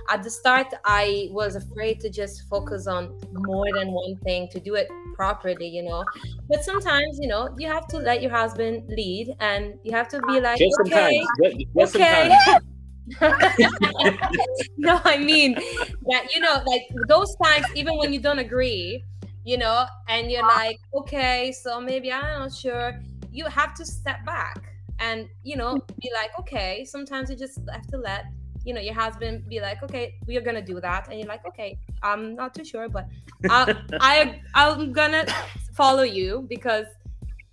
at 0.10 0.24
the 0.24 0.30
start, 0.30 0.74
I 0.86 1.30
was 1.32 1.56
afraid 1.56 2.00
to 2.02 2.10
just 2.10 2.48
focus 2.50 2.88
on 2.88 3.20
more 3.32 3.68
than 3.76 3.92
one 3.92 4.16
thing 4.24 4.48
to 4.50 4.60
do 4.60 4.76
it 4.76 4.90
properly, 5.16 5.68
you 5.68 5.84
know. 5.84 6.04
But 6.50 6.64
sometimes, 6.64 7.20
you 7.22 7.28
know, 7.28 7.56
you 7.58 7.68
have 7.68 7.88
to 7.88 7.98
let 7.98 8.22
your 8.22 8.32
husband 8.32 8.90
lead 8.90 9.36
and 9.40 9.76
you 9.84 9.92
have 9.92 10.08
to 10.10 10.22
be 10.28 10.40
like, 10.42 10.58
just 10.58 10.80
okay, 10.82 11.24
just, 11.44 11.58
just 11.78 11.96
okay. 11.96 12.36
no, 14.78 15.02
I 15.04 15.18
mean 15.18 15.54
that 15.54 16.28
you 16.34 16.42
know, 16.42 16.62
like 16.66 16.88
those 17.08 17.36
times, 17.44 17.66
even 17.76 17.98
when 17.98 18.14
you 18.14 18.20
don't 18.20 18.40
agree, 18.40 19.04
you 19.44 19.58
know, 19.58 19.86
and 20.08 20.32
you're 20.32 20.48
like, 20.48 20.80
okay, 20.94 21.52
so 21.52 21.80
maybe 21.82 22.12
I'm 22.12 22.40
not 22.40 22.54
sure. 22.54 23.00
You 23.32 23.46
have 23.46 23.74
to 23.76 23.86
step 23.86 24.26
back 24.26 24.70
and, 25.00 25.28
you 25.44 25.56
know, 25.56 25.80
be 26.02 26.12
like, 26.14 26.32
okay, 26.40 26.86
sometimes 26.86 27.30
you 27.30 27.36
just 27.36 27.60
have 27.72 27.88
to 27.88 27.98
let, 27.98 28.26
you 28.66 28.74
know, 28.74 28.82
your 28.82 28.94
husband 28.94 29.48
be 29.48 29.62
like, 29.62 29.82
okay, 29.84 30.16
we're 30.28 30.42
gonna 30.42 30.62
do 30.62 30.80
that, 30.82 31.08
and 31.10 31.20
you're 31.20 31.28
like, 31.28 31.46
okay, 31.48 31.78
I'm 32.04 32.36
not 32.36 32.54
too 32.54 32.66
sure, 32.66 32.90
but 32.90 33.08
I, 33.50 33.76
I 34.02 34.42
I'm 34.54 34.92
gonna 34.92 35.26
follow 35.74 36.04
you 36.04 36.46
because, 36.50 36.86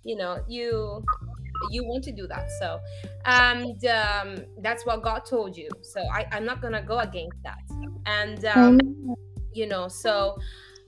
you 0.03 0.17
know, 0.17 0.43
you 0.47 1.03
you 1.71 1.85
want 1.85 2.03
to 2.03 2.11
do 2.11 2.27
that 2.27 2.49
so 2.59 2.79
and 3.25 3.85
um, 3.85 4.37
that's 4.61 4.85
what 4.85 5.03
god 5.03 5.25
told 5.25 5.55
you 5.55 5.69
so 5.81 6.01
I, 6.13 6.25
i'm 6.31 6.45
not 6.45 6.61
gonna 6.61 6.81
go 6.81 6.99
against 6.99 7.41
that 7.43 7.59
and 8.05 8.45
um, 8.45 8.79
you 9.53 9.67
know 9.67 9.87
so 9.87 10.37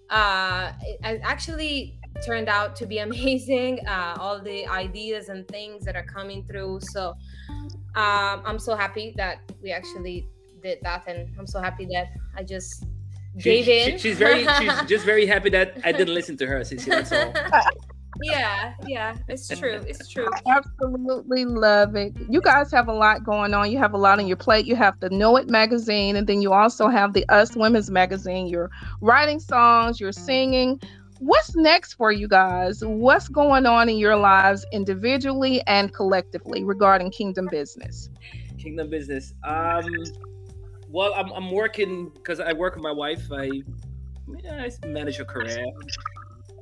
uh, 0.10 0.72
it 0.82 1.22
actually 1.24 2.00
turned 2.26 2.50
out 2.50 2.76
to 2.78 2.86
be 2.86 2.98
amazing. 3.10 3.86
Uh, 3.88 4.16
all 4.20 4.42
the 4.42 4.68
ideas 4.68 5.30
and 5.30 5.48
things 5.48 5.86
that 5.86 5.96
are 5.96 6.06
coming 6.06 6.44
through. 6.44 6.80
So 6.82 7.16
um, 7.96 8.42
I'm 8.46 8.60
so 8.60 8.76
happy 8.76 9.14
that 9.18 9.40
we 9.62 9.72
actually 9.72 10.28
did 10.62 10.80
that, 10.84 11.08
and 11.08 11.30
I'm 11.38 11.48
so 11.48 11.60
happy 11.60 11.86
that 11.94 12.08
I 12.36 12.44
just 12.44 12.86
gave 13.38 13.66
she, 13.66 13.82
in. 13.82 13.92
She, 13.92 13.98
she's 14.10 14.18
very, 14.18 14.48
she's 14.58 14.82
just 14.88 15.06
very 15.06 15.26
happy 15.26 15.50
that 15.52 15.78
I 15.84 15.92
didn't 15.92 16.14
listen 16.14 16.38
to 16.38 16.48
her. 16.48 16.64
Since 16.64 16.86
that's 16.86 17.12
all. 17.12 17.34
yeah 18.22 18.74
yeah 18.86 19.16
it's 19.28 19.48
true 19.48 19.84
it's 19.88 20.08
true. 20.08 20.28
I 20.46 20.58
absolutely 20.58 21.46
love 21.46 21.96
it. 21.96 22.14
You 22.30 22.42
guys 22.42 22.72
have 22.72 22.88
a 22.88 22.94
lot 22.94 23.24
going 23.24 23.54
on 23.54 23.72
you 23.72 23.78
have 23.78 23.94
a 23.94 23.98
lot 23.98 24.20
on 24.20 24.28
your 24.28 24.38
plate 24.38 24.66
you 24.66 24.76
have 24.76 25.00
the 25.00 25.10
know 25.10 25.38
it 25.38 25.50
magazine 25.50 26.16
and 26.16 26.28
then 26.28 26.42
you 26.42 26.54
also 26.54 26.88
have 26.88 27.14
the 27.14 27.26
us 27.30 27.56
women's 27.56 27.90
magazine 27.90 28.48
you're 28.48 28.70
writing 29.02 29.40
songs 29.40 30.00
you're 30.00 30.12
singing. 30.12 30.80
What's 31.20 31.54
next 31.56 31.96
for 31.96 32.14
you 32.14 32.30
guys? 32.30 32.82
What's 32.82 33.28
going 33.28 33.66
on 33.66 33.90
in 33.90 33.98
your 33.98 34.16
lives 34.16 34.66
individually 34.72 35.62
and 35.68 35.94
collectively 35.94 36.64
regarding 36.64 37.12
kingdom 37.12 37.48
business? 37.52 38.10
Kingdom 38.58 38.90
business 38.90 39.34
um 39.46 39.86
well 40.90 41.14
i'm, 41.14 41.32
I'm 41.32 41.52
working 41.52 42.10
because 42.10 42.40
i 42.40 42.52
work 42.52 42.76
with 42.76 42.84
my 42.84 42.92
wife 42.92 43.32
i 43.32 43.62
I 44.50 44.70
manage 44.86 45.20
a 45.20 45.26
career 45.26 45.66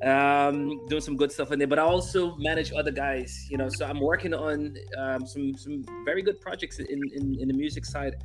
um, 0.03 0.85
doing 0.87 1.01
some 1.01 1.15
good 1.15 1.31
stuff 1.31 1.51
in 1.51 1.59
there. 1.59 1.67
But 1.67 1.79
I 1.79 1.83
also 1.83 2.35
manage 2.37 2.71
other 2.73 2.91
guys, 2.91 3.47
you 3.49 3.57
know. 3.57 3.69
So 3.69 3.85
I'm 3.85 3.99
working 3.99 4.33
on 4.33 4.77
um, 4.97 5.25
some 5.25 5.55
some 5.55 5.85
very 6.05 6.21
good 6.21 6.39
projects 6.41 6.79
in 6.79 7.01
in, 7.13 7.37
in 7.39 7.47
the 7.47 7.53
music 7.53 7.85
side 7.85 8.23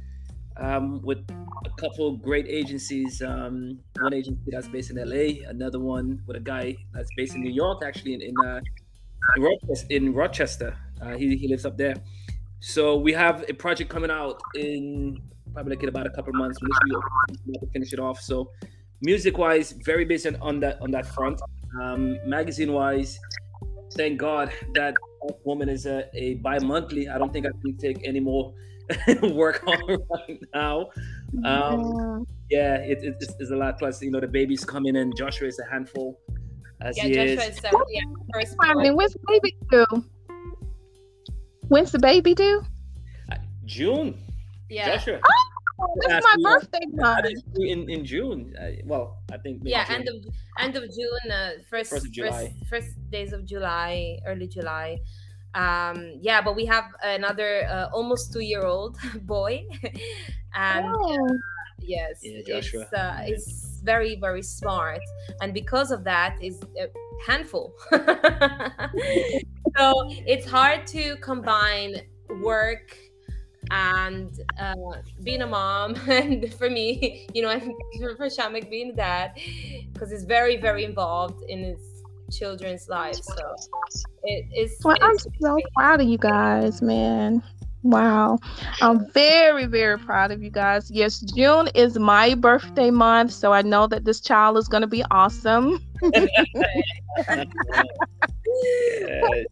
um, 0.59 1.01
with 1.03 1.19
a 1.65 1.71
couple 1.81 2.17
great 2.17 2.47
agencies. 2.49 3.23
Um, 3.23 3.79
one 4.01 4.15
agency 4.15 4.51
that's 4.51 4.69
based 4.69 4.91
in 4.91 4.97
LA, 4.97 5.49
another 5.49 5.79
one 5.79 6.23
with 6.27 6.37
a 6.37 6.41
guy 6.41 6.77
that's 6.93 7.11
based 7.17 7.35
in 7.35 7.43
New 7.43 7.53
York, 7.53 7.83
actually 7.85 8.15
in 8.15 8.23
in, 8.23 8.35
uh, 8.45 8.61
in 9.37 9.43
Rochester. 9.43 9.87
In 9.91 10.15
Rochester. 10.15 10.77
Uh, 11.01 11.17
he 11.17 11.37
he 11.37 11.49
lives 11.49 11.65
up 11.65 11.77
there. 11.77 11.97
So 12.61 12.97
we 12.97 13.13
have 13.13 13.45
a 13.49 13.55
project 13.55 13.91
coming 13.91 14.11
out 14.11 14.41
in 14.55 15.21
probably 15.53 15.75
like 15.75 15.83
in 15.83 15.89
about 15.89 16.07
a 16.07 16.11
couple 16.11 16.33
months. 16.33 16.59
We'll 16.63 17.03
to 17.55 17.67
finish 17.73 17.93
it 17.93 17.99
off. 17.99 18.21
So 18.21 18.51
music 19.01 19.37
wise, 19.37 19.73
very 19.73 20.05
busy 20.05 20.35
on 20.41 20.61
that 20.61 20.81
on 20.81 20.91
that 20.93 21.07
front. 21.07 21.41
Um, 21.81 22.19
magazine 22.29 22.73
wise, 22.73 23.19
thank 23.95 24.19
God 24.19 24.53
that 24.75 24.95
woman 25.45 25.69
is 25.69 25.87
a, 25.87 26.09
a 26.15 26.35
bi-monthly. 26.35 27.09
I 27.09 27.19
don't 27.19 27.33
think 27.33 27.47
I 27.47 27.51
can 27.63 27.77
take 27.77 28.07
any 28.07 28.21
more 28.21 28.53
work 29.23 29.63
on 29.67 29.79
right 30.11 30.41
now. 30.55 30.91
Um, 31.45 32.27
yeah, 32.51 32.77
it, 32.77 32.99
it, 33.03 33.17
it's, 33.21 33.35
it's, 33.39 33.51
a 33.51 33.57
lot. 33.57 33.79
Plus, 33.79 34.03
you 34.03 34.11
know, 34.11 34.21
the 34.21 34.27
baby's 34.27 34.65
coming 34.65 34.97
and 34.97 35.17
Joshua 35.17 35.49
is 35.49 35.59
a 35.59 35.71
handful. 35.71 36.21
As 36.81 36.97
yeah, 36.97 37.09
Joshua 37.09 37.45
is. 37.49 37.59
is 37.59 37.65
uh, 37.65 37.71
yeah, 37.89 38.01
first. 38.35 38.57
I 38.61 38.75
mean, 38.75 38.97
when's 38.97 39.13
the 39.13 39.21
baby 39.29 39.57
due? 39.71 40.05
When's 41.69 41.93
the 41.93 41.99
baby 41.99 42.35
due? 42.35 42.63
Uh, 43.31 43.37
June. 43.65 44.19
Yeah. 44.69 44.97
Joshua. 44.97 45.21
Oh! 45.25 45.52
It's 45.97 46.27
my 46.37 46.37
birthday 46.43 46.87
month. 46.93 47.27
In 47.57 47.89
in 47.91 48.05
June. 48.05 48.55
Uh, 48.59 48.73
well, 48.85 49.19
I 49.33 49.39
think. 49.39 49.63
Yeah, 49.65 49.85
June. 49.85 49.97
end 49.97 50.09
of 50.09 50.17
end 50.59 50.77
of 50.77 50.85
June. 50.85 51.31
Uh, 51.31 51.51
first 51.69 51.91
first, 51.91 52.07
of 52.07 52.13
July. 52.13 52.55
First, 52.69 52.71
first 52.71 53.11
days 53.11 53.33
of 53.33 53.45
July, 53.45 54.19
early 54.27 54.49
July. 54.49 54.99
Um, 55.55 56.15
yeah, 56.21 56.41
but 56.41 56.57
we 56.57 56.65
have 56.67 56.85
another 57.03 57.67
uh, 57.69 57.89
almost 57.93 58.33
two 58.33 58.41
year 58.41 58.65
old 58.65 58.97
boy, 59.23 59.65
and 60.55 60.87
oh. 60.89 61.29
yes, 61.81 62.21
yeah, 62.23 62.41
Joshua. 62.47 62.83
It's, 62.83 62.93
uh, 62.93 63.17
it's 63.27 63.81
very 63.85 64.17
very 64.17 64.43
smart, 64.43 65.01
and 65.41 65.53
because 65.53 65.91
of 65.91 66.05
that, 66.05 66.37
is 66.43 66.61
a 66.81 66.89
handful. 67.27 67.75
so 69.77 69.93
it's 70.27 70.47
hard 70.47 70.87
to 70.89 71.17
combine 71.17 72.01
work 72.41 72.97
and 73.73 74.41
uh, 74.59 74.75
being 75.23 75.41
a 75.41 75.47
mom 75.47 75.95
and 76.09 76.53
for 76.55 76.69
me 76.69 77.27
you 77.35 77.43
know 77.43 77.49
and 77.49 77.73
for 78.17 78.27
shamek 78.27 78.71
being 78.71 78.91
a 78.91 78.95
dad 78.95 79.33
because 79.93 80.11
he's 80.11 80.25
very 80.25 80.59
very 80.59 80.85
involved 80.85 81.43
in 81.49 81.65
his 81.65 82.03
children's 82.31 82.89
lives 82.89 83.27
so 83.27 83.57
it 84.25 84.45
is 84.55 84.79
well 84.85 84.97
i'm 85.01 85.19
so 85.41 85.59
proud 85.75 86.01
of 86.01 86.07
you 86.07 86.19
guys 86.19 86.81
man. 86.81 87.43
Wow. 87.85 88.39
I'm 88.81 89.11
very 89.11 89.67
very 89.67 89.99
proud 89.99 90.31
of 90.31 90.41
you 90.41 90.51
guys. 90.51 90.89
Yes 90.89 91.19
june 91.19 91.69
is 91.75 91.99
my 91.99 92.37
birthday 92.37 92.91
month 92.91 93.33
so 93.33 93.53
i 93.53 93.61
know 93.63 93.89
that 93.89 94.05
this 94.05 94.21
child 94.21 94.57
is 94.57 94.69
going 94.69 94.83
to 94.83 94.87
be 94.87 95.03
awesome. 95.11 95.81
Yeah. 98.63 99.45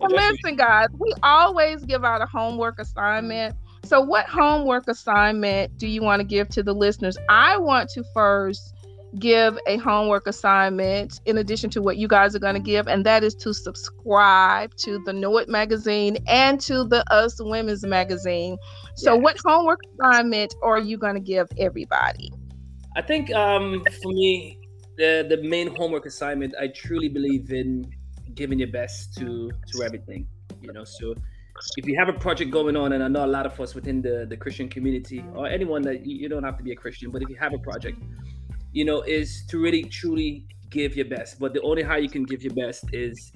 Well, 0.00 0.10
listen, 0.10 0.56
guys, 0.56 0.88
we 0.98 1.12
always 1.22 1.84
give 1.84 2.04
out 2.04 2.22
a 2.22 2.26
homework 2.26 2.78
assignment. 2.78 3.54
So, 3.84 4.00
what 4.00 4.26
homework 4.26 4.88
assignment 4.88 5.76
do 5.78 5.86
you 5.86 6.02
want 6.02 6.20
to 6.20 6.24
give 6.24 6.48
to 6.50 6.62
the 6.62 6.72
listeners? 6.72 7.18
I 7.28 7.58
want 7.58 7.90
to 7.90 8.04
first 8.14 8.74
give 9.18 9.58
a 9.66 9.76
homework 9.78 10.26
assignment 10.26 11.20
in 11.26 11.36
addition 11.38 11.68
to 11.70 11.82
what 11.82 11.96
you 11.96 12.06
guys 12.06 12.34
are 12.34 12.38
going 12.38 12.54
to 12.54 12.60
give, 12.60 12.88
and 12.88 13.04
that 13.04 13.24
is 13.24 13.34
to 13.36 13.52
subscribe 13.52 14.74
to 14.76 14.98
the 15.04 15.12
Know 15.12 15.36
It 15.38 15.48
magazine 15.48 16.16
and 16.26 16.60
to 16.62 16.84
the 16.84 17.04
Us 17.12 17.36
Women's 17.38 17.84
magazine. 17.84 18.56
So, 18.96 19.14
Yes. 19.14 19.22
what 19.22 19.36
homework 19.44 19.80
assignment 19.98 20.54
are 20.62 20.78
you 20.78 20.96
going 20.96 21.14
to 21.14 21.20
give 21.20 21.48
everybody? 21.58 22.32
I 22.96 23.02
think 23.02 23.34
um, 23.34 23.84
for 24.02 24.12
me, 24.12 24.58
the 24.96 25.26
the 25.28 25.42
main 25.42 25.74
homework 25.74 26.06
assignment, 26.06 26.54
I 26.58 26.68
truly 26.68 27.08
believe 27.08 27.50
in 27.50 27.90
giving 28.34 28.58
your 28.58 28.72
best 28.72 29.14
to 29.18 29.50
to 29.72 29.82
everything. 29.82 30.26
You 30.60 30.72
know, 30.72 30.84
so 30.84 31.14
if 31.76 31.86
you 31.86 31.96
have 31.98 32.08
a 32.08 32.18
project 32.18 32.50
going 32.50 32.76
on, 32.76 32.92
and 32.92 33.02
I 33.02 33.08
know 33.08 33.24
a 33.24 33.26
lot 33.26 33.46
of 33.46 33.58
us 33.60 33.74
within 33.74 34.02
the 34.02 34.26
the 34.28 34.36
Christian 34.36 34.68
community 34.68 35.24
or 35.34 35.46
anyone 35.46 35.82
that 35.82 36.04
you, 36.06 36.16
you 36.16 36.28
don't 36.28 36.44
have 36.44 36.56
to 36.58 36.64
be 36.64 36.72
a 36.72 36.76
Christian, 36.76 37.10
but 37.10 37.22
if 37.22 37.28
you 37.28 37.36
have 37.36 37.54
a 37.54 37.58
project, 37.58 37.98
you 38.72 38.84
know, 38.84 39.02
is 39.02 39.44
to 39.48 39.58
really 39.60 39.84
truly 39.84 40.46
give 40.70 40.96
your 40.96 41.06
best. 41.06 41.38
But 41.38 41.52
the 41.54 41.62
only 41.62 41.82
how 41.82 41.96
you 41.96 42.08
can 42.08 42.24
give 42.24 42.42
your 42.42 42.54
best 42.54 42.84
is 42.92 43.32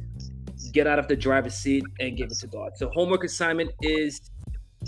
get 0.72 0.86
out 0.86 0.98
of 0.98 1.08
the 1.08 1.16
driver's 1.16 1.54
seat 1.54 1.84
and 2.00 2.16
give 2.16 2.30
it 2.30 2.38
to 2.38 2.46
God. 2.46 2.72
So 2.76 2.88
homework 2.88 3.24
assignment 3.24 3.70
is 3.82 4.20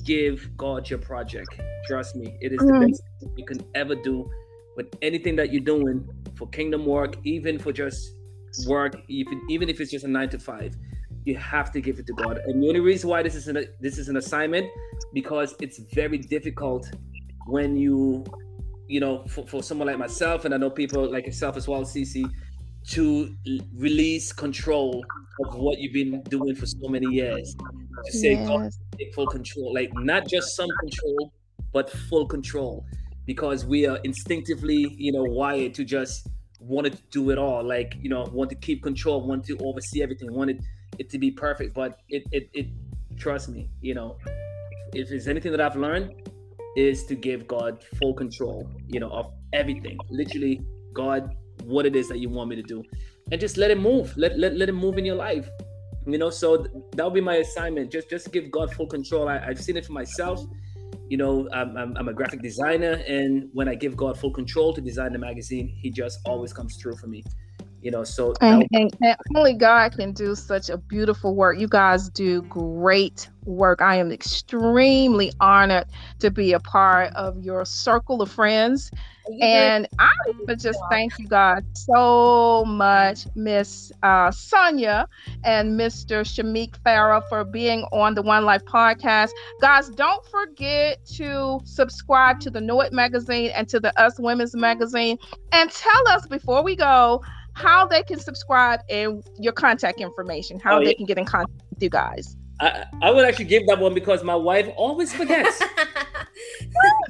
give 0.05 0.51
God 0.57 0.89
your 0.91 0.99
project. 0.99 1.61
Trust 1.87 2.17
me, 2.17 2.37
it 2.41 2.53
is 2.53 2.59
the 2.59 2.73
Mm. 2.73 2.89
best 2.89 3.03
you 3.37 3.45
can 3.45 3.61
ever 3.75 3.95
do 3.95 4.29
with 4.77 4.89
anything 5.03 5.37
that 5.37 5.53
you're 5.53 5.65
doing 5.65 6.07
for 6.37 6.49
kingdom 6.49 6.85
work, 6.85 7.17
even 7.25 7.59
for 7.59 7.73
just 7.73 8.13
work, 8.67 8.97
even 9.09 9.41
even 9.49 9.69
if 9.69 9.81
it's 9.81 9.91
just 9.91 10.05
a 10.05 10.09
nine 10.09 10.29
to 10.31 10.39
five. 10.39 10.75
You 11.25 11.37
have 11.37 11.73
to 11.73 11.81
give 11.81 11.99
it 11.99 12.07
to 12.07 12.13
God. 12.13 12.39
And 12.47 12.63
the 12.63 12.69
only 12.69 12.79
reason 12.79 13.11
why 13.11 13.23
this 13.23 13.35
is 13.35 13.49
an 13.49 13.65
this 13.81 13.99
is 13.99 14.09
an 14.09 14.17
assignment 14.17 14.67
because 15.13 15.55
it's 15.61 15.79
very 15.93 16.19
difficult 16.19 16.89
when 17.47 17.77
you 17.77 18.25
you 18.89 19.01
know 19.01 19.25
for, 19.27 19.47
for 19.47 19.63
someone 19.63 19.89
like 19.89 19.99
myself 19.99 20.45
and 20.45 20.55
I 20.55 20.57
know 20.57 20.71
people 20.71 21.11
like 21.11 21.27
yourself 21.27 21.57
as 21.57 21.67
well, 21.67 21.83
CC, 21.83 22.31
to 22.91 23.35
release 23.75 24.33
control 24.33 25.05
of 25.45 25.55
what 25.57 25.79
you've 25.79 25.93
been 25.93 26.23
doing 26.25 26.55
for 26.55 26.67
so 26.67 26.89
many 26.89 27.07
years. 27.07 27.55
To 28.05 28.13
say 28.13 28.37
God 28.47 28.71
take 28.99 29.15
full 29.15 29.27
control, 29.27 29.75
like 29.75 29.91
not 29.95 30.29
just 30.29 30.55
some 30.55 30.69
control, 30.81 31.33
but 31.73 31.91
full 31.91 32.27
control, 32.27 32.85
because 33.27 33.65
we 33.65 33.87
are 33.87 33.99
instinctively, 34.05 34.95
you 34.97 35.13
know, 35.13 35.25
wired 35.25 35.75
to 35.75 35.85
just 35.85 36.29
want 36.61 36.87
to 36.87 36.99
do 37.11 37.31
it 37.31 37.39
all, 37.39 37.63
like 37.63 37.97
you 38.01 38.09
know, 38.09 38.25
want 38.33 38.51
to 38.51 38.57
keep 38.57 38.83
control, 38.83 39.27
want 39.27 39.45
to 39.47 39.57
oversee 39.59 40.03
everything, 40.03 40.33
wanted 40.33 40.65
it, 40.99 41.11
to 41.11 41.19
be 41.19 41.31
perfect. 41.31 41.75
But 41.75 42.01
it, 42.09 42.25
it, 42.33 42.51
it, 42.55 42.67
trust 43.17 43.49
me, 43.49 43.69
you 43.81 43.95
know, 43.95 44.19
if 44.95 45.09
there's 45.09 45.29
anything 45.29 45.53
that 45.53 45.61
I've 45.61 45.77
learned, 45.77 46.29
is 46.77 47.05
to 47.07 47.15
give 47.15 47.47
God 47.47 47.83
full 47.99 48.15
control, 48.15 48.69
you 48.87 49.01
know, 49.01 49.11
of 49.11 49.33
everything. 49.53 49.99
Literally, 50.11 50.63
God, 50.93 51.35
what 51.65 51.87
it 51.87 51.97
is 51.97 52.09
that 52.09 52.19
you 52.19 52.29
want 52.29 52.51
me 52.51 52.57
to 52.57 52.63
do, 52.63 52.83
and 53.33 53.41
just 53.41 53.57
let 53.57 53.71
it 53.71 53.79
move. 53.81 54.17
Let 54.17 54.39
let, 54.39 54.57
let 54.57 54.69
it 54.69 54.75
move 54.75 54.99
in 54.99 55.05
your 55.05 55.17
life 55.17 55.49
you 56.07 56.19
know 56.19 56.31
so 56.31 56.57
th- 56.59 56.71
that 56.93 57.05
would 57.05 57.15
be 57.15 57.21
my 57.21 57.37
assignment 57.37 57.91
just 57.91 58.09
just 58.09 58.33
give 58.33 58.49
god 58.51 58.73
full 58.73 58.87
control 58.87 59.29
I, 59.29 59.39
i've 59.39 59.61
seen 59.61 59.77
it 59.77 59.85
for 59.85 59.93
myself 59.93 60.41
you 61.09 61.17
know 61.17 61.49
I'm, 61.53 61.77
I'm, 61.77 61.97
I'm 61.97 62.09
a 62.09 62.13
graphic 62.13 62.43
designer 62.43 63.03
and 63.07 63.49
when 63.53 63.69
i 63.69 63.75
give 63.75 63.97
god 63.97 64.19
full 64.19 64.33
control 64.33 64.73
to 64.75 64.81
design 64.81 65.13
the 65.13 65.19
magazine 65.19 65.77
he 65.81 65.91
just 65.91 66.19
always 66.25 66.53
comes 66.53 66.77
through 66.81 66.97
for 66.97 67.07
me 67.07 67.25
you 67.83 67.91
know 67.91 68.05
so 68.05 68.35
And, 68.41 68.67
and, 68.73 68.97
and 69.01 69.17
only 69.37 69.55
God 69.55 69.97
can 69.97 70.13
do 70.13 70.35
such 70.35 70.69
a 70.69 70.77
beautiful 70.77 71.35
work. 71.35 71.59
You 71.59 71.69
guys 71.69 72.09
do 72.09 72.43
great 72.43 73.29
work. 73.45 73.81
I 73.81 73.97
am 73.97 74.11
extremely 74.11 75.33
honored 75.41 75.87
to 76.19 76.31
be 76.31 76.53
a 76.53 76.61
part 76.61 77.13
of 77.15 77.39
your 77.39 77.65
circle 77.65 78.23
of 78.23 78.31
friends. 78.31 78.91
And 79.41 79.89
I 79.99 80.13
would 80.47 80.61
just 80.61 80.79
thank 80.89 81.19
you 81.19 81.27
guys 81.27 81.63
so 81.73 82.65
much, 82.65 83.27
Miss 83.35 83.91
uh, 84.05 84.31
Sonia 84.31 85.09
and 85.43 85.79
Mr. 85.79 86.23
Shamek 86.23 86.79
Farrah, 86.85 87.29
for 87.29 87.45
being 87.45 87.83
on 87.93 88.15
the 88.15 88.23
One 88.23 88.45
Life 88.45 88.65
podcast. 88.67 89.31
Guys, 89.61 89.89
don't 89.91 90.25
forget 90.27 91.05
to 91.17 91.61
subscribe 91.65 92.39
to 92.41 92.51
the 92.51 92.61
Know 92.61 92.81
It 92.83 92.93
magazine 92.93 93.51
and 93.55 93.69
to 93.69 93.81
the 93.81 93.99
Us 94.01 94.19
Women's 94.21 94.55
magazine. 94.55 95.19
And 95.53 95.71
tell 95.71 96.09
us 96.09 96.27
before 96.29 96.63
we 96.63 96.77
go 96.77 97.23
how 97.57 97.87
they 97.87 98.03
can 98.03 98.21
subscribe 98.21 98.81
and 98.91 99.25
your 99.39 99.53
contact 99.53 100.01
information, 100.01 100.61
how 100.61 100.77
Oh, 100.77 100.81
they 100.81 100.91
yeah. 100.91 100.97
can 100.97 101.07
get 101.07 101.19
in 101.19 101.25
contact 101.25 101.63
with 101.71 101.83
you 101.83 101.89
guys. 101.89 102.37
I, 102.61 102.85
I 103.03 103.11
would 103.11 103.25
actually 103.27 103.47
give 103.47 103.67
that 103.67 103.79
one 103.79 103.93
because 103.95 104.23
my 104.23 104.35
wife 104.35 104.69
always 104.77 105.13
forgets 105.13 105.61
Oh, 105.63 107.03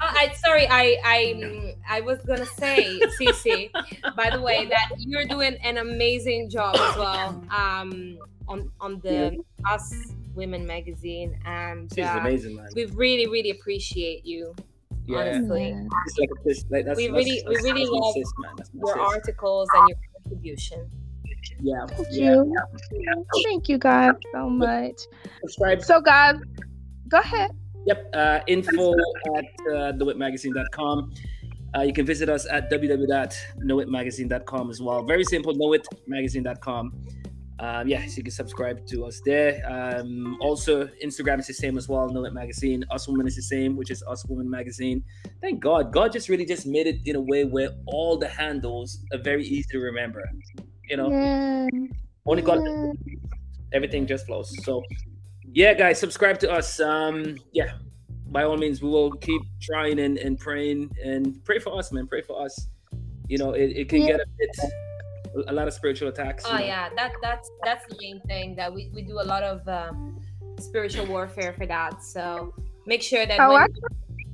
I 0.00 0.32
sorry, 0.36 0.66
I 0.68 0.96
I 1.04 1.74
I 1.88 2.00
was 2.00 2.18
gonna 2.20 2.46
say, 2.46 2.98
Cece, 3.20 3.70
by 4.16 4.30
the 4.30 4.40
way, 4.40 4.66
that 4.66 4.88
you're 4.98 5.24
doing 5.26 5.56
an 5.62 5.78
amazing 5.78 6.48
job 6.50 6.74
as 6.76 6.96
well. 6.96 7.44
Um, 7.50 8.18
on 8.46 8.70
on 8.80 8.98
the 9.00 9.36
Us 9.70 9.92
Women 10.34 10.66
magazine, 10.66 11.38
and 11.44 11.90
she's 11.94 12.06
uh, 12.06 12.18
amazing 12.20 12.56
man 12.56 12.68
we 12.74 12.86
really 12.86 13.26
really 13.26 13.50
appreciate 13.50 14.24
you. 14.24 14.54
Yeah 15.08 15.18
honestly. 15.36 15.74
it's 16.06 16.18
like 16.18 16.30
a 16.30 16.32
sis 16.44 16.64
like 16.70 16.84
that's, 16.86 16.96
We 16.96 17.06
that's- 17.08 17.24
really- 17.24 17.42
we 17.46 17.54
that's- 17.54 17.64
really 17.64 17.80
that's 17.84 17.90
my 17.90 17.98
love 17.98 18.14
sis, 18.14 18.32
man. 18.42 18.52
That's 18.58 18.70
my 18.74 18.80
Your 18.84 18.94
sis. 18.94 19.02
articles 19.14 19.68
and 19.74 19.88
your 19.88 19.98
contribution. 20.22 20.90
yeah 21.60 21.86
Thank 21.86 22.08
yeah 22.10 22.34
you. 22.34 22.54
Thank 23.44 23.68
you 23.68 23.78
guys 23.78 24.12
so 24.32 24.50
much. 24.50 25.00
subscribe 25.42 25.82
So, 25.82 26.00
guys, 26.00 26.36
go 27.08 27.18
ahead. 27.18 27.50
Yep. 27.86 28.10
Uh, 28.14 28.40
info 28.48 28.92
at 29.36 29.44
uh, 29.72 29.92
knowitmagazine.com. 29.96 31.12
Uh, 31.76 31.82
you 31.82 31.92
can 31.92 32.04
visit 32.06 32.28
us 32.28 32.46
at 32.50 32.70
www.knowitmagazine.com 32.70 34.70
as 34.70 34.80
well. 34.80 35.02
Very 35.04 35.24
simple, 35.24 35.54
knowitmagazine.com. 35.54 36.92
Um, 37.60 37.88
yeah, 37.88 38.06
so 38.06 38.18
you 38.18 38.22
can 38.22 38.30
subscribe 38.32 38.86
to 38.86 39.04
us 39.04 39.20
there. 39.24 39.60
Um, 39.66 40.36
also, 40.40 40.86
Instagram 41.04 41.40
is 41.40 41.48
the 41.48 41.54
same 41.54 41.76
as 41.76 41.88
well, 41.88 42.08
Know 42.08 42.24
It 42.24 42.32
Magazine. 42.32 42.84
Us 42.90 43.08
Women 43.08 43.26
is 43.26 43.34
the 43.34 43.42
same, 43.42 43.76
which 43.76 43.90
is 43.90 44.02
Us 44.06 44.24
Women 44.26 44.48
Magazine. 44.48 45.02
Thank 45.40 45.60
God. 45.60 45.92
God 45.92 46.12
just 46.12 46.28
really 46.28 46.44
just 46.46 46.66
made 46.66 46.86
it 46.86 47.00
in 47.04 47.16
a 47.16 47.20
way 47.20 47.44
where 47.44 47.70
all 47.86 48.16
the 48.16 48.28
handles 48.28 49.00
are 49.12 49.18
very 49.18 49.44
easy 49.44 49.66
to 49.72 49.78
remember. 49.80 50.22
You 50.88 50.98
know, 50.98 51.10
Yeah. 51.10 51.66
only 52.26 52.42
God 52.42 52.60
yeah. 52.64 52.92
everything 53.72 54.06
just 54.06 54.26
flows. 54.26 54.54
So, 54.64 54.82
yeah, 55.52 55.74
guys, 55.74 55.98
subscribe 55.98 56.38
to 56.40 56.52
us. 56.52 56.78
Um, 56.78 57.38
yeah, 57.52 57.72
by 58.28 58.44
all 58.44 58.56
means, 58.56 58.80
we 58.82 58.88
will 58.88 59.10
keep 59.12 59.42
trying 59.60 59.98
and, 59.98 60.16
and 60.18 60.38
praying 60.38 60.90
and 61.04 61.44
pray 61.44 61.58
for 61.58 61.76
us, 61.76 61.90
man. 61.90 62.06
Pray 62.06 62.22
for 62.22 62.40
us. 62.40 62.68
You 63.26 63.38
know, 63.38 63.52
it, 63.52 63.70
it 63.76 63.88
can 63.88 64.02
Yeah. 64.02 64.08
get 64.12 64.20
a 64.20 64.26
bit 64.38 64.50
a 65.46 65.52
lot 65.52 65.68
of 65.68 65.74
spiritual 65.74 66.08
attacks. 66.08 66.44
Oh 66.46 66.56
know. 66.56 66.64
yeah, 66.64 66.88
that 66.96 67.12
that's 67.22 67.50
that's 67.64 67.86
the 67.86 67.96
main 68.00 68.20
thing 68.22 68.56
that 68.56 68.72
we, 68.72 68.90
we 68.94 69.02
do 69.02 69.20
a 69.20 69.26
lot 69.26 69.42
of 69.42 69.66
um, 69.68 70.20
spiritual 70.58 71.06
warfare 71.06 71.52
for 71.52 71.66
that. 71.66 72.02
So 72.02 72.54
make 72.86 73.02
sure 73.02 73.26
that 73.26 73.40
Oh, 73.40 73.52
when, 73.52 73.62
I 73.62 73.66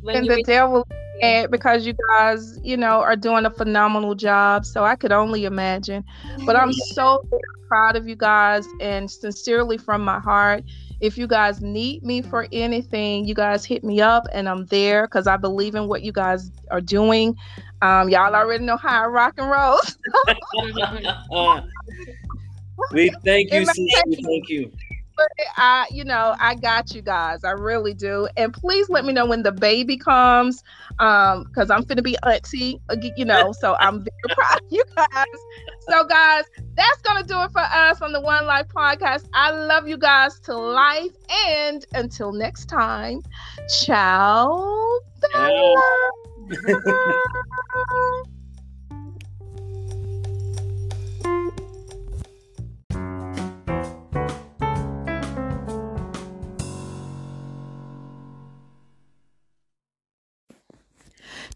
when 0.03 0.17
and 0.17 0.27
you 0.27 0.37
the 0.37 0.43
devil 0.43 0.87
and 1.23 1.51
because 1.51 1.87
you 1.87 1.95
guys, 2.09 2.59
you 2.63 2.77
know, 2.77 3.01
are 3.01 3.17
doing 3.17 3.47
a 3.47 3.51
phenomenal 3.51 4.15
job. 4.15 4.65
So 4.65 4.85
I 4.85 4.97
could 4.97 5.13
only 5.13 5.45
imagine. 5.45 6.05
But 6.45 6.57
I'm 6.57 6.73
so 6.95 7.27
proud 7.69 7.97
of 7.97 8.09
you 8.09 8.17
guys 8.17 8.67
and 8.81 9.11
sincerely 9.11 9.79
from 9.79 10.03
my 10.03 10.21
heart. 10.21 10.65
If 11.05 11.19
you 11.19 11.27
guys 11.27 11.61
need 11.61 12.03
me 12.03 12.23
for 12.23 12.49
anything, 12.51 13.27
you 13.27 13.35
guys 13.35 13.63
hit 13.67 13.85
me 13.85 14.01
up 14.01 14.25
and 14.33 14.49
I'm 14.49 14.65
there 14.67 15.07
because 15.07 15.27
I 15.27 15.37
believe 15.37 15.75
in 15.75 15.87
what 15.87 16.03
you 16.03 16.13
guys 16.13 16.51
are 16.71 16.81
doing. 16.81 17.37
Um, 17.83 18.09
y'all 18.09 18.35
already 18.35 18.65
know 18.65 18.79
how 18.79 19.05
I 19.05 19.07
rock 19.09 19.35
and 19.37 19.51
roll. 19.51 19.79
we 22.91 23.11
thank 23.25 23.53
you, 23.53 23.65
Amen. 23.65 23.75
sis. 23.75 24.03
We 24.07 24.17
thank 24.17 24.49
you. 24.49 24.73
I, 25.57 25.87
you 25.91 26.05
know, 26.05 26.35
I 26.41 26.55
got 26.55 26.95
you 26.95 27.03
guys. 27.03 27.45
I 27.45 27.51
really 27.51 27.95
do. 27.95 28.29
And 28.37 28.53
please 28.53 28.89
let 28.89 29.05
me 29.05 29.13
know 29.13 29.27
when 29.27 29.43
the 29.43 29.53
baby 29.53 29.97
comes, 29.97 30.63
um, 30.99 31.45
because 31.45 31.71
I'm 31.71 31.83
gonna 31.83 32.03
be 32.03 32.17
auntie, 32.25 32.81
uh, 32.89 32.97
you 33.17 33.25
know. 33.25 33.53
So 33.53 33.77
I'm 33.81 33.99
very 33.99 34.11
proud 34.35 34.57
of 34.57 34.67
you 34.71 34.85
guys. 34.97 35.25
So, 35.89 36.05
guys, 36.05 36.45
that's 36.77 37.03
gonna 37.03 37.25
do 37.25 37.41
it 37.43 37.53
for 37.53 37.61
us 37.61 38.01
on 38.03 38.13
the 38.13 38.21
One 38.21 38.47
Life 38.47 38.69
podcast. 38.69 39.29
I 39.33 39.51
love 39.51 39.89
you 39.89 39.99
guys 39.99 40.41
to 40.41 40.57
life, 40.57 41.13
and 41.49 41.85
until 41.95 42.33
next 42.33 42.67
time, 42.67 43.21
ciao. 43.69 44.99